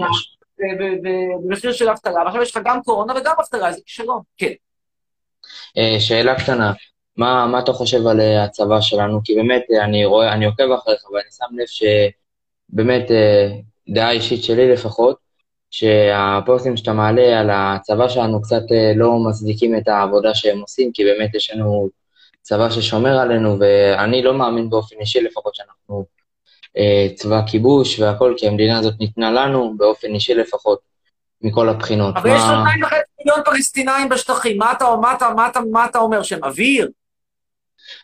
ברשותך. 0.00 0.45
קורונה, 0.58 0.94
במחיר 1.42 1.72
של 1.72 1.88
אבטלה, 1.88 2.22
ועכשיו 2.24 2.42
יש 2.42 2.56
לך 2.56 2.62
גם 2.64 2.82
קורונה 2.82 3.14
וגם 3.16 3.34
אבטלה, 3.40 3.72
זה 3.72 3.80
כישלון, 3.86 4.20
כן. 4.36 4.52
אה, 5.78 6.00
שאלה 6.00 6.34
קטנה, 6.34 6.72
מה, 7.16 7.46
מה 7.46 7.58
אתה 7.58 7.72
חושב 7.72 8.06
על 8.06 8.20
אה, 8.20 8.44
הצבא 8.44 8.80
שלנו? 8.80 9.20
כי 9.24 9.34
באמת, 9.34 9.62
אה, 9.70 9.84
אני 9.84 10.04
רואה, 10.04 10.32
אני 10.32 10.44
עוקב 10.44 10.72
אחריך, 10.72 11.10
ואני 11.10 11.30
שם 11.30 11.58
לב 11.58 11.66
שבאמת, 11.66 13.10
אה, 13.10 13.48
דעה 13.88 14.10
אישית 14.10 14.44
שלי 14.44 14.72
לפחות, 14.72 15.26
שהפוסטים 15.70 16.76
שאתה 16.76 16.92
מעלה 16.92 17.40
על 17.40 17.50
הצבא 17.52 18.08
שלנו 18.08 18.42
קצת 18.42 18.62
אה, 18.72 18.92
לא 18.96 19.18
מצדיקים 19.28 19.76
את 19.76 19.88
העבודה 19.88 20.34
שהם 20.34 20.60
עושים, 20.60 20.90
כי 20.94 21.04
באמת 21.04 21.34
יש 21.34 21.50
לנו 21.50 21.88
צבא 22.42 22.70
ששומר 22.70 23.18
עלינו, 23.18 23.56
ואני 23.60 24.22
לא 24.22 24.34
מאמין 24.34 24.70
באופן 24.70 24.96
אישי 25.00 25.20
לפחות 25.20 25.54
שאנחנו 25.54 25.98
אה, 26.00 26.15
צבא 27.14 27.40
כיבוש 27.46 28.00
והכל, 28.00 28.34
כי 28.36 28.46
המדינה 28.48 28.78
הזאת 28.78 28.94
ניתנה 29.00 29.30
לנו, 29.30 29.74
באופן 29.76 30.08
אישי 30.14 30.34
לפחות, 30.34 30.78
מכל 31.42 31.68
הבחינות. 31.68 32.16
אבל 32.16 32.30
יש 32.30 32.34
מה- 32.42 32.64
שנתיים 32.64 32.84
וחצי 32.84 32.96
מיליון 33.18 33.40
פלסטינאים 33.44 34.08
בשטחים, 34.08 34.58
מה 34.58 34.72
אתה, 34.72 34.84
מה 35.00 35.12
אתה, 35.14 35.30
מה 35.36 35.46
אתה, 35.48 35.60
מה 35.72 35.84
אתה 35.84 35.98
אומר, 35.98 36.22
שהם 36.22 36.44
אוויר? 36.44 36.88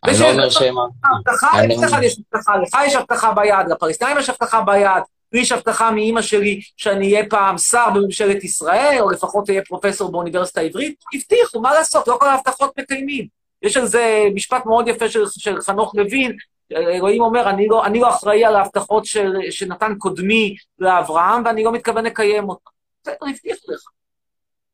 אני 0.05 0.13
לא 0.21 0.31
אומר 0.31 0.51
שהם... 0.51 0.75
הבטחה, 1.05 1.61
אני 1.61 1.77
לא- 1.77 1.83
לך 1.85 1.97
יש 2.03 2.19
הבטחה? 2.33 2.57
לך 2.57 2.77
יש 2.87 2.95
הבטחה 2.95 3.33
ביד, 3.33 3.67
לפלסטינאים 3.71 4.19
יש 4.19 4.29
הבטחה 4.31 4.61
ביד, 4.63 5.03
לי 5.33 5.41
יש 5.41 5.53
הבטחה 5.53 5.91
מאימא 5.91 6.23
שלי 6.23 6.61
שאני 6.77 7.13
אהיה 7.15 7.29
פעם 7.31 7.59
שר 7.59 7.91
בממשלת 7.95 8.45
ישראל, 8.45 8.97
או 9.01 9.11
לפחות 9.11 9.51
אהיה 9.51 9.63
פרופסור 9.69 10.13
באוניברסיטה 10.13 10.61
העברית. 10.61 10.95
הבטיחו, 11.15 11.61
מה 11.61 11.75
לעשות, 11.75 12.09
לא 12.09 12.17
כל 12.21 12.29
ההבטחות 12.29 12.79
מקיימים. 12.79 13.27
יש 13.63 13.77
על 13.77 13.87
זה 13.87 14.25
משפט 14.35 14.67
מאוד 14.67 14.89
יפה 14.89 15.09
של, 15.09 15.25
של 15.29 15.61
חנוך 15.61 15.95
לוין, 15.95 16.37
אלוהים 16.77 17.23
אומר, 17.23 17.51
אני 17.51 17.67
לא, 17.69 17.87
אני 17.87 18.01
לא 18.01 18.09
אחראי 18.09 18.45
על 18.45 18.57
ההבטחות 18.57 19.05
של, 19.05 19.33
שנתן 19.51 19.95
קודמי 19.99 20.57
לאברהם, 20.79 21.43
ואני 21.45 21.65
לא 21.65 21.73
מתכוון 21.73 22.05
לקיים 22.05 22.49
אותן. 22.49 22.71
בסדר, 23.03 23.17
הבטיחו 23.31 23.73
לך. 23.73 23.81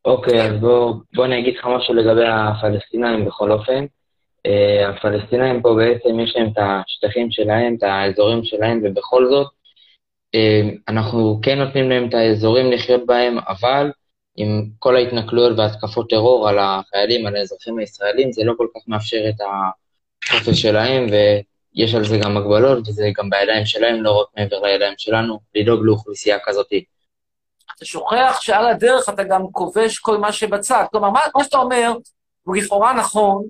אוקיי, 0.04 0.42
אז 0.42 0.60
בוא, 0.60 0.94
בוא 1.14 1.24
אני 1.24 1.38
אגיד 1.38 1.56
לך 1.56 1.66
משהו 1.66 1.94
לגבי 1.94 2.24
הפלסטינאים 2.26 3.24
בכל 3.24 3.52
אופן. 3.52 3.84
אה, 4.46 4.88
הפלסטינאים 4.88 5.62
פה 5.62 5.74
בעצם 5.74 6.20
יש 6.20 6.36
להם 6.36 6.48
את 6.52 6.58
השטחים 6.58 7.30
שלהם, 7.30 7.74
את 7.78 7.82
האזורים 7.82 8.44
שלהם, 8.44 8.80
ובכל 8.84 9.28
זאת, 9.30 9.46
אה, 10.34 10.60
אנחנו 10.88 11.40
כן 11.42 11.58
נותנים 11.58 11.90
להם 11.90 12.08
את 12.08 12.14
האזורים 12.14 12.72
לחיות 12.72 13.06
בהם, 13.06 13.38
אבל 13.48 13.90
עם 14.36 14.64
כל 14.78 14.96
ההתנכלויות 14.96 15.58
והתקפות 15.58 16.10
טרור 16.10 16.48
על 16.48 16.58
החיילים, 16.58 17.26
על 17.26 17.36
האזרחים 17.36 17.78
הישראלים, 17.78 18.32
זה 18.32 18.44
לא 18.44 18.52
כל 18.56 18.66
כך 18.74 18.80
מאפשר 18.88 19.28
את 19.28 19.40
החופש 19.40 20.62
שלהם, 20.62 21.06
ויש 21.78 21.94
על 21.94 22.04
זה 22.04 22.18
גם 22.18 22.36
הגבלות, 22.36 22.88
וזה 22.88 23.10
גם 23.16 23.30
בידיים 23.30 23.66
שלהם, 23.66 24.02
לא 24.02 24.20
רק 24.20 24.26
מעבר 24.36 24.60
לידיים 24.60 24.94
שלנו, 24.98 25.38
לדאוג 25.54 25.80
לאוכלוסייה 25.82 26.38
כזאתי. 26.44 26.84
אתה 27.76 27.84
שוכח 27.84 28.38
שעל 28.40 28.66
הדרך 28.66 29.08
אתה 29.08 29.22
גם 29.22 29.42
כובש 29.52 29.98
כל 29.98 30.18
מה 30.18 30.32
שבצד. 30.32 30.84
כלומר, 30.90 31.10
מה, 31.10 31.20
מה 31.36 31.44
שאתה 31.44 31.56
אומר, 31.56 31.92
הוא 32.42 32.56
לכאורה 32.56 32.92
נכון, 32.92 33.44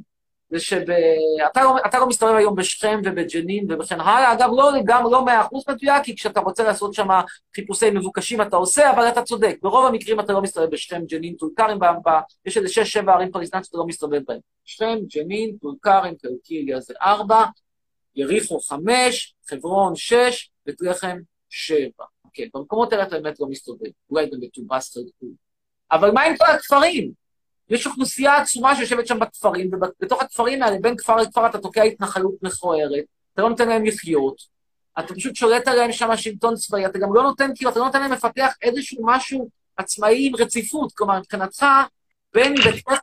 זה 0.50 0.60
שאתה 0.60 1.62
לא, 1.62 1.76
אתה 1.86 1.98
לא 1.98 2.06
מסתובב 2.08 2.34
היום 2.34 2.56
בשכם 2.56 3.00
ובג'נין 3.04 3.72
וכן 3.72 4.00
הלאה. 4.00 4.32
אגב, 4.32 4.50
לא 4.56 4.72
לגמרי, 4.72 5.12
לא 5.12 5.24
מאה 5.24 5.40
אחוז 5.40 5.64
מדויק, 5.68 6.02
כי 6.02 6.16
כשאתה 6.16 6.40
רוצה 6.40 6.64
לעשות 6.64 6.94
שם 6.94 7.08
חיפושי 7.54 7.90
מבוקשים 7.90 8.42
אתה 8.42 8.56
עושה, 8.56 8.90
אבל 8.90 9.08
אתה 9.08 9.22
צודק. 9.22 9.56
ברוב 9.62 9.86
המקרים 9.86 10.20
אתה 10.20 10.32
לא 10.32 10.42
מסתובב 10.42 10.70
בשכם, 10.70 11.02
ג'נין, 11.08 11.34
טול 11.34 11.50
כרם, 11.56 11.78
יש 12.46 12.56
איזה 12.56 12.68
שש, 12.68 12.92
שבע 12.92 13.12
ערים 13.12 13.32
פלסטיניות 13.32 13.64
שאתה 13.64 13.78
לא 13.78 13.86
מסתובב 13.86 14.20
בהן. 14.28 14.38
שכם, 14.64 14.98
ג'נין, 15.14 15.56
טול 15.60 15.74
כרם, 15.82 16.14
קלקיליה 16.22 16.80
זה 16.80 16.94
ארבע, 17.02 17.44
יריחו 18.18 18.60
חמש, 18.60 19.34
חברון 19.48 19.96
שש, 19.96 20.50
בית 20.66 20.80
לחם 20.80 21.18
שבע. 21.48 22.04
כן, 22.32 22.44
במקומות 22.54 22.92
האלה 22.92 23.02
אתה 23.02 23.20
באמת 23.20 23.40
לא 23.40 23.46
מסתובב, 23.46 23.90
אולי 24.10 24.30
גם 24.30 24.40
בטובאס 24.40 24.94
חלקו. 24.94 25.26
אבל 25.92 26.10
מה 26.10 26.22
עם 26.22 26.36
כל 26.36 26.46
הכפרים? 26.46 27.12
יש 27.70 27.86
אוכלוסייה 27.86 28.36
עצומה 28.36 28.76
שיושבת 28.76 29.06
שם 29.06 29.18
בכפרים, 29.18 29.70
ובתוך 29.72 30.22
הכפרים 30.22 30.62
האלה, 30.62 30.76
בין 30.80 30.96
כפר 30.96 31.16
לכפר 31.16 31.46
אתה 31.46 31.58
תוקע 31.58 31.82
התנחלות 31.82 32.34
מכוערת, 32.42 33.04
אתה 33.34 33.42
לא 33.42 33.48
נותן 33.48 33.68
להם 33.68 33.84
לחיות, 33.84 34.36
אתה 34.98 35.14
פשוט 35.14 35.36
שולט 35.36 35.68
עליהם 35.68 35.92
שם 35.92 36.16
שלטון 36.16 36.54
צבאי, 36.54 36.86
אתה 36.86 36.98
גם 36.98 37.14
לא 37.14 37.22
נותן, 37.22 37.50
כאילו, 37.54 37.70
אתה 37.70 37.78
לא 37.78 37.86
נותן 37.86 38.00
להם 38.00 38.12
לפתח 38.12 38.52
איזשהו 38.62 39.06
משהו 39.06 39.48
עצמאי 39.76 40.26
עם 40.26 40.36
רציפות. 40.36 40.92
כלומר, 40.92 41.18
מבחינתך, 41.18 41.66
בין 42.34 42.54
בית 42.54 42.84
כנסת 42.84 43.02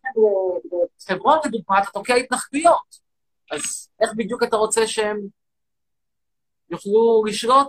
לחברון, 1.10 1.40
לדוגמה, 1.46 1.80
אתה 1.80 1.92
תוקע 1.94 2.16
התנחלויות. 2.16 3.05
אז 3.52 3.90
איך 4.02 4.10
בדיוק 4.16 4.44
אתה 4.44 4.56
רוצה 4.56 4.88
שהם 4.88 5.20
יוכלו 6.70 7.24
לשלוט? 7.28 7.68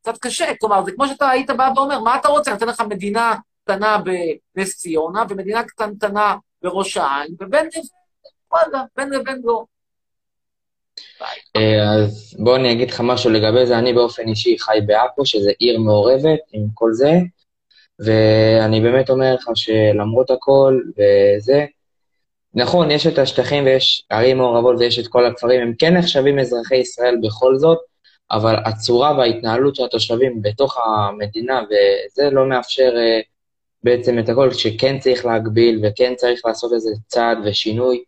קצת 0.00 0.18
קשה. 0.18 0.52
כלומר, 0.60 0.84
זה 0.84 0.92
כמו 0.92 1.06
שאתה 1.08 1.28
היית 1.28 1.50
בא 1.50 1.72
ואומר, 1.76 2.00
מה 2.00 2.16
אתה 2.16 2.28
רוצה? 2.28 2.50
אני 2.50 2.58
אתן 2.58 2.68
לך 2.68 2.80
מדינה 2.80 3.34
קטנה 3.64 3.98
בנס 4.54 4.76
ציונה, 4.76 5.24
ומדינה 5.28 5.64
קטנטנה 5.64 6.36
בראש 6.62 6.96
העין, 6.96 7.34
ובין 7.40 7.68
לבין, 8.72 9.10
לבין 9.12 9.40
לא. 9.44 9.64
אה, 11.56 11.94
אז 11.94 12.36
בוא 12.38 12.56
אני 12.56 12.72
אגיד 12.72 12.90
לך 12.90 13.00
משהו 13.04 13.30
לגבי 13.30 13.66
זה. 13.66 13.78
אני 13.78 13.92
באופן 13.92 14.28
אישי 14.28 14.58
חי 14.58 14.78
בעכו, 14.86 15.26
שזה 15.26 15.50
עיר 15.58 15.80
מעורבת 15.80 16.40
עם 16.52 16.66
כל 16.74 16.92
זה, 16.92 17.12
ואני 17.98 18.80
באמת 18.80 19.10
אומר 19.10 19.34
לך 19.34 19.48
שלמרות 19.54 20.30
הכל 20.30 20.80
וזה, 20.90 21.66
נכון, 22.54 22.90
יש 22.90 23.06
את 23.06 23.18
השטחים 23.18 23.64
ויש 23.64 24.06
ערים 24.10 24.38
מעורבות 24.38 24.76
ויש 24.78 24.98
את 24.98 25.06
כל 25.08 25.26
הכפרים, 25.26 25.60
הם 25.60 25.72
כן 25.78 25.96
נחשבים 25.96 26.38
אזרחי 26.38 26.76
ישראל 26.76 27.16
בכל 27.22 27.56
זאת, 27.58 27.78
אבל 28.30 28.54
הצורה 28.64 29.18
וההתנהלות 29.18 29.76
של 29.76 29.84
התושבים 29.84 30.42
בתוך 30.42 30.78
המדינה, 30.78 31.60
וזה 31.64 32.30
לא 32.30 32.48
מאפשר 32.48 32.92
uh, 32.94 33.24
בעצם 33.82 34.18
את 34.18 34.28
הכל, 34.28 34.52
שכן 34.52 34.98
צריך 34.98 35.26
להגביל 35.26 35.80
וכן 35.84 36.14
צריך 36.16 36.40
לעשות 36.44 36.72
איזה 36.72 36.90
צעד 37.06 37.38
ושינוי 37.44 38.04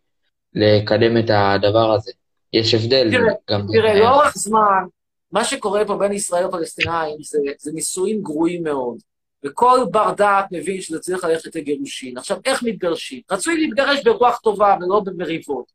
לקדם 0.55 1.18
את 1.18 1.30
הדבר 1.30 1.92
הזה. 1.92 2.12
יש 2.53 2.74
הבדל 2.74 3.11
תראה, 3.11 3.34
גם... 3.51 3.66
תראה, 3.72 3.95
לאורך 3.95 4.32
זמן, 4.36 4.84
מה 5.32 5.45
שקורה 5.45 5.84
פה 5.86 5.97
בין 5.97 6.12
ישראל 6.12 6.47
לפלסטינאים 6.47 7.16
זה, 7.22 7.38
זה 7.59 7.72
נישואים 7.74 8.22
גרועים 8.22 8.62
מאוד. 8.62 8.97
וכל 9.45 9.80
בר 9.90 10.12
דעת 10.16 10.45
מבין 10.53 10.80
שזה 10.80 10.99
צריך 10.99 11.24
ללכת 11.24 11.57
לגירושין. 11.57 12.18
עכשיו, 12.18 12.36
איך 12.45 12.62
מתגרשים? 12.62 13.20
רצוי 13.30 13.57
להתגרש 13.57 14.03
ברוח 14.05 14.38
טובה 14.38 14.76
ולא 14.80 15.01
במריבות. 15.05 15.72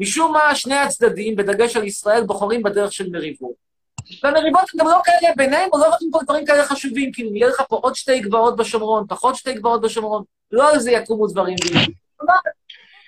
משום 0.00 0.32
מה, 0.32 0.54
שני 0.54 0.74
הצדדים, 0.74 1.36
בדגש 1.36 1.76
על 1.76 1.84
ישראל, 1.84 2.24
בוחרים 2.24 2.62
בדרך 2.62 2.92
של 2.92 3.10
מריבות. 3.10 3.66
והמריבות 4.22 4.62
הן 4.74 4.80
גם 4.80 4.86
לא 4.86 5.00
כאלה 5.04 5.32
ביניהם, 5.36 5.68
או 5.72 5.78
לא 5.78 5.86
רוצים 5.86 6.08
פה 6.12 6.18
דברים 6.24 6.46
כאלה 6.46 6.64
חשובים, 6.64 7.12
כאילו, 7.12 7.34
יהיה 7.34 7.48
לך 7.48 7.62
פה 7.68 7.76
עוד 7.76 7.94
שתי 7.94 8.20
גבעות 8.20 8.56
בשומרון, 8.56 9.04
פחות 9.08 9.36
שתי 9.36 9.52
גבעות 9.52 9.80
בשומרון, 9.80 10.22
לא 10.52 10.70
על 10.70 10.78
זה 10.78 10.90
יקומו 10.90 11.26
דברים. 11.26 11.56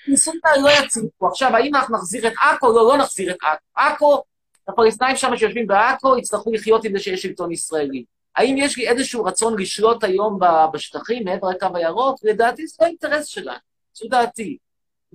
ניסויים 0.09 0.41
לא 0.63 0.71
יצליחו. 0.71 1.29
עכשיו, 1.29 1.57
האם 1.57 1.75
אנחנו 1.75 1.97
נחזיר 1.97 2.27
את 2.27 2.33
עכו? 2.41 2.67
לא, 2.67 2.89
לא 2.89 2.97
נחזיר 2.97 3.31
את 3.31 3.37
עכו. 3.43 3.95
עכו, 3.95 4.23
הפלסטינאים 4.69 5.17
שם 5.17 5.37
שיושבים 5.37 5.67
בעכו, 5.67 6.19
יצטרכו 6.19 6.53
לחיות 6.53 6.85
עם 6.85 6.93
זה 6.93 6.99
שיש 6.99 7.23
שלטון 7.23 7.53
ישראלי. 7.53 8.05
האם 8.39 8.57
יש 8.57 8.77
לי 8.77 8.89
איזשהו 8.89 9.25
רצון 9.25 9.59
לשלוט 9.59 10.05
היום 10.05 10.39
בשטחים 10.73 11.25
מעבר 11.25 11.49
לקו 11.49 11.67
הירוק? 11.75 12.21
לדעתי 12.23 12.67
זה 12.67 12.77
לא 12.81 12.87
אינטרס 12.87 13.27
שלנו, 13.27 13.59
זו 13.95 14.09
דעתי. 14.09 14.57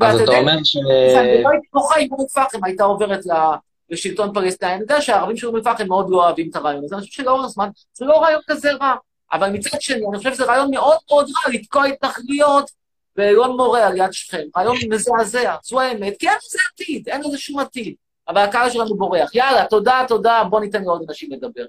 אז 0.01 0.21
אתה 0.21 0.37
אומר 0.37 0.63
ש... 0.63 0.77
אני 1.15 1.43
לא 1.43 1.49
הייתי 1.49 1.67
בוכה 1.73 1.99
אם 1.99 2.07
אום 2.11 2.21
אל-פחם 2.21 2.63
הייתה 2.63 2.83
עוברת 2.83 3.19
לשלטון 3.89 4.33
פלסטיני. 4.33 4.73
אני 4.73 4.81
יודע 4.81 5.01
שהערבים 5.01 5.37
של 5.37 5.47
אום 5.47 5.55
אל-פחם 5.55 5.87
מאוד 5.87 6.09
לא 6.09 6.25
אוהבים 6.25 6.49
את 6.49 6.55
הרעיון 6.55 6.83
הזה, 6.83 6.95
אני 6.95 7.01
חושב 7.01 7.13
שלאורך 7.13 7.45
הזמן 7.45 7.69
זה 7.93 8.05
לא 8.05 8.21
רעיון 8.21 8.41
כזה 8.47 8.71
רע. 8.71 8.95
אבל 9.33 9.49
מצד 9.49 9.81
שני, 9.81 10.05
אני 10.09 10.17
חושב 10.17 10.33
שזה 10.33 10.45
רעיון 10.45 10.71
מאוד 10.71 10.97
מאוד 11.09 11.25
רע 11.25 11.53
לתקוע 11.53 11.85
התנחלויות 11.85 12.71
באלון 13.15 13.57
מורה 13.57 13.87
על 13.87 13.97
יד 13.97 14.13
שכם. 14.13 14.43
רעיון 14.57 14.75
מזעזע, 14.89 15.55
זו 15.63 15.79
האמת, 15.79 16.13
כי 16.19 16.29
אין 16.29 16.37
לזה 16.45 16.59
עתיד, 16.73 17.09
אין 17.09 17.21
לזה 17.21 17.37
שום 17.37 17.59
עתיד. 17.59 17.95
אבל 18.27 18.41
הקהל 18.41 18.69
שלנו 18.69 18.97
בורח. 18.97 19.35
יאללה, 19.35 19.65
תודה, 19.65 20.05
תודה, 20.07 20.43
בוא 20.49 20.59
ניתן 20.59 20.83
לעוד 20.83 21.05
אנשים 21.09 21.31
לדבר. 21.31 21.65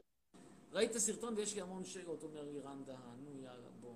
ראית 0.74 0.90
את 0.90 0.96
הסרטון 0.96 1.34
ויש 1.36 1.54
לי 1.54 1.60
המון 1.60 1.84
שאלות, 1.84 2.22
אומר 2.22 2.42
לירן 2.42 2.84
דהן, 2.84 3.18
נו 3.24 3.40
יאללה, 3.42 3.68
בוא. 3.80 3.94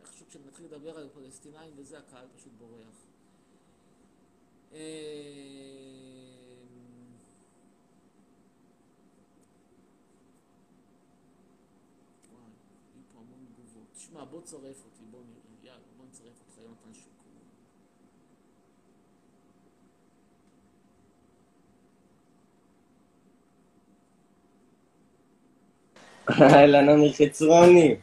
איכשהו 0.00 0.26
כשנתחיל 0.26 0.66
לדבר 0.66 0.98
על 0.98 1.08
פלסטינאים 1.14 1.72
וזה, 1.76 1.98
הקהל 1.98 2.26
פשוט 2.36 2.52
בורח. 2.58 3.06
אמ, 4.72 4.78
תשמע, 13.94 14.24
בוא 14.24 14.40
תצרף 14.40 14.84
אותי, 14.84 15.04
בוא 15.10 15.20
נראה, 15.20 15.72
יאללה, 15.72 15.86
בוא 15.96 16.06
נצרף 16.06 16.40
אותך, 16.40 16.58
יונתן 16.58 16.94
שוקרון. 16.94 17.24
אהלן, 26.30 26.88
אמיר 26.88 27.12
חצרוני. 27.12 27.96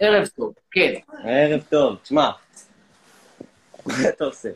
ערב 0.00 0.26
טוב, 0.26 0.52
כן. 0.70 0.92
ערב 1.24 1.60
טוב. 1.70 1.96
תשמע, 2.02 2.30
מה 3.86 3.94
אתה 4.08 4.24
עושה? 4.24 4.48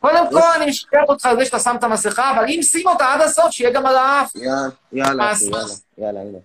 קודם 0.00 0.30
כל, 0.30 0.40
אני 0.56 0.66
משקר 0.66 1.02
אותך 1.08 1.26
על 1.26 1.38
זה 1.38 1.44
שאתה 1.44 1.58
שם 1.58 1.76
את 1.78 1.84
המסכה, 1.84 2.30
אבל 2.30 2.44
אם 2.48 2.62
שים 2.62 2.88
אותה 2.88 3.12
עד 3.12 3.20
הסוף, 3.20 3.50
שיהיה 3.50 3.70
גם 3.70 3.86
על 3.86 3.96
האף. 3.96 4.32
יאללה, 4.36 4.68
יאללה, 4.92 5.32
יאללה, 5.98 6.20
הנה. 6.20 6.38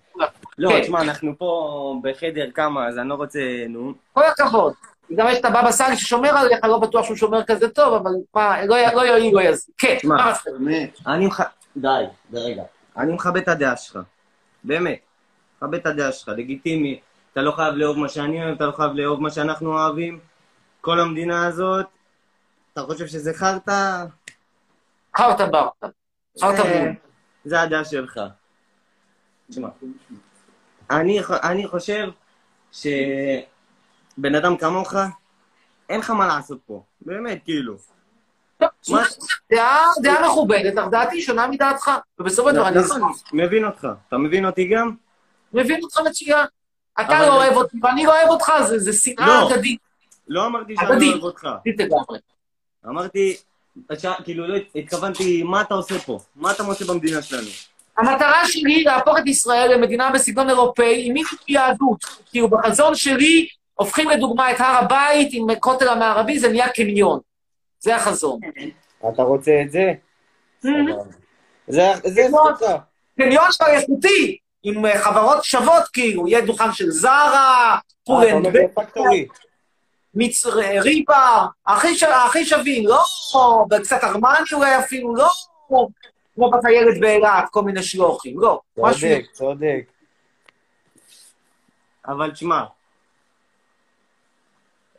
לא, 0.58 0.80
תשמע, 0.82 1.02
אנחנו 1.02 1.38
פה 1.38 2.00
בחדר 2.02 2.50
כמה, 2.54 2.88
אז 2.88 2.98
אני 2.98 3.08
לא 3.08 3.14
רוצה, 3.14 3.38
נו. 3.68 3.92
כל 4.12 4.24
הכבוד. 4.24 4.72
גם 5.14 5.26
יש 5.30 5.38
את 5.38 5.44
הבבא 5.44 5.70
סאלי 5.70 5.96
ששומר 5.96 6.28
עליך, 6.28 6.64
לא 6.64 6.78
בטוח 6.78 7.04
שהוא 7.04 7.16
שומר 7.16 7.44
כזה 7.44 7.68
טוב, 7.68 7.94
אבל 7.94 8.10
מה, 8.34 8.64
לא 8.64 9.04
יועיל, 9.06 9.34
לא 9.34 9.40
יזיק. 9.40 9.74
כן, 9.78 9.96
מה 10.04 10.32
באמת, 10.46 10.98
אני 11.06 11.26
מכבד... 11.26 11.46
די, 11.76 12.04
רגע. 12.32 12.62
אני 12.96 13.12
מכבד 13.12 13.40
את 13.42 13.48
הדעה 13.48 13.76
שלך. 13.76 13.98
באמת. 14.64 14.98
מכבד 15.62 15.74
את 15.74 15.86
הדעה 15.86 16.12
שלך, 16.12 16.28
לגיטימי. 16.28 17.00
אתה 17.32 17.42
לא 17.42 17.52
חייב 17.52 17.74
לאהוב 17.74 17.98
מה 17.98 18.08
שאני 18.08 18.44
אוהב, 18.44 18.54
אתה 18.54 18.66
לא 18.66 18.72
חייב 18.72 18.92
לאהוב 18.92 19.20
מה 19.20 19.30
שאנחנו 19.30 19.72
אוהבים. 19.72 20.20
כל 20.80 21.00
המדינה 21.00 21.46
הזאת, 21.46 21.86
אתה 22.72 22.82
חושב 22.82 23.06
שזה 23.06 23.34
חרטא? 23.34 24.04
חרטא 25.16 25.46
ברטא. 25.46 25.86
חרטא 26.40 26.60
אה, 26.60 26.84
בול. 26.84 26.94
זה 27.44 27.60
הדעה 27.60 27.84
שלך. 27.84 28.20
תשמע, 29.50 29.68
אני, 30.90 31.20
אני 31.42 31.66
חושב 31.66 32.08
שבן 32.72 34.34
אדם 34.34 34.56
כמוך, 34.56 34.94
אין 35.88 36.00
לך 36.00 36.10
מה 36.10 36.26
לעשות 36.26 36.58
פה. 36.66 36.82
באמת, 37.00 37.44
כאילו. 37.44 37.76
דעה 39.50 39.86
דעה 40.02 40.28
מכובדת, 40.28 40.78
אך 40.78 40.88
דעתי 40.90 41.22
שונה 41.22 41.46
מדעתך. 41.46 41.90
ובסופו 42.18 42.48
של 42.48 42.54
דבר 42.54 42.68
אני 42.68 42.78
מבין 43.32 43.64
אותך. 43.64 43.88
אתה 44.08 44.18
מבין 44.18 44.46
אותי 44.46 44.68
גם? 44.68 44.94
מבין 45.52 45.82
אותך 45.82 46.00
מצוין. 46.06 46.46
אתה 47.00 47.20
לא 47.26 47.36
אוהב 47.36 47.56
אותי 47.56 47.76
ואני 47.82 48.04
לא 48.04 48.16
אוהב 48.16 48.28
אותך, 48.28 48.52
זה- 48.68 48.78
זה 48.78 48.92
שנאה 48.92 49.26
לא. 49.26 49.50
הדדית. 49.50 49.78
לא 50.28 50.46
אמרתי 50.46 50.74
שאני 50.80 51.06
לא. 51.06 51.12
אוהב 51.12 51.22
אותך. 51.22 51.48
אמרתי, 52.86 53.36
כאילו, 54.24 54.46
לא 54.46 54.56
התכוונתי, 54.74 55.42
מה 55.42 55.60
אתה 55.60 55.74
עושה 55.74 55.98
פה? 55.98 56.18
מה 56.36 56.50
אתה 56.52 56.62
מוצא 56.62 56.84
במדינה 56.84 57.22
שלנו? 57.22 57.48
המטרה 57.98 58.40
שלי 58.46 58.72
היא 58.74 58.86
להפוך 58.86 59.18
את 59.18 59.26
ישראל 59.26 59.74
למדינה 59.74 60.10
בסגנון 60.10 60.48
אירופאי 60.50 61.06
עם 61.06 61.12
מישהו 61.14 61.36
יהדות. 61.48 62.04
כאילו 62.30 62.48
בחזון 62.48 62.94
שלי 62.94 63.48
הופכים 63.74 64.10
לדוגמה 64.10 64.50
את 64.50 64.60
הר 64.60 64.76
הבית 64.84 65.28
עם 65.32 65.50
הכותל 65.50 65.88
המערבי, 65.88 66.38
זה 66.38 66.48
נהיה 66.48 66.68
קניון. 66.68 67.20
זה 67.78 67.96
החזון. 67.96 68.40
אתה 69.14 69.22
רוצה 69.22 69.62
את 69.66 69.70
זה? 69.70 69.92
זה 70.60 70.70
זה 72.04 72.22
זכותך. 72.28 72.64
קניון 73.16 73.44
כבר 73.58 73.66
איכותי, 73.66 74.36
עם 74.62 74.86
אה, 74.86 75.02
חברות 75.02 75.44
שוות 75.44 75.88
כאילו, 75.92 76.28
יהיה 76.28 76.40
דוכן 76.46 76.72
של 76.72 76.90
זרה, 76.90 77.34
אה, 77.74 77.78
פולנד, 78.06 78.46
אומר 78.46 78.60
פקטורי. 78.74 79.26
ריבר, 80.82 81.46
הכי 81.66 81.94
ש- 81.96 82.02
הכי 82.02 82.44
שווים, 82.44 82.86
לא 82.86 83.04
קצת 83.82 84.04
ארמני 84.04 84.38
אולי 84.52 84.78
אפילו, 84.78 85.14
לא 85.16 85.28
כמו 86.34 86.50
בטיילת 86.50 87.00
באילת, 87.00 87.44
כל 87.50 87.62
מיני 87.62 87.82
שלוחים, 87.82 88.40
לא. 88.40 88.60
משהו... 88.78 89.08
צודק, 89.08 89.24
צודק. 89.32 89.84
אבל 92.06 92.30
תשמע, 92.30 92.64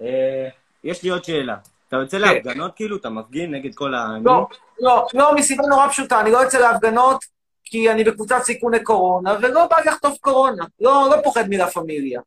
אה, 0.02 0.48
יש 0.84 1.04
לי 1.04 1.10
עוד 1.10 1.24
שאלה. 1.24 1.56
אתה 1.88 1.96
יוצא 1.96 2.18
להפגנות 2.18 2.76
כאילו? 2.76 2.98
אתה 2.98 3.10
מפגין 3.10 3.52
נגד 3.56 3.76
כל 3.76 3.96
ה... 3.96 4.08
לא, 4.24 4.48
לא, 4.80 5.08
לא, 5.14 5.36
מסיבה 5.36 5.64
נורא 5.70 5.88
פשוטה, 5.88 6.20
אני 6.22 6.32
לא 6.32 6.38
יוצא 6.38 6.58
להפגנות 6.60 7.26
כי 7.72 7.92
אני 7.92 8.04
בקבוצת 8.04 8.38
סיכוני 8.44 8.84
קורונה, 8.84 9.38
ולא 9.42 9.68
בא 9.68 9.78
לחטוף 9.86 10.18
קורונה. 10.20 10.66
לא, 10.80 11.08
לא 11.10 11.22
פוחד 11.24 11.50
מלה 11.50 11.68
פמיליה. 11.70 12.22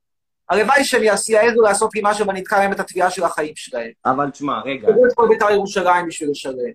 הלוואי 0.51 0.85
שהם 0.85 1.03
יעזו 1.03 1.63
לעשות 1.63 1.95
לי 1.95 2.01
משהו 2.05 2.27
ואני 2.27 2.41
אתקע 2.41 2.59
להם 2.59 2.73
את 2.73 2.81
התביעה 2.81 3.11
של 3.11 3.25
החיים 3.25 3.53
שלהם. 3.57 3.91
אבל 4.05 4.31
תשמע, 4.31 4.61
רגע. 4.65 4.89
תראו 4.89 5.07
את 5.07 5.13
כל 5.15 5.29
בית"ר 5.29 5.51
ירושלים 5.51 6.07
בשביל 6.07 6.31
לשלם. 6.31 6.73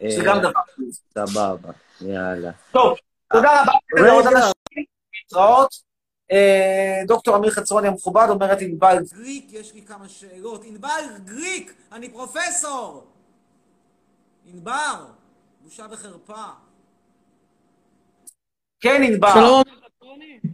זה 0.00 0.20
אה, 0.20 0.24
גם 0.24 0.38
דבר 0.38 0.50
טוב. 0.76 1.28
סבבה, 1.28 1.72
יאללה. 2.00 2.50
טוב, 2.72 2.98
תודה 3.32 3.62
רבה 3.62 3.72
רגע. 3.96 4.30
להתראות. 5.16 5.74
אה, 6.32 7.02
דוקטור 7.06 7.36
אמיר 7.36 7.50
חצרוני 7.50 7.88
המכובד 7.88 8.26
אומרת 8.30 8.60
ענבל 8.60 8.98
גריק, 9.12 9.52
יש 9.52 9.74
לי 9.74 9.82
כמה 9.82 10.08
שאלות. 10.08 10.64
ענבל 10.64 11.04
גריק, 11.24 11.74
אני 11.92 12.08
פרופסור! 12.08 13.06
ענבר, 14.44 15.04
בושה 15.60 15.86
וחרפה. 15.90 16.67
כן, 18.80 19.02
ענבר. 19.04 19.34
שלום. 19.34 19.62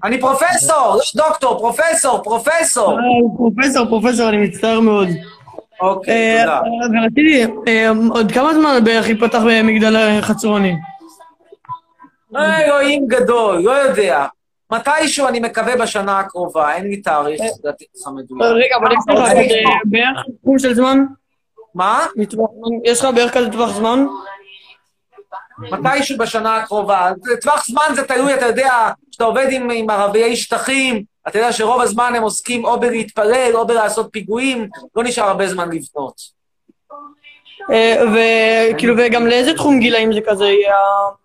אני 0.05 0.21
פרופסור, 0.21 0.97
לא 1.15 1.29
דוקטור, 1.29 1.59
פרופסור, 1.59 2.23
פרופסור. 2.23 2.93
אה, 2.93 3.05
פרופסור, 3.37 3.87
פרופסור, 3.87 4.29
אני 4.29 4.37
מצטער 4.37 4.81
מאוד. 4.81 5.09
אוקיי, 5.81 6.39
אה, 6.39 6.45
תודה. 6.45 6.61
ורציתי, 7.03 7.45
אה, 7.69 7.91
עוד 8.11 8.33
כמה 8.33 8.55
זמן 8.55 8.85
בערך 8.85 9.09
ייפתח 9.09 9.39
במגדל 9.47 10.21
חצרוני? 10.21 10.75
אלוהים 12.37 13.07
גדול, 13.07 13.59
לא 13.63 13.71
יודע. 13.71 14.27
מתישהו 14.73 15.29
אני 15.29 15.41
מקווה 15.41 15.77
בשנה 15.77 16.19
הקרובה, 16.19 16.75
אין 16.75 16.85
לי 16.85 16.97
תאריך, 16.97 17.41
לדעתי 17.59 17.85
לך 17.97 18.09
מדויק. 18.15 18.43
רגע, 18.43 18.77
אבל 18.77 18.93
יש 18.93 18.99
לך? 19.09 19.73
בערך 19.85 20.25
תחום 20.43 20.59
של 20.59 20.75
זמן? 20.75 21.05
מה? 21.75 22.07
יש 22.85 23.01
לך 23.05 23.09
בערך 23.15 23.35
כזה 23.35 23.53
טווח 23.53 23.71
זמן? 23.71 24.07
מתישהו 25.59 26.19
בשנה 26.19 26.57
הקרובה. 26.57 27.13
טווח 27.41 27.67
זמן 27.67 27.95
זה 27.95 28.05
תלוי, 28.05 28.35
אתה 28.35 28.47
יודע, 28.47 28.91
כשאתה 29.11 29.25
עובד 29.25 29.47
עם, 29.51 29.71
עם 29.71 29.91
ערביי 29.91 30.37
שטחים, 30.37 31.05
אתה 31.29 31.39
יודע 31.39 31.53
שרוב 31.53 31.81
הזמן 31.81 32.13
הם 32.17 32.23
עוסקים 32.23 32.65
או 32.65 32.81
בלהתפלל 32.81 33.51
או 33.55 33.67
בלעשות 33.67 34.09
פיגועים, 34.13 34.69
לא 34.97 35.05
נשאר 35.05 35.25
הרבה 35.25 35.49
זמן 35.49 35.69
לבנות. 35.73 36.35
אה, 37.71 37.97
וכאילו, 38.13 38.95
וגם 38.99 39.27
לאיזה 39.27 39.55
תחום 39.55 39.81
גילאים 39.81 40.13
זה 40.13 40.21
כזה 40.27 40.45
יהיה, 40.45 40.75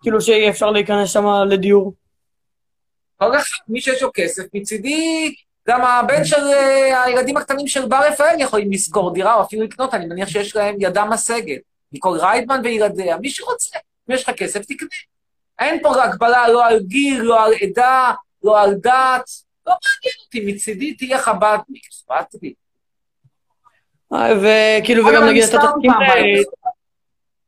כאילו 0.02 0.20
שיהיה 0.20 0.50
אפשר 0.50 0.70
להיכנס 0.70 1.12
שם 1.12 1.26
לדיור? 1.48 1.94
כל 3.16 3.36
אחד, 3.36 3.56
מי 3.68 3.80
שיש 3.80 4.02
לו 4.02 4.10
כסף, 4.14 4.42
מצידי, 4.54 5.34
גם 5.68 5.84
הבן 5.84 6.24
של 6.24 6.42
אה, 6.42 7.02
הילדים 7.02 7.36
הקטנים 7.36 7.66
של 7.66 7.86
בר 7.86 8.00
רפאל 8.08 8.34
יכולים 8.38 8.72
לשכור 8.72 9.14
דירה 9.14 9.34
או 9.34 9.42
אפילו 9.42 9.64
לקנות, 9.64 9.94
אני 9.94 10.06
מניח 10.06 10.28
שיש 10.28 10.56
להם 10.56 10.76
ידם 10.78 11.08
משגת. 11.10 11.60
ניקול 11.92 12.18
ריידמן 12.18 12.60
וילדיה, 12.64 13.16
מי 13.16 13.30
שרוצה. 13.30 13.78
אם 14.10 14.14
יש 14.14 14.28
לך 14.28 14.36
כסף, 14.36 14.60
תקנה. 14.60 14.88
אין 15.58 15.82
פה 15.82 16.04
הגבלה 16.04 16.48
לא 16.48 16.66
על 16.66 16.80
גיל, 16.80 17.22
לא 17.22 17.44
על 17.44 17.52
עדה, 17.60 18.12
לא 18.42 18.62
על 18.62 18.74
דת. 18.74 19.30
לא 19.66 19.72
מעניין 19.72 20.14
אותי, 20.24 20.52
מצידי 20.52 20.94
תהיה 20.94 21.18
חב"דניק, 21.18 21.82
אכפת 21.90 22.42
לי. 22.42 22.54
אה, 24.12 24.32
וכאילו, 24.42 25.06
וגם 25.06 25.24
נגיד, 25.24 25.42
אתה 25.42 25.58
תסכים, 25.58 25.90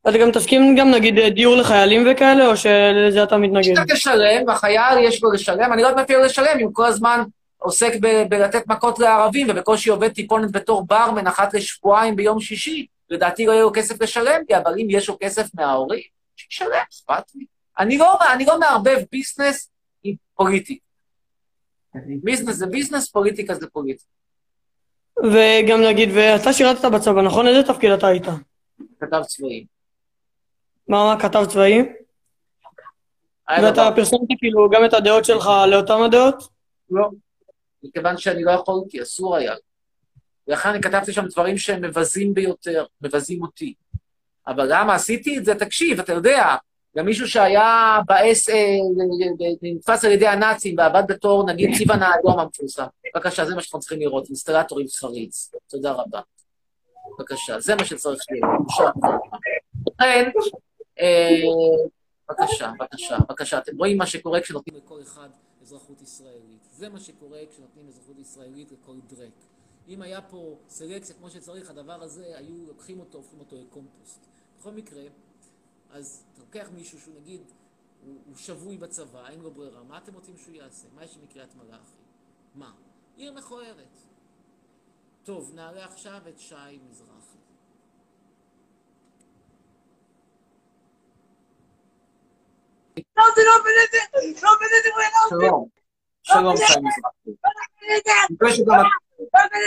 אתה 0.08 0.18
גם 0.18 0.30
תסכים 0.30 0.76
גם 0.76 0.90
נגיד 0.90 1.18
דיור 1.34 1.56
לחיילים 1.56 2.06
וכאלה, 2.10 2.46
או 2.46 2.56
שלזה 2.56 3.22
אתה 3.22 3.36
מתנגד? 3.36 3.78
אתה 3.78 3.94
תשלם, 3.94 4.44
והחייל 4.46 4.98
יש 4.98 5.22
לו 5.22 5.32
לשלם, 5.32 5.72
אני 5.72 5.82
לא 5.82 5.88
יודעת 5.88 6.10
מאיפה 6.10 6.24
לשלם, 6.24 6.58
אם 6.62 6.72
כל 6.72 6.86
הזמן 6.86 7.22
עוסק 7.58 7.92
ב- 8.00 8.22
בלתת 8.28 8.66
מכות 8.66 8.98
לערבים, 8.98 9.46
ובקושי 9.50 9.90
עובד 9.90 10.08
טיפונת 10.08 10.52
בתור 10.52 10.86
ברמן 10.86 11.26
אחת 11.26 11.54
לשבועיים 11.54 12.16
ביום 12.16 12.40
שישי, 12.40 12.86
לדעתי 13.10 13.46
לא 13.46 13.52
יהיה 13.52 13.62
לו 13.62 13.72
כסף 13.74 14.02
לשלם 14.02 14.40
לי, 14.50 14.56
אבל 14.56 14.74
אם 14.78 14.86
יש 14.90 15.08
לו 15.08 15.16
כסף 15.20 15.46
מההורים, 15.54 16.02
שישלם, 16.48 16.68
אכפת 16.90 17.34
לי. 17.34 17.44
אני 17.78 17.98
לא, 17.98 18.18
אני 18.34 18.44
לא 18.44 18.60
מערבב 18.60 18.98
ביזנס 19.12 19.70
עם 20.02 20.14
פוליטיקה. 20.34 20.84
ביזנס 22.22 22.56
זה 22.56 22.66
ביזנס, 22.66 23.10
פוליטיקה 23.10 23.54
זה 23.54 23.66
פוליטיקה. 23.66 24.12
וגם 25.18 25.82
נגיד, 25.88 26.08
ואתה 26.14 26.52
שירתת 26.52 26.84
בצבא, 26.84 27.22
נכון? 27.22 27.46
איזה 27.48 27.62
תפקיד 27.72 27.90
אתה 27.90 28.06
היית? 28.06 28.26
כתב 29.00 29.22
צבאי. 29.26 29.66
מה, 30.88 31.04
מה, 31.04 31.20
כתב 31.20 31.44
צבאי? 31.48 31.78
ואתה 33.62 33.88
פרסמת 33.96 34.20
כאילו 34.38 34.70
גם 34.70 34.84
את 34.84 34.94
הדעות 34.94 35.24
שלך 35.24 35.48
לאותן 35.70 36.02
הדעות? 36.06 36.42
לא. 36.90 37.10
מכיוון 37.82 38.16
שאני 38.16 38.42
לא 38.42 38.50
יכולתי, 38.50 39.02
אסור 39.02 39.36
היה. 39.36 39.54
ולכן 40.48 40.68
אני 40.68 40.82
כתבתי 40.82 41.12
שם 41.12 41.26
דברים 41.26 41.58
שהם 41.58 41.82
מבזים 41.82 42.34
ביותר, 42.34 42.86
מבזים 43.00 43.42
אותי. 43.42 43.74
אבל 44.46 44.66
למה 44.70 44.94
עשיתי 44.94 45.38
את 45.38 45.44
זה? 45.44 45.54
תקשיב, 45.54 46.00
אתה 46.00 46.12
יודע, 46.12 46.56
גם 46.96 47.06
מישהו 47.06 47.28
שהיה 47.28 47.98
באס, 48.06 48.48
אה, 48.48 48.76
נתפס 49.62 50.04
על 50.04 50.12
ידי 50.12 50.26
הנאצים 50.26 50.74
ועבד 50.78 51.02
בתור, 51.08 51.46
נגיד, 51.46 51.70
צבעון 51.78 52.02
האדום 52.02 52.38
המפורסם. 52.38 52.84
בבקשה, 53.14 53.44
זה 53.44 53.54
מה 53.54 53.60
שאנחנו 53.60 53.80
צריכים 53.80 54.00
לראות, 54.00 54.26
אינסטלטור 54.26 54.80
עם 54.80 54.86
חריץ. 55.00 55.50
תודה 55.70 55.92
רבה. 55.92 56.20
בבקשה, 57.18 57.60
זה 57.60 57.74
מה 57.74 57.84
שצריך 57.84 58.22
להיות. 58.30 58.92
לכן, 59.86 60.30
אה, 61.00 61.42
בבקשה, 62.30 62.70
בבקשה, 62.78 63.18
בבקשה. 63.28 63.58
אתם 63.58 63.76
רואים 63.78 63.98
מה 63.98 64.06
שקורה 64.06 64.40
כשנותנים 64.40 64.76
לכל 64.76 65.02
אחד 65.02 65.28
אזרחות 65.62 66.02
ישראלית. 66.02 66.68
זה 66.72 66.88
מה 66.88 67.00
שקורה 67.00 67.38
כשנותנים 67.50 67.88
אזרחות 67.88 68.18
ישראלית 68.18 68.72
לכל 68.72 68.94
דרק. 69.08 69.51
אם 69.88 70.02
היה 70.02 70.22
פה 70.22 70.58
סלקציה 70.68 71.14
כמו 71.14 71.30
שצריך, 71.30 71.70
הדבר 71.70 72.02
הזה, 72.02 72.38
היו 72.38 72.66
לוקחים 72.66 73.00
אותו, 73.00 73.18
הופכים 73.18 73.40
אותו 73.40 73.56
לקומפוסט. 73.56 74.26
בכל 74.58 74.70
מקרה, 74.70 75.02
אז 75.90 76.24
אתה 76.32 76.42
לוקח 76.42 76.68
מישהו 76.74 77.00
שהוא 77.00 77.14
נגיד, 77.14 77.40
הוא, 78.06 78.18
הוא 78.26 78.36
שבוי 78.36 78.78
בצבא, 78.78 79.28
אין 79.28 79.40
לו 79.40 79.50
ברירה, 79.50 79.82
מה 79.82 79.98
אתם 79.98 80.14
רוצים 80.14 80.36
שהוא 80.36 80.54
יעשה? 80.54 80.88
מה 80.94 81.04
יש 81.04 81.18
מקריית 81.22 81.54
מלאכי? 81.54 81.96
מה? 82.54 82.72
עיר 83.16 83.32
מכוערת. 83.32 83.98
טוב, 85.24 85.52
נעלה 85.54 85.84
עכשיו 85.84 86.20
את 86.28 86.38
שי 86.38 86.54
מזרחי. 86.90 87.38
לא, 93.16 93.24
זה 93.36 93.42
לא 93.46 93.52
בנדר! 93.64 94.04
לא 94.42 94.50
בנדר! 94.60 94.90
שלום. 95.28 95.68
שלום, 96.22 96.56
שי 96.56 96.80
מזרחי. 96.80 97.30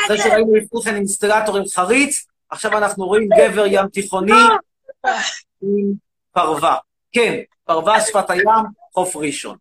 אחרי 0.06 0.18
שראינו 0.18 0.56
לפני 0.56 0.82
כן 0.86 0.96
אינסטלטור 0.96 1.58
עם 1.58 1.64
חריץ, 1.68 2.26
עכשיו 2.50 2.78
אנחנו 2.78 3.06
רואים 3.06 3.30
גבר 3.38 3.66
ים 3.68 3.88
תיכוני 3.88 4.32
עם 5.62 5.94
פרווה. 6.32 6.78
כן, 7.12 7.40
פרווה 7.64 8.02
שפת 8.02 8.30
הים, 8.30 8.44
חוף 8.94 9.16
ראשון. 9.16 9.58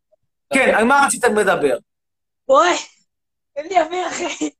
כן, 0.55 0.75
על 0.75 0.85
מה 0.85 1.05
רציתם 1.07 1.39
לדבר? 1.39 1.77
אוי, 2.49 2.69
אין 3.57 3.67
לי 3.69 3.81
אוויר, 3.81 4.09
אחי. 4.09 4.51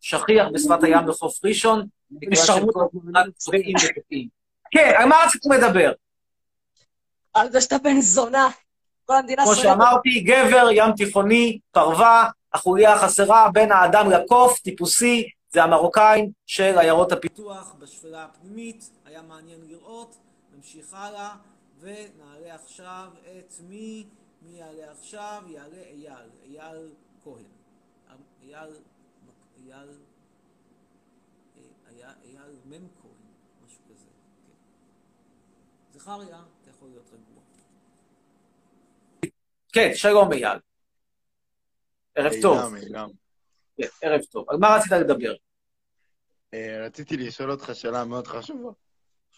שכיח 0.00 0.46
בשפת 0.54 0.82
הים 0.82 1.06
בחוף 1.06 1.44
ראשון. 1.44 1.86
כן, 4.70 4.92
על 4.96 5.08
מה 5.08 5.16
רציתם 5.26 5.52
לדבר? 5.52 5.92
על 7.34 7.52
זה 7.52 7.60
שאתה 7.60 7.78
בן 7.78 8.00
זונה. 8.00 8.48
כל 9.06 9.16
המדינה 9.16 9.44
כמו 9.44 9.54
שאמרתי, 9.54 10.20
גבר, 10.20 10.68
ים 10.72 10.92
תיכוני, 10.96 11.58
פרווה, 11.70 12.30
החוליה 12.52 12.92
החסרה 12.92 13.50
בין 13.52 13.72
האדם 13.72 14.10
לקוף, 14.10 14.58
טיפוסי, 14.58 15.30
זה 15.50 15.62
המרוקאים 15.62 16.30
של 16.46 16.78
עיירות 16.78 17.12
הפיתוח 17.12 17.74
בשפלה 17.78 18.24
הפנימית, 18.24 18.90
היה 19.04 19.22
מעניין 19.22 19.60
לראות, 19.68 20.16
נמשיך 20.56 20.94
הלאה, 20.94 21.34
ונעלה 21.80 22.54
עכשיו 22.54 23.08
את 23.38 23.54
מי, 23.68 24.06
מי 24.42 24.58
יעלה 24.58 24.90
עכשיו? 24.90 25.42
יעלה 25.46 25.82
אייל, 25.92 26.28
אייל 26.44 26.88
כהן. 27.24 27.44
אייל, 28.42 28.74
אייל, 29.56 29.88
אייל, 31.88 32.08
אייל 32.24 32.56
מם 32.64 32.86
כהן, 33.02 33.12
משהו 33.64 33.80
כזה, 33.88 34.06
כן. 34.46 35.98
זכריה, 35.98 36.42
אתה 36.62 36.70
יכול 36.70 36.88
להיות 36.88 37.06
רגוע. 37.12 37.42
כן, 39.72 39.90
שלום 39.94 40.32
אייל. 40.32 40.58
ערב 42.14 42.32
טוב. 42.42 42.58
אילם, 42.58 42.76
אילם. 42.76 43.08
כן, 43.76 43.86
ערב 44.02 44.20
טוב. 44.22 44.50
על 44.50 44.56
מה 44.56 44.76
רצית 44.76 44.92
לדבר? 44.92 45.34
אה, 46.54 46.86
רציתי 46.86 47.16
לשאול 47.16 47.50
אותך 47.50 47.70
שאלה 47.74 48.04
מאוד 48.04 48.26
חשובה. 48.26 48.70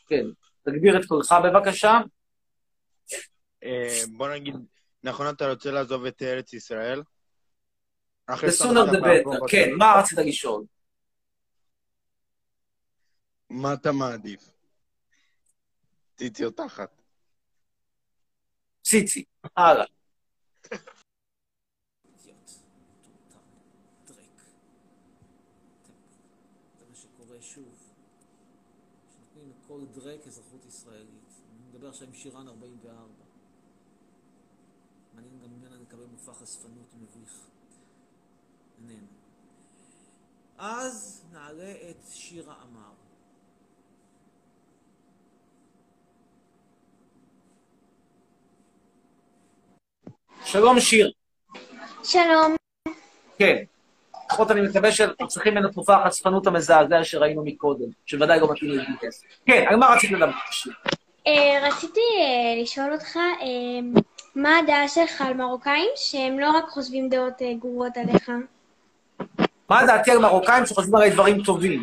כן, 0.07 0.25
תגביר 0.63 1.01
את 1.01 1.05
קולך 1.05 1.35
בבקשה. 1.45 1.99
אה, 3.65 4.03
בוא 4.17 4.29
נגיד, 4.29 4.55
נכון 5.03 5.29
אתה 5.29 5.51
רוצה 5.51 5.71
לעזוב 5.71 6.05
את 6.05 6.23
ארץ 6.23 6.53
ישראל? 6.53 7.03
The 8.31 8.35
sooner 8.35 8.65
the 8.65 8.99
לעבור 8.99 9.35
better. 9.35 9.51
כן, 9.51 9.71
מה 9.79 9.95
רצית 9.99 10.19
לשאול? 10.19 10.65
מה 13.51 13.75
אתה 13.75 13.93
מעדיף? 13.93 14.53
ציצי 16.17 16.45
או 16.45 16.51
תחת? 16.51 17.03
ציצי. 18.83 19.25
הלאה. 19.57 19.85
זה 26.77 26.85
מה 26.89 26.95
שקורה 26.95 27.41
שוב. 27.41 27.79
לכל 29.83 30.01
דרק 30.01 30.27
אזרחות 30.27 30.65
ישראלית. 30.69 31.33
אני 31.51 31.69
מדבר 31.71 31.89
עכשיו 31.89 32.07
עם 32.09 32.15
שירן 32.15 32.49
44. 32.49 33.09
מעניין 35.15 35.41
גם 35.43 35.51
ממנה 35.51 35.77
נקבל 35.77 36.07
מופע 36.07 36.33
חשפנות 36.33 36.95
מביך. 36.95 37.47
איננו. 38.79 39.07
אז 40.59 41.25
נעלה 41.33 41.73
את 41.91 41.97
שירה 42.09 42.55
עמר. 42.63 42.93
שלום 50.45 50.81
שיר. 50.81 51.13
שלום. 52.05 52.57
כן. 53.39 53.65
לפחות 54.33 54.51
אני 54.51 54.61
מקווה 54.61 54.93
שצריכים 54.93 55.55
ממנו 55.55 55.69
תקופה 55.69 55.97
החשפנות 55.97 56.47
המזעזע 56.47 57.05
שראינו 57.05 57.45
מקודם, 57.45 57.85
שוודאי 58.07 58.41
לא 58.41 58.53
מתאים 58.53 58.71
לי 58.71 58.85
כסף. 59.01 59.25
כן, 59.47 59.65
על 59.69 59.77
מה 59.77 59.87
רצית 59.87 60.11
לדבר? 60.11 60.31
אה, 61.27 61.69
רציתי 61.69 62.01
אה, 62.01 62.63
לשאול 62.63 62.93
אותך, 62.93 63.17
אה, 63.17 64.01
מה 64.35 64.59
הדעה 64.59 64.89
שלך 64.89 65.21
על 65.21 65.35
מרוקאים 65.35 65.91
שהם 65.97 66.39
לא 66.39 66.51
רק 66.51 66.69
חושבים 66.69 67.09
דעות 67.09 67.43
גרועות 67.61 67.97
עליך? 67.97 68.31
מה 69.69 69.87
דעתי 69.87 70.11
על 70.11 70.19
מרוקאים 70.19 70.67
שחושבים 70.67 70.95
עליי 70.95 71.11
דברים 71.11 71.43
טובים? 71.43 71.83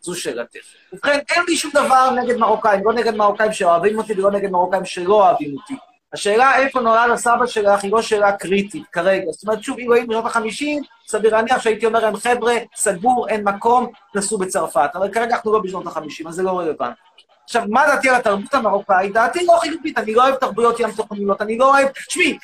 זו 0.00 0.14
שאלתך. 0.14 0.58
ובכן, 0.92 1.18
אין 1.30 1.42
לי 1.48 1.56
שום 1.56 1.70
דבר 1.74 2.10
נגד 2.10 2.36
מרוקאים, 2.36 2.80
לא 2.84 2.92
נגד 2.92 3.14
מרוקאים 3.14 3.52
שאוהבים 3.52 3.98
אותי 3.98 4.12
ולא 4.12 4.30
נגד 4.30 4.50
מרוקאים 4.50 4.84
שלא 4.84 5.14
אוהבים 5.14 5.56
אותי. 5.56 5.74
השאלה 6.12 6.56
איפה 6.58 6.80
נולד 6.80 7.10
הסבא 7.10 7.46
שלך 7.46 7.84
היא 7.84 7.92
לא 7.92 8.02
שאלה 8.02 8.32
קריטית 8.32 8.86
כרגע. 8.92 9.30
זאת 9.30 9.42
אומרת, 9.42 9.62
שוב, 9.62 9.78
אם 9.78 9.92
היינו 9.92 10.08
בשנות 10.08 10.26
החמישים, 10.26 10.82
סביר 11.08 11.34
להניח 11.36 11.60
שהייתי 11.60 11.86
אומר 11.86 12.00
להם, 12.00 12.16
חבר'ה, 12.16 12.54
סגור, 12.76 13.28
אין 13.28 13.48
מקום, 13.48 13.86
נסעו 14.14 14.38
בצרפת. 14.38 14.90
אבל 14.94 15.12
כרגע 15.12 15.34
אנחנו 15.34 15.52
לא 15.52 15.58
בשנות 15.58 15.86
החמישים, 15.86 16.26
אז 16.28 16.34
זה 16.34 16.42
לא 16.42 16.58
רלוונטי. 16.58 17.00
עכשיו, 17.44 17.62
מה 17.68 17.86
דעתי 17.86 18.08
על 18.08 18.14
התרבות 18.14 18.54
המרוקאית? 18.54 19.12
דעתי 19.12 19.46
לא 19.46 19.58
חיובית, 19.60 19.98
אני 19.98 20.14
לא 20.14 20.22
אוהב 20.22 20.34
תרבויות 20.34 20.80
ים 20.80 20.92
תוכניות, 20.92 21.42
אני 21.42 21.58
לא 21.58 21.70
אוהב... 21.70 21.88
תשמעי, 21.88 22.38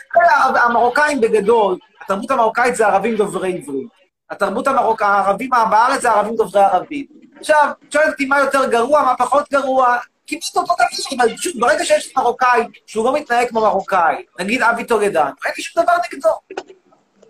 המרוקאים 0.64 1.20
בגדול, 1.20 1.76
התרבות 2.04 2.30
המרוקאית 2.30 2.76
זה 2.76 2.86
ערבים 2.86 3.16
דוברי 3.16 3.56
עברית. 3.56 3.88
התרבות 4.30 4.66
המרוקאית, 4.66 5.10
הערבים 5.10 5.50
בארץ 5.70 6.00
זה 6.00 6.10
ערבים 6.10 6.36
דוברי 6.36 6.62
ערבית. 6.62 7.10
עכשיו, 7.40 7.70
את 7.88 7.92
שואלת 7.92 8.08
אותי 8.08 8.24
מה 8.24 8.38
יותר 8.38 8.70
גרוע, 8.70 9.02
מה 9.02 9.14
פחות 9.18 9.44
גרוע, 9.52 9.98
כמעט 10.26 10.42
אותו 10.56 10.74
דבר, 10.74 10.74
אבל 11.16 11.36
פשוט 11.36 11.56
ברגע 11.56 11.84
שיש 11.84 12.16
מרוקאי 12.16 12.62
שהוא 12.86 13.04
לא 13.04 13.14
מתנהג 13.14 13.48
כמו 13.48 13.60
מרוקאי, 13.60 14.24
נגיד 14.40 14.62
אבי 14.62 14.84
טולדן, 14.84 15.30
אין 15.44 15.52
לי 15.56 15.62
שום 15.62 15.82
דבר 15.82 15.92
נגדו. 16.12 16.28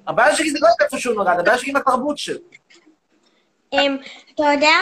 הבעיה 0.07 0.37
שלי 0.37 0.51
זה 0.51 0.59
לא 0.61 0.69
איפה 0.85 0.99
שהוא 0.99 1.15
נולד, 1.15 1.39
הבעיה 1.41 1.59
שלי 1.59 1.71
עם 1.71 1.77
התרבות 1.77 2.19
שלו. 2.19 2.39
אמ, 3.73 3.97
אתה 4.35 4.43
יודע, 4.55 4.75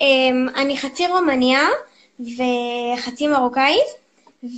אמ, 0.00 0.46
אני 0.56 0.78
חצי 0.78 1.06
רומניה 1.06 1.60
וחצי 2.20 3.28
מרוקאית, 3.28 3.86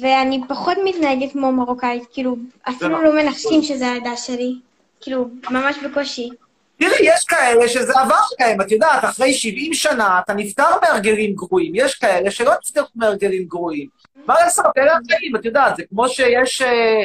ואני 0.00 0.40
פחות 0.48 0.76
מתנהגת 0.84 1.32
כמו 1.32 1.52
מרוקאית, 1.52 2.02
כאילו, 2.12 2.36
אפילו 2.68 3.02
לא 3.02 3.22
מנחשים 3.22 3.62
שזה 3.62 3.86
העדה 3.86 4.16
שלי. 4.16 4.54
כאילו, 5.00 5.28
ממש 5.50 5.76
בקושי. 5.78 6.30
תראי, 6.78 6.96
יש 7.00 7.24
כאלה 7.24 7.68
שזה 7.68 7.92
עבר 8.00 8.14
להם, 8.40 8.60
את 8.60 8.72
יודעת, 8.72 9.04
אחרי 9.04 9.32
70 9.32 9.74
שנה 9.74 10.20
אתה 10.24 10.34
נפטר 10.34 10.68
מהרגלים 10.82 11.34
גרועים, 11.34 11.72
יש 11.74 11.94
כאלה 11.94 12.30
שלא 12.30 12.52
נפטרו 12.64 12.86
מהרגלים 12.94 13.44
גרועים. 13.44 13.88
מה 14.26 14.34
לעשות, 14.34 14.66
אלה 14.78 14.92
החיים, 14.92 15.36
את 15.36 15.44
יודעת, 15.44 15.76
זה 15.76 15.82
כמו 15.88 16.08
שיש 16.08 16.62
אה, 16.62 17.04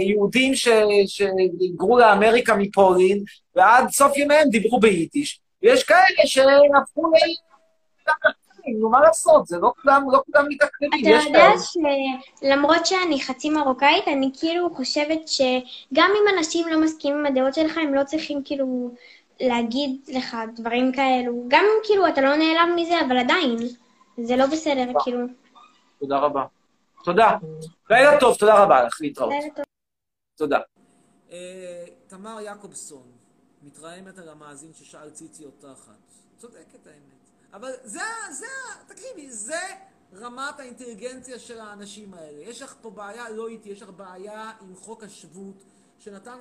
יהודים 0.00 0.54
ש- 0.54 0.68
שהיגרו 1.06 1.98
לאמריקה 1.98 2.56
מפולין, 2.56 3.24
ועד 3.56 3.88
סוף 3.90 4.16
ימיהם 4.16 4.48
דיברו 4.48 4.80
ביידיש. 4.80 5.40
ויש 5.62 5.84
כאלה 5.84 6.02
שהפכו 6.24 7.06
ל... 7.06 7.14
נו, 8.80 8.90
מה 8.90 9.00
לעשות, 9.00 9.46
זה 9.46 9.58
לא 9.58 9.72
כולם, 9.82 10.02
לא 10.12 10.22
כולם 10.32 10.46
מתקדמים, 10.48 11.18
אתה 11.20 11.28
יודע. 11.28 11.48
שלמרות 12.40 12.86
שאני 12.86 13.20
חצי 13.20 13.50
מרוקאית, 13.50 14.08
אני 14.08 14.30
כאילו 14.40 14.74
חושבת 14.74 15.28
שגם 15.28 16.10
אם 16.10 16.38
אנשים 16.38 16.68
לא 16.68 16.80
מסכימים 16.80 17.18
עם 17.18 17.26
הדעות 17.26 17.54
שלך, 17.54 17.78
הם 17.78 17.94
לא 17.94 18.04
צריכים 18.04 18.42
כאילו 18.44 18.90
להגיד 19.40 19.90
לך 20.08 20.36
דברים 20.56 20.92
כאלו. 20.92 21.44
גם 21.48 21.64
אם 21.64 21.80
כאילו 21.84 22.08
אתה 22.08 22.20
לא 22.20 22.36
נעלב 22.36 22.74
מזה, 22.76 22.94
אבל 23.06 23.18
עדיין, 23.18 23.56
זה 24.18 24.36
לא 24.36 24.46
בסדר, 24.46 24.84
כאילו. 25.04 25.18
תודה 26.00 26.18
רבה. 26.18 26.44
תודה. 27.04 27.30
לילה 27.90 28.20
טוב, 28.20 28.36
תודה 28.38 28.64
רבה 28.64 28.82
לך, 28.82 28.98
להתראות. 29.00 29.32
תודה. 30.36 30.58
אה, 31.30 31.84
תמר 32.06 32.40
יעקובסון, 32.40 33.12
מתרעמת 33.62 34.18
על 34.18 34.28
המאזין 34.28 34.72
ששאל 34.74 35.10
ציצי 35.10 35.44
אותה 35.44 35.72
אחת. 35.72 35.98
צודקת 36.38 36.86
האמת. 36.86 37.30
אבל 37.52 37.70
זה, 37.84 38.00
זה, 38.30 38.46
תקשיבי, 38.86 39.30
זה 39.30 39.60
רמת 40.14 40.60
האינטליגנציה 40.60 41.38
של 41.38 41.60
האנשים 41.60 42.14
האלה. 42.14 42.40
יש 42.40 42.62
לך 42.62 42.74
פה 42.80 42.90
בעיה, 42.90 43.30
לא 43.30 43.48
איתי, 43.48 43.68
יש 43.68 43.82
לך 43.82 43.90
בעיה 43.90 44.52
עם 44.60 44.74
חוק 44.74 45.02
השבות, 45.04 45.64
שנתן 46.04 46.38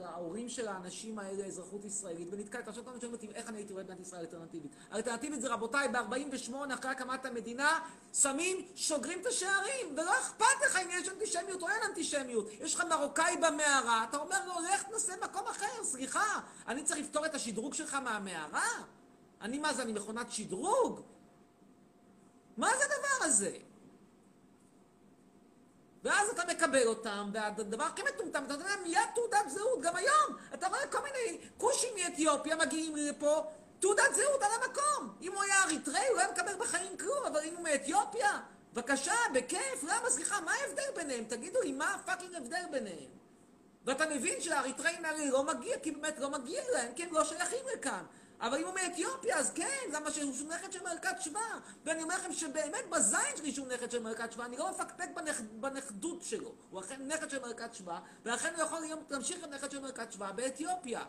להורים 0.00 0.48
של 0.48 0.68
האנשים 0.68 1.18
האלה 1.18 1.46
אזרחות 1.46 1.84
ישראלית, 1.84 2.28
ונתקלת, 2.30 2.68
עכשיו 2.68 2.84
כמה 2.84 2.94
שואלים 3.00 3.12
אותי 3.12 3.28
איך 3.34 3.48
אני 3.48 3.58
הייתי 3.58 3.72
רואה 3.72 3.84
את 3.84 3.88
מדינת 3.88 4.06
ישראל 4.06 4.20
אלטרנטיבית. 4.20 4.72
האלטרנטיבית 4.90 5.40
זה 5.40 5.52
רבותיי, 5.52 5.88
ב-48, 5.88 6.52
אחרי 6.74 6.90
הקמת 6.90 7.24
המדינה, 7.24 7.80
שמים, 8.12 8.66
שוגרים 8.76 9.20
את 9.20 9.26
השערים, 9.26 9.86
ולא 9.96 10.12
אכפת 10.20 10.44
לך 10.66 10.76
אם 10.76 10.88
יש 10.90 11.08
אנטישמיות 11.08 11.62
או 11.62 11.68
אין 11.68 11.82
אנטישמיות. 11.88 12.46
יש 12.60 12.74
לך 12.74 12.84
מרוקאי 12.90 13.36
במערה, 13.36 14.04
אתה 14.08 14.16
אומר 14.16 14.46
לו, 14.46 14.54
לך 14.74 14.82
תנסה 14.82 15.12
מקום 15.24 15.46
אחר, 15.46 15.84
סליחה, 15.84 16.40
אני 16.68 16.84
צריך 16.84 17.00
לפתור 17.00 17.26
את 17.26 17.34
השדרוג 17.34 17.74
שלך 17.74 17.94
מהמערה? 17.94 18.68
אני 19.40 19.58
מה 19.58 19.74
זה, 19.74 19.82
אני 19.82 19.92
מכונת 19.92 20.32
שדרוג? 20.32 21.00
מה 22.56 22.68
זה 22.78 22.84
הדבר 22.84 23.26
הזה? 23.26 23.56
ואז 26.04 26.28
אתה 26.28 26.42
מקבל 26.52 26.86
אותם, 26.86 27.30
והדבר 27.32 27.84
הכי 27.84 28.02
מטומטם, 28.02 28.44
אתה 28.44 28.56
נותן 28.56 28.68
להם 28.68 28.82
מיד 28.82 28.98
תעודת 29.14 29.48
זהות, 29.48 29.82
גם 29.82 29.96
היום. 29.96 30.36
אתה 30.54 30.68
רואה 30.68 30.86
כל 30.86 30.98
מיני 31.02 31.38
כושים 31.58 31.88
מאתיופיה 31.96 32.56
מגיעים 32.56 32.96
לפה, 32.96 33.44
תעודת 33.80 34.14
זהות 34.14 34.42
על 34.42 34.50
המקום. 34.62 35.14
אם 35.22 35.32
הוא 35.32 35.42
היה 35.42 35.62
אריתראי, 35.64 36.08
הוא 36.10 36.18
היה 36.18 36.28
מקבל 36.32 36.54
בחיים 36.58 36.96
כלום, 36.96 37.24
אבל 37.26 37.40
אם 37.44 37.54
הוא 37.54 37.64
מאתיופיה, 37.64 38.40
בבקשה, 38.72 39.14
בכיף, 39.34 39.82
למה, 39.82 40.10
סליחה, 40.10 40.40
מה 40.40 40.52
ההבדל 40.52 40.90
ביניהם? 40.96 41.24
תגידו 41.24 41.60
לי, 41.60 41.72
מה 41.72 41.94
הפאקינג 41.94 42.34
ההבדל 42.34 42.64
ביניהם? 42.70 43.10
ואתה 43.84 44.06
מבין 44.06 44.40
שהאריתראים 44.40 45.04
האלה 45.04 45.30
לא 45.30 45.44
מגיע, 45.44 45.78
כי 45.78 45.90
באמת 45.90 46.18
לא 46.18 46.30
מגיע 46.30 46.62
להם, 46.72 46.94
כי 46.96 47.02
הם 47.02 47.12
לא 47.12 47.24
שייכים 47.24 47.66
לכאן. 47.74 48.04
אבל 48.44 48.58
אם 48.58 48.64
הוא 48.64 48.74
מאתיופיה, 48.74 49.38
אז 49.38 49.50
כן, 49.54 49.90
למה 49.92 50.10
שהוא 50.10 50.32
נכד 50.48 50.72
של 50.72 50.82
מלכת 50.82 51.20
שבא. 51.20 51.40
ואני 51.84 52.02
אומר 52.02 52.16
לכם 52.16 52.32
שבאמת 52.32 52.90
בזין 52.90 53.36
שלי 53.36 53.52
שהוא 53.52 53.66
נכד 53.68 53.90
של 53.90 54.02
מלכת 54.02 54.32
שבא, 54.32 54.44
אני 54.44 54.56
לא 54.56 54.70
מפקפק 54.70 55.08
בנכ... 55.14 55.40
בנכדות 55.40 56.22
שלו. 56.22 56.52
הוא 56.70 56.80
אכן 56.80 57.08
נכד 57.08 57.30
של 57.30 57.42
מלכת 57.42 57.74
שבא, 57.74 57.98
ואכן 58.24 58.54
הוא 58.54 58.62
יכול 58.62 58.78
להמשיך 59.10 59.36
להיות 59.36 59.50
נכד 59.50 59.70
של 59.70 59.80
מלכת 59.80 60.12
שבא 60.12 60.32
באתיופיה. 60.32 61.04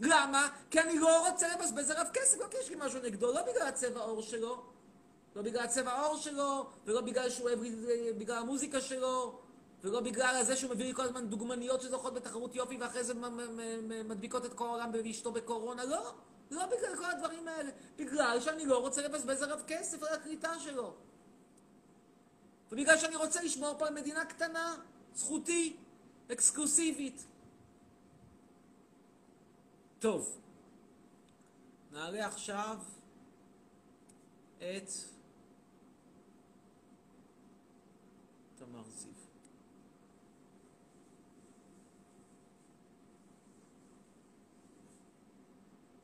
למה? 0.00 0.48
כי 0.70 0.80
אני 0.80 0.98
לא 0.98 1.28
רוצה 1.28 1.48
לבזבז 1.54 1.90
עליו 1.90 2.06
כסף, 2.12 2.38
לא 2.40 2.46
כי 2.50 2.56
יש 2.60 2.68
לי 2.68 2.76
משהו 2.78 3.00
נגדו, 3.02 3.32
לא 3.32 3.42
בגלל 3.42 3.66
הצבע 3.66 4.00
עור 4.00 4.22
שלו, 4.22 4.62
לא 5.36 5.42
בגלל 5.42 5.64
הצבע 5.64 5.92
העור 5.92 6.16
שלו, 6.16 6.70
ולא 6.86 7.00
בגלל 7.00 7.30
שהוא 7.30 7.48
אוהב, 7.48 7.60
בגלל 8.18 8.36
המוזיקה 8.36 8.80
שלו, 8.80 9.40
ולא 9.84 10.00
בגלל 10.00 10.42
זה 10.42 10.56
שהוא 10.56 10.70
מביא 10.70 10.84
לי 10.84 10.94
כל 10.94 11.02
הזמן 11.02 11.28
דוגמניות 11.28 11.80
שזוכות 11.80 12.14
בתחרות 12.14 12.54
יופי 12.54 12.76
ואחרי 12.76 13.04
זה 13.04 13.14
מדביקות 14.04 14.44
את 14.44 14.54
כל 14.54 14.66
העולם 14.66 14.90
ואשתו 14.92 15.32
בקורונה, 15.32 15.84
לא. 15.84 16.14
לא 16.50 16.66
בגלל 16.66 16.96
כל 16.96 17.04
הדברים 17.04 17.48
האלה. 17.48 17.70
בגלל 17.96 18.40
שאני 18.40 18.66
לא 18.66 18.78
רוצה 18.78 19.02
לבזבז 19.02 19.42
עליו 19.42 19.60
כסף 19.66 20.02
על 20.02 20.14
הקליטה 20.14 20.58
שלו. 20.58 20.94
ובגלל 22.72 22.98
שאני 22.98 23.16
רוצה 23.16 23.42
לשמור 23.42 23.74
פה 23.78 23.86
על 23.86 23.94
מדינה 23.94 24.24
קטנה, 24.24 24.76
זכותי, 25.14 25.76
אקסקלוסיבית. 26.32 27.26
טוב, 29.98 30.40
נעלה 31.92 32.26
עכשיו 32.26 32.78
את 34.58 34.90
תמר 38.58 38.82
זיו. 38.96 39.14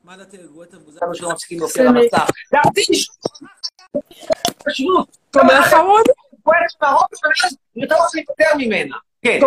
כמה 0.99 1.15
שלא 1.15 1.31
מפסיקים 1.31 1.59
להופיע 1.59 1.83
על 1.83 1.87
המסך. 1.87 2.29
דעתי 2.51 2.81
פשוט. 4.65 5.17
תומך 5.31 5.65
חמוד? 5.65 6.05
מהראש, 6.81 7.19
ואז 7.23 7.57
יותר 7.75 7.95
להיפטר 8.13 8.57
ממנה. 8.57 8.97
כן. 9.21 9.39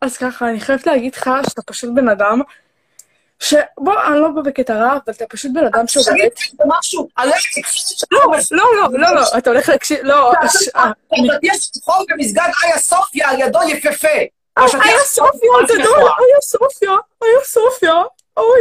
אז 0.00 0.16
ככה, 0.16 0.50
אני 0.50 0.60
חייבת 0.60 0.86
להגיד 0.86 1.14
לך 1.14 1.30
שאתה 1.48 1.62
פשוט 1.62 1.90
בן 1.94 2.08
אדם 2.08 2.40
ש... 3.40 3.54
בוא, 3.78 3.94
אני 4.06 4.20
לא 4.20 4.28
בא 4.28 4.42
בקטע 4.42 4.74
רע, 4.74 4.92
אבל 4.92 5.14
אתה 5.14 5.24
פשוט 5.28 5.52
בן 5.54 5.66
אדם 5.66 5.86
שעובד... 5.86 6.10
לא, 8.10 8.20
לא, 8.50 8.72
לא, 8.76 8.98
לא, 8.98 9.14
לא, 9.14 9.38
אתה 9.38 9.50
הולך 9.50 9.68
להקשיב, 9.68 9.98
לא, 10.02 10.32
אה, 10.76 10.92
יש 11.42 11.70
חול 11.84 12.06
במסגד 12.08 12.48
איה 12.64 12.78
סופיה 12.78 13.30
על 13.30 13.40
ידו 13.40 13.58
יפהפה. 13.68 14.39
אה, 14.58 14.64
היה 14.84 14.98
סופיה 15.04 15.50
הגדול, 15.62 16.00
היה 16.00 16.40
סופיה, 16.40 16.90
היה 17.22 17.44
סופיה, 17.44 18.02
אוי. 18.36 18.60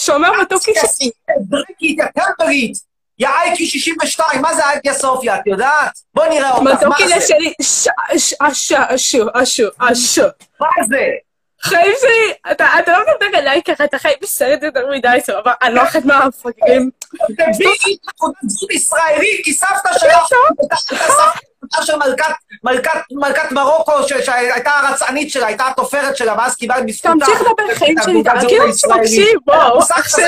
שומר 0.00 0.32
מתוקי 0.42 0.74
ש... 0.74 1.08
דריקית, 1.40 1.98
יא 1.98 2.04
טמברית. 2.14 2.72
יא 3.18 3.28
אייקי 3.28 3.66
62, 3.66 4.42
מה 4.42 4.54
זה 4.54 4.64
אייקי 4.64 4.94
סופיה, 4.94 5.36
את 5.36 5.46
יודעת? 5.46 5.92
בוא 6.14 6.26
נראה 6.26 6.50
אותך, 6.50 6.62
מה 6.62 6.74
מתוקי 6.74 7.08
זה? 7.08 7.26
שלי, 7.26 7.52
ש... 7.62 7.88
ש... 8.16 8.34
אשו, 8.40 8.76
אשו, 8.94 9.26
אשו, 9.34 9.68
אשו. 9.78 10.22
מה 10.60 10.68
זה? 10.88 11.06
חיים 11.62 11.92
שלי, 12.00 12.52
אתה 12.52 12.66
לא 12.86 12.98
מדבר 12.98 13.38
אליי 13.38 13.62
ככה, 13.62 13.84
אתה 13.84 13.98
חי 13.98 14.12
בסרט 14.22 14.62
יותר 14.62 14.90
מדי, 14.90 15.18
סבבה? 15.20 15.52
אני 15.62 15.74
לא 15.74 15.82
אחת 15.82 16.04
מהמפגרים. 16.04 16.90
תביאי 17.26 17.76
תעודת 18.18 18.34
זהות 18.42 18.70
ישראלית, 18.72 19.44
כי 19.44 19.52
סבתא 19.54 19.92
שלך 19.98 20.02
הייתה 20.60 20.76
סבתא 20.76 21.82
של 21.84 21.92
מלכת- 23.10 23.52
מרוקו, 23.52 23.92
שהייתה 24.08 24.70
הרצענית 24.70 25.30
שלה, 25.30 25.46
הייתה 25.46 25.66
התופרת 25.68 26.16
שלה, 26.16 26.34
ואז 26.38 26.56
קיבלת 26.56 26.86
בזכותה. 26.86 27.12
תמשיך 27.20 27.40
לדבר 27.40 27.74
חיים 27.74 27.96
שלי, 28.04 28.22
כאילו 28.48 28.64
הישראלית. 28.66 29.00
מקשיב, 29.02 29.38
בוא, 29.44 29.54
המושג 29.54 29.94
אח 29.98 30.08
שלי. 30.08 30.24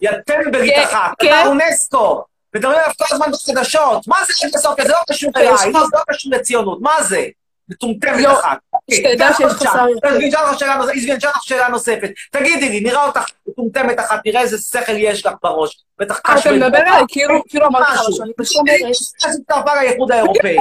יא 0.00 0.10
טמבלית 0.26 0.74
כן, 0.74 0.82
אחת, 0.82 1.10
כן. 1.18 1.40
אתה 1.40 1.48
אונסקו. 1.48 2.24
מדברים 2.56 2.78
עליו 2.78 2.90
כל 2.98 3.04
הזמן 3.14 3.26
בחדשות. 3.32 4.08
מה 4.08 4.16
זה 4.26 4.32
אגדה 4.46 4.58
סופיה? 4.58 4.84
זה 4.84 4.92
לא 4.92 4.98
קשור 5.10 5.30
אליי, 5.36 5.56
זה 5.58 5.68
לא 5.72 6.02
קשור 6.10 6.32
לציונות. 6.32 6.78
מה 6.80 7.02
זה? 7.02 7.24
מטומטמת 7.68 8.20
לא, 8.22 8.40
אחת. 8.40 8.58
שתדע 8.90 9.28
שיש 9.36 9.52
לך 9.52 9.62
שאלה 10.58 10.76
נוספת, 10.76 10.96
עזבי, 10.96 11.16
אשאל 11.16 11.28
אותך 11.28 11.42
שאלה 11.42 11.68
נוספת. 11.68 12.10
תגידי 12.30 12.68
לי, 12.68 12.80
נראה 12.80 13.04
אותך 13.06 13.24
מטומטמת 13.48 14.00
אחת, 14.00 14.20
נראה 14.26 14.40
איזה 14.40 14.58
שכל 14.58 14.92
יש 14.96 15.26
לך 15.26 15.32
בראש. 15.42 15.84
בטח 15.98 16.20
אה, 16.26 16.34
קש 16.34 16.46
אתה 16.46 16.54
מדבר 16.54 16.78
עליי 16.78 17.02
כאילו 17.08 17.42
כאילו 17.48 17.66
אמרתי 17.66 17.92
לך 17.92 18.00
משהו. 18.08 18.22
אני 18.22 18.32
פשוט. 18.36 18.62
אז 19.26 19.40
הצטרפה 19.40 19.74
לאיחוד 19.74 20.12
האירופאי. 20.12 20.56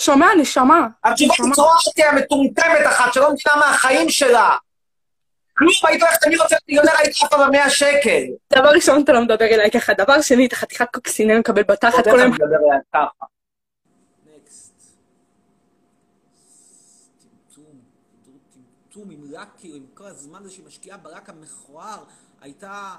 שומע, 0.00 0.26
נשמה. 0.38 0.86
התשובה 1.04 1.34
בצורה 1.50 1.74
שתהיה 1.78 2.12
מטומטמת 2.12 2.86
אחת, 2.86 3.12
שלא 3.14 3.28
מבינה 3.32 3.66
מהחיים 3.66 4.08
שלה. 4.08 4.56
כלום, 5.56 5.72
היית 5.84 6.02
הולכת, 6.02 6.24
אני 6.26 6.36
רוצה 6.36 6.56
מיליונר, 6.68 6.92
היית 6.98 7.16
עפה 7.22 7.46
במאה 7.46 7.70
שקל. 7.70 8.22
דבר 8.56 8.68
ראשון, 8.68 9.02
אתה 9.04 9.12
לא 9.12 9.20
מדבר 9.20 9.44
אליי 9.44 9.70
ככה. 9.70 9.92
דבר 9.94 10.20
שני, 10.20 10.46
אתה 10.46 10.56
חתיכת 10.56 10.86
קוקסינל 10.92 11.38
מקבל 11.38 11.62
בתחת 11.62 12.04
כל 12.04 12.10
איך 12.10 12.18
היום. 12.18 12.20
אני 12.20 12.30
מדבר 12.30 12.56
אליה 12.56 12.80
ככה? 12.94 13.24
טמטום, 17.22 17.64
טמטום 18.92 19.10
עם 19.10 19.24
לק, 19.24 19.48
כאילו, 19.58 19.76
עם 19.76 19.86
כל 19.94 20.06
הזמן 20.06 20.42
הזה 20.42 20.50
שהיא 20.50 20.66
משקיעה 20.66 20.98
בלק 20.98 21.28
המכוער, 21.28 22.04
הייתה... 22.40 22.98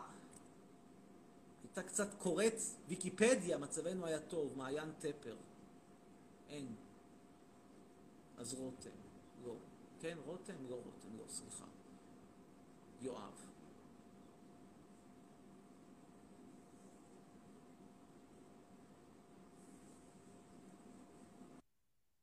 הייתה 1.64 1.84
קצת 1.84 2.14
קוראת 2.18 2.54
ויקיפדיה, 2.88 3.58
מצבנו 3.58 4.06
היה 4.06 4.20
טוב, 4.20 4.58
מעיין 4.58 4.92
טפר. 5.00 5.36
אין. 6.50 6.68
אז 8.38 8.54
רותם. 8.54 8.90
לא. 9.46 9.54
כן, 10.00 10.18
רותם? 10.26 10.54
לא 10.70 10.76
רותם, 10.76 11.18
לא, 11.18 11.24
סליחה. 11.30 11.66
יואב. 13.02 13.32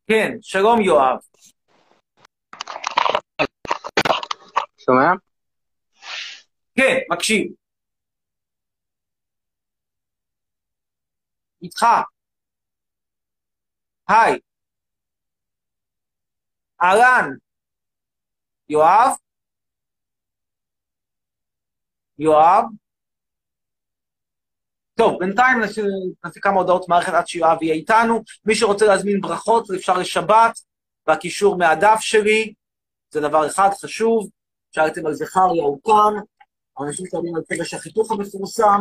כן, 0.06 0.36
שלום 0.40 0.80
יואב. 0.80 1.18
שומע? 4.90 5.12
כן, 6.76 6.96
מקשיב. 7.10 7.52
איתך. 11.62 11.86
היי. 14.08 14.38
אהלן. 16.82 17.30
יואב? 18.68 19.16
יואב? 22.18 22.64
טוב, 24.94 25.18
בינתיים 25.18 25.60
נעשה 25.60 25.82
נעשה 26.24 26.40
כמה 26.40 26.60
הודעות 26.60 26.88
מערכת 26.88 27.12
עד 27.12 27.26
שיואב 27.26 27.62
יהיה 27.62 27.74
איתנו. 27.74 28.22
מי 28.44 28.54
שרוצה 28.54 28.86
להזמין 28.86 29.20
ברכות, 29.20 29.70
אפשר 29.76 29.98
לשבת, 29.98 30.60
והקישור 31.06 31.58
מהדף 31.58 32.00
שלי, 32.00 32.54
זה 33.10 33.20
דבר 33.20 33.46
אחד 33.46 33.68
חשוב. 33.82 34.28
שאלתם 34.72 35.06
על 35.06 35.14
זכריה, 35.14 35.62
הוא 35.62 35.80
כאן. 35.84 36.22
אנשים 36.80 37.06
שואלים 37.06 37.36
על 37.36 37.42
פגש 37.48 37.74
החיתוך 37.74 38.12
המפורסם. 38.12 38.80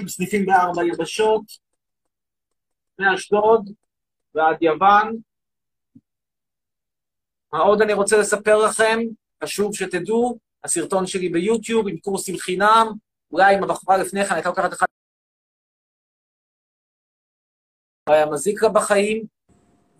עם 0.00 0.08
סניפים 0.08 0.46
בארבע 0.46 0.84
יבשות, 0.84 1.42
מאשדוד 2.98 3.70
ועד 4.34 4.62
יוון. 4.62 5.16
מה 7.52 7.58
עוד 7.58 7.82
אני 7.82 7.92
רוצה 7.92 8.16
לספר 8.16 8.58
לכם? 8.58 8.98
חשוב 9.44 9.74
שתדעו, 9.74 10.38
הסרטון 10.64 11.06
שלי 11.06 11.28
ביוטיוב 11.28 11.88
עם 11.88 11.96
קורסים 11.98 12.38
חינם, 12.38 12.86
אולי 13.32 13.58
אם 13.58 13.64
הבחורה 13.64 13.98
לפני 13.98 14.24
כן 14.24 14.34
הייתה 14.34 14.48
לוקחת 14.48 14.72
אחד... 14.72 14.86
היה 18.10 18.26
מזיק 18.26 18.62
לה 18.62 18.68
בחיים. 18.68 19.26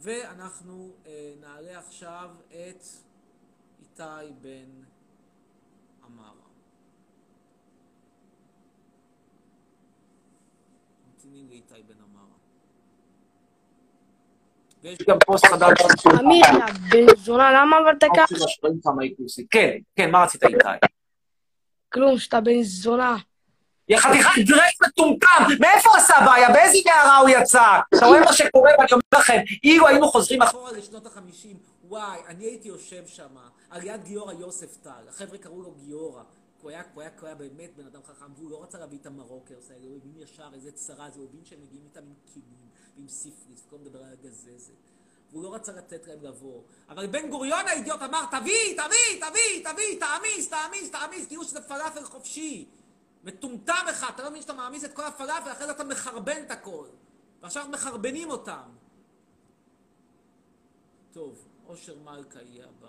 ואנחנו 0.01 0.91
אה, 1.07 1.33
נעלה 1.41 1.79
עכשיו 1.79 2.31
את 2.49 2.85
איתי 3.81 4.33
בן 4.41 4.85
עמרה. 6.05 6.31
ממתינים 11.07 11.49
לאיתי 11.49 11.83
בן 11.89 11.95
עמרה. 12.03 12.25
ויש 14.83 14.99
גם 15.09 15.17
פוסט 15.27 15.47
חדש. 15.47 15.79
אמיר, 16.21 16.45
בן 16.91 17.17
זונה, 17.17 17.51
למה 17.53 17.77
עברת 17.77 18.05
ככה? 18.17 18.35
רואים 18.63 18.81
כמה 18.83 19.03
קורסים. 19.17 19.47
כן, 19.51 19.79
כן, 19.97 20.11
מה 20.11 20.25
רצית 20.25 20.45
איתי? 20.45 20.57
כלום, 21.93 22.19
שאתה 22.19 22.41
בן 22.41 22.63
זונה. 22.63 23.17
יא 23.89 23.99
חתיכת 23.99 24.31
דרק 24.47 24.75
מטומטם! 24.83 25.45
מאיפה 25.61 25.97
עשה 25.97 26.15
בעיה? 26.27 26.53
באיזה 26.53 26.79
מערה 26.87 27.19
הוא 27.19 27.29
יצא? 27.29 27.81
אתה 27.95 28.07
רואה 28.07 28.21
מה 28.21 28.33
שקורה, 28.33 28.71
ואני 28.79 28.89
אומר 28.93 29.03
לכם, 29.15 29.39
אילו 29.65 29.89
היינו 29.89 30.09
חוזרים 30.09 30.43
אחורה... 30.43 30.73
לשנות 30.73 31.07
החמישים, 31.07 31.57
וואי, 31.89 32.19
אני 32.27 32.45
הייתי 32.45 32.69
יושב 32.69 33.07
שם, 33.07 33.37
על 33.71 33.87
יד 33.87 34.05
גיורא 34.05 34.33
יוספטל, 34.33 35.09
החבר'ה 35.09 35.39
קראו 35.39 35.63
לו 35.63 35.75
גיורא. 35.85 36.23
הוא 36.63 36.71
היה, 36.71 36.83
הוא 36.95 37.03
היה, 37.03 37.11
הוא 37.21 37.27
היה 37.27 37.35
באמת 37.35 37.77
בן 37.77 37.87
אדם 37.87 38.01
חכם, 38.07 38.33
והוא 38.37 38.51
לא 38.51 38.63
רצה 38.63 38.79
להביא 38.79 38.99
את 39.01 39.07
המרוקרס 39.07 39.71
האלה, 39.71 39.87
הוא 39.87 39.97
הבין 39.97 40.13
ישר 40.23 40.49
איזה 40.55 40.73
צרה 40.73 41.11
זה, 41.11 41.19
הוא 41.21 41.29
הבין 41.29 41.45
שהם 41.45 41.59
מגיעים 41.63 41.85
איתם 41.85 42.01
עם 42.01 42.15
כינים, 42.33 42.69
ועם 42.97 43.09
סיפליס, 43.09 43.63
וכל 43.67 43.77
מדבר 43.77 43.99
על 43.99 44.13
הגזזת. 44.13 44.73
והוא 45.31 45.43
לא 45.45 45.55
רצה 45.55 45.73
לתת 45.73 46.07
להם 46.07 46.19
לבוא. 46.23 46.61
אבל 46.89 47.07
בן 47.07 47.31
גוריון 47.31 47.69
האידיוט 47.69 48.03
אמר, 48.03 48.25
תביא, 48.31 48.77
תביא, 48.77 49.29
תביא, 49.29 49.73
תביא, 49.73 50.01
תעמיס, 50.01 50.49
תעמיס, 50.49 50.91
תעמיס, 50.91 51.27
כאילו 51.27 51.45
שזה 51.45 51.61
פלאפל 51.61 52.05
חופשי. 52.05 52.67
מטומטם 53.25 53.87
אחד, 53.91 54.13
אתה 54.15 54.23
לא 54.23 54.31
מבין 54.31 54.43
שאתה 54.43 54.53
מעמיס 54.53 54.85
את 54.85 54.95
כל 54.95 55.05
הפלאפל, 55.05 55.53
אחרי 55.53 55.67
זה 55.67 55.73
אתה 55.73 55.85
מחרבן 55.85 56.43
את 56.47 56.51
הכל. 56.51 56.87
ועכשיו 57.43 57.67
מחרבנים 57.71 58.31
אותם. 58.31 58.71
טוב, 61.13 61.49
אושר 61.67 61.95
מלכה 61.99 62.43
יהיה 62.43 62.67
הבא. 62.67 62.89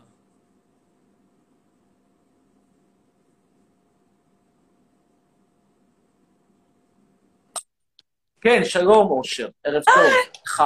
כן, 8.42 8.64
שלום, 8.64 9.12
אושר. 9.12 9.50
ערב 9.64 9.84
טוב. 9.84 10.14
לך. 10.46 10.64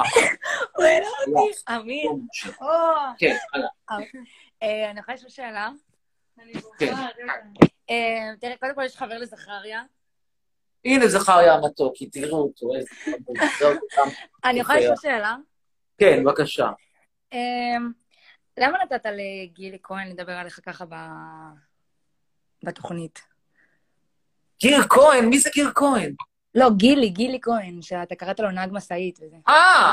הוא 0.76 0.84
העלה 0.84 1.06
אותי, 1.06 1.72
אמיר. 1.74 2.10
או. 2.60 2.66
כן, 3.18 3.36
הלאה. 3.52 3.68
אה, 4.62 4.90
אני 4.90 5.00
יכולה 5.00 5.14
לשאול 5.14 5.30
שאלה? 5.30 5.70
כן. 6.78 6.94
אה, 7.90 8.30
תראה, 8.40 8.56
קודם 8.60 8.74
כל 8.74 8.82
יש 8.84 8.96
חבר 8.96 9.18
לזכריה. 9.18 9.82
הנה 10.84 11.08
זכריה 11.08 11.54
המתוקי, 11.54 12.06
תראו 12.10 12.38
אותו. 12.42 12.74
איזה- 12.74 12.90
אני 14.44 14.60
יכולה 14.60 14.78
לשאול 14.80 14.96
שאלה? 14.96 15.36
כן, 15.98 16.24
בבקשה. 16.24 16.68
אה, 17.32 17.38
למה 18.58 18.78
נתת 18.84 19.06
לגילי 19.06 19.78
כהן 19.82 20.08
לדבר 20.08 20.32
עליך 20.32 20.60
ככה 20.66 20.84
בתוכנית? 22.64 23.20
גיר 24.60 24.82
כהן, 24.88 25.24
מי 25.24 25.38
זה 25.38 25.50
גיר 25.54 25.70
כהן? 25.74 26.14
לא, 26.54 26.70
גילי, 26.76 27.08
גילי 27.08 27.38
כהן, 27.42 27.82
שאתה 27.82 28.14
קראת 28.14 28.40
לו 28.40 28.50
נהג 28.50 28.68
משאית 28.72 29.18
וזה. 29.22 29.36
אה! 29.48 29.92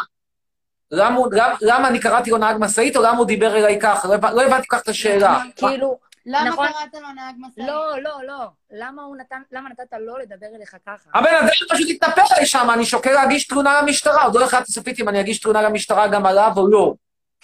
למה 0.92 1.16
הוא- 1.16 1.28
למה- 1.32 1.58
למה 1.62 1.88
אני 1.88 2.00
קראתי 2.00 2.30
לו 2.30 2.38
נהג 2.38 2.56
משאית, 2.60 2.96
או 2.96 3.02
למה 3.02 3.18
הוא 3.18 3.28
דיבר 3.28 3.56
אליי 3.58 3.80
ככה? 3.82 4.08
לא 4.08 4.16
לא 4.36 4.42
הבנתי 4.42 4.68
כל 4.68 4.76
כך 4.78 4.84
את 4.84 4.88
השאלה. 4.88 5.42
כאילו, 5.56 6.00
למה 6.30 6.50
נכון? 6.50 6.68
קראת 6.68 7.02
לו 7.02 7.12
נהג 7.16 7.36
משאית? 7.38 7.68
לא, 7.68 8.02
לא, 8.02 8.24
לא. 8.28 8.46
למה 8.72 9.04
הוא 9.04 9.18
נתן, 9.18 9.42
למה 9.52 9.70
נתת 9.70 9.94
לו 10.00 10.18
לדבר 10.18 10.48
אליך 10.56 10.76
ככה? 10.86 11.10
הבן 11.14 11.36
אדם 11.40 11.48
פשוט 11.70 11.88
התנפל 11.90 12.22
עלי 12.36 12.46
שם, 12.46 12.68
אני 12.74 12.86
שוקל 12.86 13.12
להגיש 13.12 13.48
תלונה 13.48 13.82
למשטרה, 13.82 14.24
עוד 14.24 14.36
לא 14.36 14.46
החלטתי 14.46 14.72
סופית 14.72 15.00
אם 15.00 15.10
אני 15.10 15.20
אגיש 15.20 15.40
תלונה 15.40 15.62
למשטרה 15.62 16.08
גם 16.08 16.26
עליו 16.26 16.52
או 16.58 16.68
לא. 16.68 16.94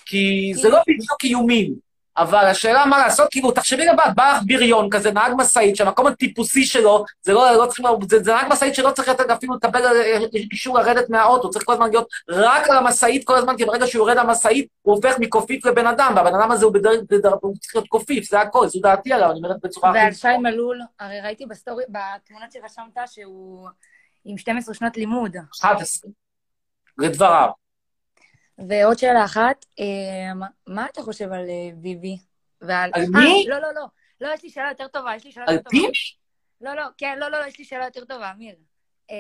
כי 0.06 0.52
זה 0.56 0.70
לא 0.70 0.80
בדיוק 0.88 1.24
איומים. 1.24 1.74
אבל 2.18 2.46
השאלה 2.46 2.86
מה 2.86 2.98
לעשות, 2.98 3.28
כאילו, 3.32 3.52
תחשבי 3.52 3.86
לבד, 3.86 4.12
בא 4.16 4.32
לך 4.38 4.44
בריון 4.46 4.90
כזה, 4.90 5.12
נהג 5.12 5.34
משאית, 5.38 5.76
שהמקום 5.76 6.08
הטיפוסי 6.08 6.66
שלו, 6.66 7.06
זה 7.22 7.34
לא, 7.34 7.52
לא 7.52 7.66
צריכים, 7.66 7.86
זה, 8.10 8.24
זה 8.24 8.34
נהג 8.34 8.46
משאית 8.50 8.76
שלא 8.76 8.92
צריך 8.92 9.10
לתת 9.10 9.30
אפילו 9.30 9.56
לקבל 9.56 9.82
אה, 9.86 10.20
אישור 10.52 10.78
לרדת 10.80 11.10
מהאוטו, 11.10 11.50
צריך 11.50 11.66
כל 11.66 11.74
הזמן 11.74 11.90
להיות 11.90 12.08
רק 12.30 12.70
על 12.70 12.78
המשאית 12.78 13.24
כל 13.28 13.36
הזמן, 13.36 13.58
כי 13.58 13.66
ברגע 13.66 13.88
שהוא 13.88 14.00
יורד 14.00 14.18
למשאית, 14.18 14.68
הוא 14.82 14.96
הופך 14.96 15.16
מקופיף 15.20 15.66
לבן 15.66 15.88
אדם, 15.88 16.14
והבן 16.16 16.36
אדם 16.36 16.52
הזה 16.52 16.66
הוא 16.66 16.74
בדרך, 16.74 17.00
בדרך, 17.10 17.34
הוא 17.42 17.56
צריך 17.58 17.76
להיות 17.76 17.88
קופיף, 17.88 18.30
זה 18.30 18.40
הכל, 18.40 18.68
זו 18.68 18.80
דעתי 18.80 19.14
עליו, 19.14 19.32
אני 19.32 19.38
אומרת 19.38 19.58
בצורה 19.64 19.90
הכי... 19.90 20.00
ועל 20.00 20.14
שי 20.14 20.38
מלול, 20.38 20.82
הרי 21.00 21.22
ראיתי 21.22 21.46
ב 21.46 21.51
story, 21.51 21.84
בתמונות 21.90 22.52
שרשמת 22.52 22.98
שהוא 23.06 23.68
עם 24.26 24.38
12 24.38 24.76
שנות 24.76 24.98
לימוד. 24.98 25.36
11. 25.62 26.12
לדבריו. 26.98 27.63
ועוד 28.58 28.98
שאלה 28.98 29.26
אחת, 29.26 29.66
אה, 29.80 30.34
מה- 30.68 30.86
אתה 30.86 31.02
חושב 31.02 31.32
על 31.34 31.46
אה, 31.50 31.70
ביבי? 31.76 32.18
ועל... 32.62 32.92
על 32.94 33.02
אה, 33.02 33.08
מי? 33.14 33.46
לא, 33.48 33.60
לא, 33.60 33.74
לא. 33.74 33.86
לא, 34.22 34.30
יש 34.34 34.44
לי 34.44 34.50
שאלה 34.50 34.70
יותר 34.70 34.88
טובה, 34.88 35.16
יש 35.16 35.24
לי 35.26 35.32
שאלה 35.32 35.46
על 35.48 35.54
יותר 35.54 35.70
טובה. 35.70 35.82
ביבי? 35.82 35.92
לא, 36.62 36.74
לא, 36.74 36.84
כן, 36.98 37.18
לא, 37.20 37.28
לא, 37.32 37.40
לא, 37.40 37.46
יש 37.46 37.60
לי 37.60 37.66
שאלה 37.66 37.86
יותר 37.86 38.06
טובה, 38.06 38.32
אמיר. 38.32 38.56
אה, 39.12 39.16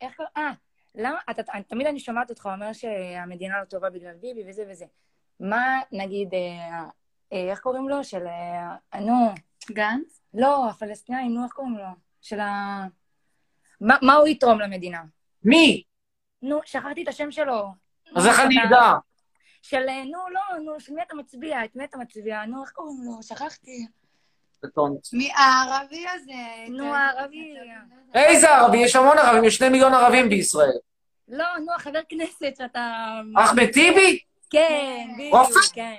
איך 0.00 0.16
קוראים... 0.16 0.32
אה, 0.36 0.50
למה... 0.94 1.18
אתה, 1.30 1.42
אני- 1.54 1.62
תמיד 1.64 1.86
אני 1.86 2.00
שומעת 2.00 2.30
אותך 2.30 2.48
אומר 2.52 2.72
שהמדינה 2.72 3.60
לא 3.60 3.64
טובה 3.64 3.90
בגלל 3.90 4.14
ביבי 4.14 4.44
וזה 4.50 4.64
וזה. 4.70 4.84
מה, 5.40 5.80
נגיד, 5.92 6.34
אה, 6.34 6.84
אה, 7.32 7.50
איך 7.50 7.60
קוראים 7.60 7.88
לו? 7.88 8.04
של... 8.04 8.26
אה, 8.26 9.00
נו... 9.00 9.14
גנץ? 9.70 10.20
לא, 10.34 10.68
הפלסטינאים, 10.70 11.34
נו, 11.34 11.44
איך 11.44 11.52
קוראים 11.52 11.78
לו? 11.78 11.84
של 12.20 12.40
ה... 12.40 12.84
מה, 13.80 13.96
מה 14.02 14.14
הוא 14.14 14.28
יתרום 14.28 14.60
למדינה? 14.60 15.02
מי? 15.44 15.82
נו, 16.42 16.60
שכחתי 16.64 17.02
את 17.02 17.08
השם 17.08 17.30
שלו. 17.30 17.68
אז 18.16 18.26
איך 18.26 18.40
אני 18.40 18.54
אדע? 18.64 18.92
של, 19.62 19.88
אה, 19.88 20.04
נו, 20.04 20.18
לא, 20.32 20.58
נו, 20.64 20.80
של 20.80 20.92
מי 20.92 21.02
אתה 21.02 21.14
מצביע? 21.14 21.64
את 21.64 21.76
מי 21.76 21.84
אתה 21.84 21.98
מצביע? 21.98 22.44
נו, 22.46 22.62
איך 22.62 22.70
קוראים 22.70 22.96
לו? 23.04 23.22
שכחתי. 23.22 23.86
מי 25.12 25.30
הערבי 25.32 26.04
הזה? 26.14 26.32
נו, 26.68 26.94
הערבי. 26.94 27.54
איזה 28.14 28.50
ערבי? 28.50 28.78
יש 28.78 28.96
המון 28.96 29.18
ערבים, 29.18 29.44
יש 29.44 29.56
שני 29.56 29.68
מיליון 29.68 29.94
ערבים 29.94 30.28
בישראל. 30.28 30.78
לא, 31.28 31.44
נו, 31.66 31.72
החבר 31.74 32.00
כנסת 32.08 32.56
שאתה... 32.58 32.92
אחמד 33.36 33.66
טיבי? 33.66 34.18
כן, 34.50 35.08
בדיוק, 35.14 35.34
רופא? 35.34 35.60
כן. 35.72 35.94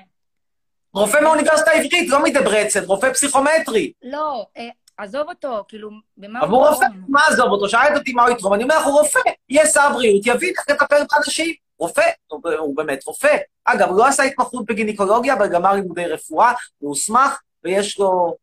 רופא 0.94 1.18
מהאוניברסיטה 1.22 1.72
העברית, 1.72 2.10
לא 2.10 2.24
מדברצן, 2.24 2.84
רופא 2.84 3.14
פסיכומטרי. 3.14 3.92
לא, 4.04 4.46
אה, 4.58 4.70
עזוב 4.98 5.30
אותו, 5.30 5.64
כאילו, 5.68 5.90
במה 6.18 6.40
הוא... 6.40 6.48
אבל 6.48 6.56
הוא 6.56 6.68
רופא? 6.68 6.86
מה 7.08 7.22
עזוב 7.28 7.52
אותו? 7.52 7.70
שאלת 7.70 7.98
אותי 7.98 8.14
מה 8.14 8.24
הוא 8.24 8.32
יתרום, 8.32 8.54
אני 8.54 8.64
אומר 8.64 8.78
לך, 8.78 8.86
הוא 8.86 9.00
רופא. 9.00 9.20
יהיה 9.50 9.66
שר 9.66 9.90
בריאות, 9.94 10.26
יבין 10.26 10.54
איך 10.58 10.70
לטפל 10.70 11.04
באנשים. 11.12 11.56
רופא, 11.82 12.10
הוא- 12.28 12.42
הוא 12.60 12.76
באמת 12.76 13.06
רופא. 13.06 13.38
אגב, 13.66 13.90
הוא 13.90 13.98
לא 13.98 14.08
עשה 14.08 14.24
התמחות 14.24 14.66
בגינקולוגיה, 14.66 15.34
אבל 15.34 15.48
גמר 15.48 15.74
לימודי 15.74 16.06
רפואה, 16.06 16.54
הוא 16.78 16.90
הוסמך, 16.90 17.42
ויש 17.64 18.00
לו 18.00 18.36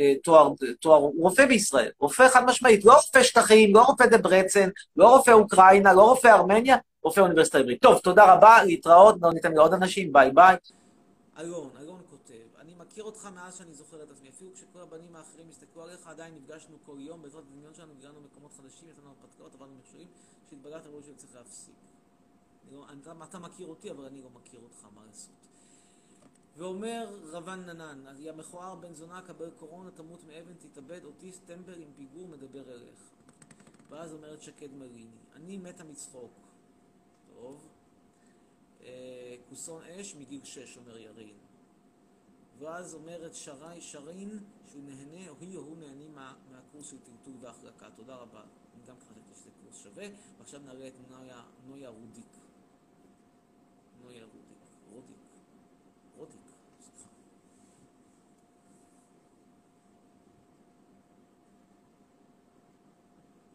אה, 0.00 0.14
תואר, 0.24 0.48
תואר, 0.80 0.96
הוא 0.98 1.22
רופא 1.22 1.46
בישראל, 1.46 1.90
רופא 1.98 2.28
חד 2.28 2.44
משמעית, 2.44 2.84
לא 2.84 2.92
רופא 2.94 3.22
שטחים, 3.22 3.74
לא 3.74 3.82
רופא 3.82 4.06
דברצן, 4.06 4.68
לא 4.96 5.16
רופא 5.16 5.30
אוקראינה, 5.30 5.92
לא 5.92 6.02
רופא 6.02 6.28
ארמניה, 6.28 6.76
רופא 7.02 7.20
אוניברסיטה 7.20 7.58
העברית. 7.58 7.82
טוב, 7.82 7.98
תודה 7.98 8.34
רבה, 8.34 8.64
להתראות, 8.64 9.14
לא 9.22 9.32
ניתן 9.32 9.52
לעוד 9.52 9.72
אנשים, 9.74 10.12
ביי 10.12 10.30
ביי. 10.30 10.56
אלון, 11.38 11.70
אלון 11.80 12.00
כותב, 12.10 12.44
אני 12.60 12.72
מכיר 12.78 13.04
אותך 13.04 13.28
מאז 13.34 13.56
שאני 13.58 13.74
זוכר 13.74 13.96
את 14.02 14.10
עצמי, 14.10 14.28
אפילו 14.28 14.50
כשכל 14.54 14.80
הבנים 14.82 15.16
האחרים 15.16 15.46
הסתכלו 15.50 15.82
עליך, 15.82 16.06
עדיין 16.06 16.34
נפגשנו 16.34 16.76
כל 16.86 16.96
יום, 16.98 17.22
בעזרת 17.22 17.42
הדמיון 17.48 17.74
שלנו 17.74 17.92
הגענו 17.98 18.14
למקומות 18.20 18.52
חדשים, 18.56 18.88
יש 18.92 18.98
לנו 18.98 19.08
הרפתקאות, 19.10 19.54
עברנו 19.54 19.72
מכשולים, 19.80 20.06
שהתבגרת 20.50 20.86
אמרו 20.86 21.00
שצריך 21.02 21.32
להפסיק. 21.36 21.74
לא- 22.72 22.88
אני- 22.88 23.00
אתה 23.24 23.38
מכיר 23.38 23.66
אותי, 23.66 23.90
אבל 23.90 24.04
אני 24.04 24.22
לא 24.22 24.30
מכיר 24.30 24.60
אותך, 24.60 24.86
מה 24.94 25.06
לעשות. 25.06 25.34
ואומר 26.56 27.20
רבן 27.24 27.60
ננן, 27.60 28.04
יא 28.18 28.32
מכוער 28.32 28.74
בן 28.74 28.94
זונה, 28.94 29.22
קבל 29.22 29.50
קורונה, 29.50 29.90
תמות 29.90 30.24
מאבן, 30.24 30.54
תתאבד, 30.54 31.04
אוטיסט, 31.04 31.46
טמבל 31.46 31.82
עם 31.82 31.88
פיגור, 31.96 32.28
מדבר 32.28 32.72
אליך. 32.72 33.10
ואז 33.88 34.12
אומרת 34.12 34.42
שקד 34.42 34.72
מריני, 34.72 35.16
אני 35.34 35.56
מתה 35.58 35.84
מצחוק. 35.84 36.32
טוב. 37.34 37.68
אה, 38.82 39.36
כוסון 39.48 39.82
אש 39.82 40.14
מגיל 40.14 40.44
שש, 40.44 40.76
אומר 40.76 40.98
ירין. 40.98 41.36
ואז 42.58 42.94
אומרת 42.94 43.34
שרי 43.34 43.80
שרין 43.80 44.44
שהוא 44.70 44.82
נהנה, 44.82 45.28
או 45.28 45.34
היא 45.40 45.56
או 45.56 45.62
הוא 45.62 45.76
נהנים 45.76 46.14
מה, 46.14 46.34
מהקורס 46.52 46.90
של 46.90 46.96
טלטול 46.98 47.34
והחלקה. 47.40 47.90
תודה 47.90 48.16
רבה. 48.16 48.42
אני 48.74 48.82
גם 48.86 48.96
חשבתי 49.00 49.34
שזה 49.34 49.50
קורס 49.62 49.82
שווה. 49.82 50.06
ועכשיו 50.38 50.60
נראה 50.60 50.88
את 50.88 50.94
נויה, 51.10 51.42
נויה 51.66 51.88
רודיק. 51.88 52.26
נויה 54.04 54.24
רודיק. 54.24 54.58
רודיק. 54.90 55.16
רודיק. 56.16 56.40
סליחה. 56.80 57.08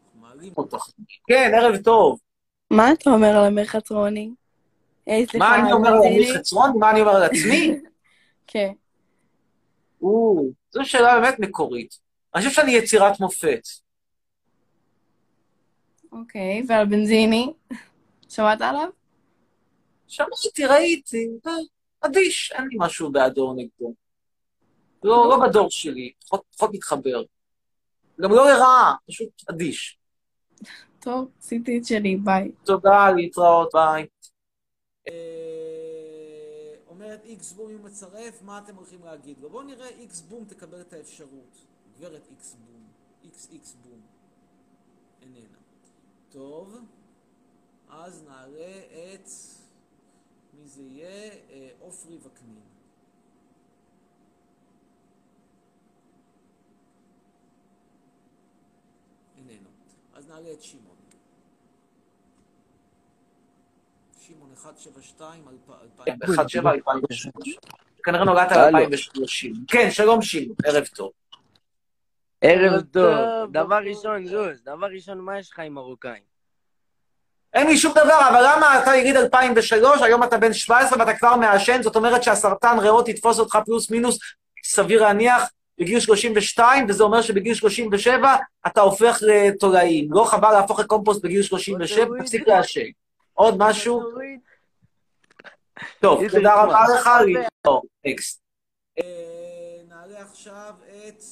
אנחנו 0.04 0.20
מעלים 0.20 0.52
אותך. 0.56 0.86
כן, 1.28 1.52
ערב 1.54 1.76
טוב. 1.76 2.18
מה 2.70 2.92
אתה 2.92 3.10
אומר 3.10 3.36
על 3.36 3.46
אמיר 3.46 3.64
חצרוני? 3.64 4.30
סליחה, 5.08 5.38
מה 5.38 5.60
אני 5.60 5.72
אומר 5.72 5.88
על 5.88 6.02
אמיר. 6.06 6.38
חצרון? 6.38 6.78
מה 6.78 6.90
אני 6.90 7.00
אומר 7.00 7.16
על 7.16 7.22
עצמי? 7.22 7.80
כן. 8.46 8.72
זו 10.70 10.84
שאלה 10.84 11.20
באמת 11.20 11.38
מקורית. 11.38 11.98
אני 12.34 12.42
חושב 12.42 12.54
שאני 12.54 12.72
יצירת 12.72 13.20
מופת. 13.20 13.60
אוקיי, 16.12 16.62
ועל 16.68 16.86
בנזיני? 16.86 17.52
שמעת 18.28 18.60
עליו? 18.60 18.88
שמעתי, 20.10 20.66
ראיתי, 20.66 21.28
אדיש, 22.00 22.52
אין 22.52 22.68
לי 22.68 22.76
משהו 22.78 23.12
בעדו 23.12 23.48
או 23.48 23.54
נגדו. 23.54 23.94
לא, 25.04 25.28
לא 25.28 25.48
בדור 25.48 25.70
שלי, 25.70 26.12
פחות, 26.28 26.70
מתחבר. 26.72 27.22
גם 28.20 28.30
לא 28.30 28.50
לרעה, 28.50 28.94
פשוט 29.06 29.28
אדיש. 29.50 29.98
טוב, 31.00 31.30
עשיתי 31.38 31.78
את 31.78 31.84
שלי, 31.84 32.16
ביי. 32.16 32.52
תודה, 32.64 33.10
להתראות, 33.16 33.70
ביי. 33.72 34.06
אה, 35.08 36.74
אומרת 36.86 37.24
איקס 37.24 37.52
בום 37.52 37.70
אם 37.70 37.84
מצרף, 37.84 38.42
מה 38.42 38.58
אתם 38.58 38.76
הולכים 38.76 39.04
להגיד 39.04 39.38
לו? 39.38 39.50
בואו 39.50 39.62
נראה 39.62 39.88
איקס 39.88 40.20
בום 40.20 40.44
תקבל 40.44 40.80
את 40.80 40.92
האפשרות. 40.92 41.58
גברת 41.98 42.26
איקס 42.30 42.54
בום. 42.54 42.82
איקס 43.24 43.48
איקס 43.52 43.76
בום. 43.82 44.00
איננה. 45.22 45.58
טוב, 46.30 46.78
אז 47.88 48.24
נעלה 48.28 48.80
את... 49.14 49.28
מי 50.60 50.68
זה 50.68 50.82
יהיה? 50.82 51.32
אה, 51.50 51.68
עופרי 51.78 52.18
וקנין. 52.18 52.60
איננו. 59.36 59.68
אז 60.14 60.28
נעלה 60.28 60.52
את 60.52 60.62
שמעון. 60.62 60.96
שמעון 64.20 64.50
172, 64.50 65.48
2000. 65.48 66.18
2003. 66.22 67.58
כנראה 68.02 68.24
נולדת 68.24 68.52
ב-2030. 68.52 69.56
כן, 69.68 69.90
שלום 69.90 70.22
שמעון, 70.22 70.56
ערב 70.64 70.86
טוב. 70.86 71.12
ערב 72.40 72.82
טוב. 72.82 73.52
דבר 73.52 73.78
ראשון, 73.84 74.26
זוז, 74.26 74.62
דבר 74.62 74.86
ראשון, 74.86 75.20
מה 75.20 75.38
יש 75.38 75.50
לך 75.50 75.58
עם 75.58 75.74
מרוקאים? 75.74 76.29
אין 77.54 77.66
לי 77.66 77.78
שום 77.78 77.92
דבר, 77.92 78.28
אבל 78.28 78.42
למה 78.46 78.82
אתה 78.82 78.96
יליד 78.96 79.16
2003, 79.16 80.02
היום 80.02 80.22
אתה 80.22 80.38
בן 80.38 80.52
17 80.52 80.98
ואתה 80.98 81.14
כבר 81.14 81.36
מעשן, 81.36 81.82
זאת 81.82 81.96
אומרת 81.96 82.22
שהסרטן 82.22 82.78
ריאות 82.78 83.08
יתפוס 83.08 83.38
אותך 83.38 83.58
פלוס 83.64 83.90
מינוס, 83.90 84.18
סביר 84.64 85.02
להניח, 85.02 85.50
בגיל 85.78 86.00
32, 86.00 86.86
וזה 86.88 87.02
אומר 87.02 87.22
שבגיל 87.22 87.54
37 87.54 88.36
אתה 88.66 88.80
הופך 88.80 89.18
לתולעים. 89.22 90.12
לא 90.12 90.24
חבל 90.24 90.52
להפוך 90.52 90.80
לקומפוסט 90.80 91.22
בגיל 91.22 91.42
37, 91.42 92.18
תפסיק 92.22 92.48
לעשן. 92.48 92.80
עוד 93.34 93.54
משהו? 93.58 94.02
טוב, 96.00 96.28
תודה 96.28 96.62
רבה. 96.62 96.84
לך, 96.94 97.10
להתראות. 97.26 97.82
נקסט. 98.04 98.40
אה, 98.98 99.04
נעלה 99.88 100.22
עכשיו 100.22 100.74
את... 101.08 101.22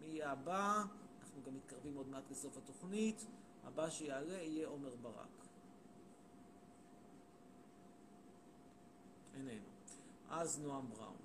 מי 0.00 0.20
הבא? 0.22 0.72
אנחנו 1.20 1.40
גם 1.46 1.52
מתקרבים 1.56 1.92
עוד 1.96 2.06
מעט 2.10 2.22
לסוף 2.30 2.56
התוכנית. 2.56 3.35
הבא 3.76 3.90
שיעלה 3.90 4.42
יהיה 4.42 4.68
עומר 4.68 4.94
ברק. 5.02 5.46
איננו. 9.34 9.66
אז 10.30 10.60
נועם 10.60 10.84
בראון. 10.88 11.16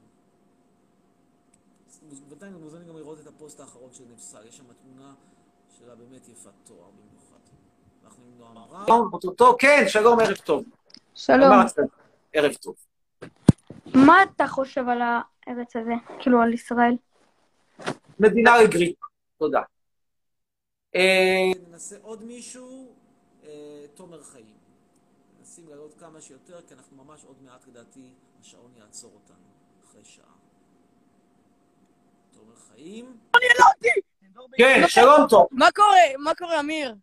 בינתיים 2.30 2.54
מוזמנים 2.54 2.88
גם 2.88 2.98
לראות 2.98 3.20
את 3.20 3.28
הפוסט 3.28 3.60
האחרון 3.60 3.94
של 3.94 4.04
נפסל. 4.14 4.48
יש 4.48 4.58
שם 4.58 4.64
תמונה 4.74 5.14
שלה 5.78 5.96
באמת 5.96 6.28
יפת 6.28 6.52
תואר 6.64 6.90
במיוחד. 6.90 7.40
אנחנו 8.06 8.24
עם 8.24 8.38
נועם 8.38 8.54
בראון. 8.54 8.86
שלום, 8.86 9.10
אותו, 9.14 9.56
כן, 9.60 9.84
שלום, 9.88 10.20
ערב 10.20 10.38
טוב. 10.38 10.64
שלום. 11.16 11.52
ערב 12.34 12.54
טוב. 12.54 12.76
מה 13.96 14.24
אתה 14.24 14.48
חושב 14.48 14.90
על 14.90 15.02
הארץ 15.02 15.76
הזה? 15.76 15.94
כאילו, 16.20 16.42
על 16.42 16.54
ישראל? 16.54 16.96
מדינה 18.20 18.58
לגריטה. 18.64 19.06
תודה. 19.38 19.62
אה, 20.96 21.52
ננסה 21.70 21.96
עוד 22.02 22.24
מישהו, 22.24 22.94
אה, 23.44 23.86
תומר 23.94 24.24
חיים. 24.24 24.58
מנסים 25.40 25.70
לעלות 25.70 25.94
כמה 26.00 26.22
שיותר, 26.22 26.62
כי 26.68 26.74
אנחנו 26.74 27.04
ממש 27.04 27.24
עוד 27.26 27.42
מעט, 27.42 27.68
לדעתי, 27.68 28.10
השעון 28.42 28.72
יעצור 28.78 29.12
אותנו, 29.14 29.46
אחרי 29.84 30.04
שעה. 30.04 30.26
תומר 32.34 32.56
חיים. 32.56 33.18
כן, 34.58 34.82
שלום 34.88 35.28
טוב. 35.30 35.48
מה 35.52 35.72
קורה? 35.76 35.98
מה 36.18 36.36
קורה, 36.36 36.60
אמיר? 36.60 36.96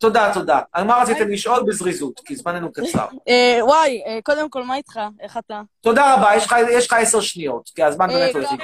תודה, 0.00 0.30
תודה. 0.34 0.60
על 0.72 0.84
מה 0.84 1.02
רציתם 1.02 1.28
לשאול? 1.28 1.62
בזריזות, 1.66 2.20
כי 2.24 2.36
זמננו 2.36 2.72
קצר. 2.72 3.06
אה, 3.28 3.58
וואי, 3.64 4.02
אה, 4.06 4.18
קודם 4.24 4.50
כל, 4.50 4.64
מה 4.64 4.76
איתך? 4.76 5.00
איך 5.20 5.36
אתה? 5.36 5.62
תודה 5.80 6.14
רבה, 6.14 6.30
יש 6.70 6.86
לך 6.86 6.92
עשר 6.92 7.20
שניות, 7.20 7.70
כי 7.74 7.82
הזמן 7.82 8.10
אה, 8.10 8.14
באמת 8.14 8.34
לא 8.34 8.40
יזיק. 8.40 8.60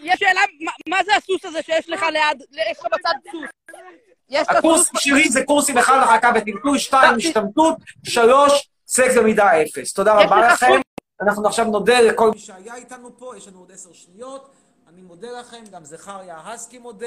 יש 0.00 0.18
שאלה, 0.18 0.40
מה 0.88 0.96
זה 1.04 1.16
הסוס 1.16 1.44
הזה 1.44 1.62
שיש 1.62 1.88
לך 1.88 2.02
ליד, 2.02 2.42
יש 2.70 2.78
לך 2.78 2.86
בצד 2.92 3.14
סוס? 3.30 4.48
הקורס 4.48 4.90
שלי 4.98 5.28
זה 5.28 5.44
קורסים 5.44 5.78
אחד 5.78 5.98
הרחקה 6.02 6.30
וטלטול, 6.34 6.78
שתיים 6.78 7.12
לא, 7.12 7.16
השתמטות, 7.16 7.76
שלוש 8.04 8.68
סקס 8.86 9.16
במידה 9.16 9.62
אפס. 9.62 9.92
תודה 9.92 10.14
רבה 10.14 10.48
לכם. 10.48 10.72
אנחנו 11.20 11.46
עכשיו 11.46 11.64
נודה 11.64 12.00
לכל 12.00 12.30
מי 12.30 12.38
שהיה 12.38 12.74
איתנו 12.74 13.18
פה, 13.18 13.36
יש 13.36 13.48
לנו 13.48 13.58
עוד 13.58 13.72
עשר 13.72 13.92
שניות. 13.92 14.50
אני 14.88 15.02
מודה 15.02 15.40
לכם, 15.40 15.64
גם 15.72 15.84
זכריה 15.84 16.36
הסקי 16.44 16.78
מודה. 16.78 17.06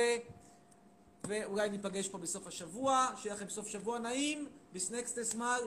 ואולי 1.27 1.69
ניפגש 1.69 2.07
פה 2.07 2.17
בסוף 2.17 2.47
השבוע, 2.47 3.09
שיהיה 3.17 3.35
לכם 3.35 3.49
סוף 3.49 3.67
שבוע 3.67 3.99
נעים, 3.99 4.47
ביסנקסטס 4.73 5.35
מל, 5.35 5.59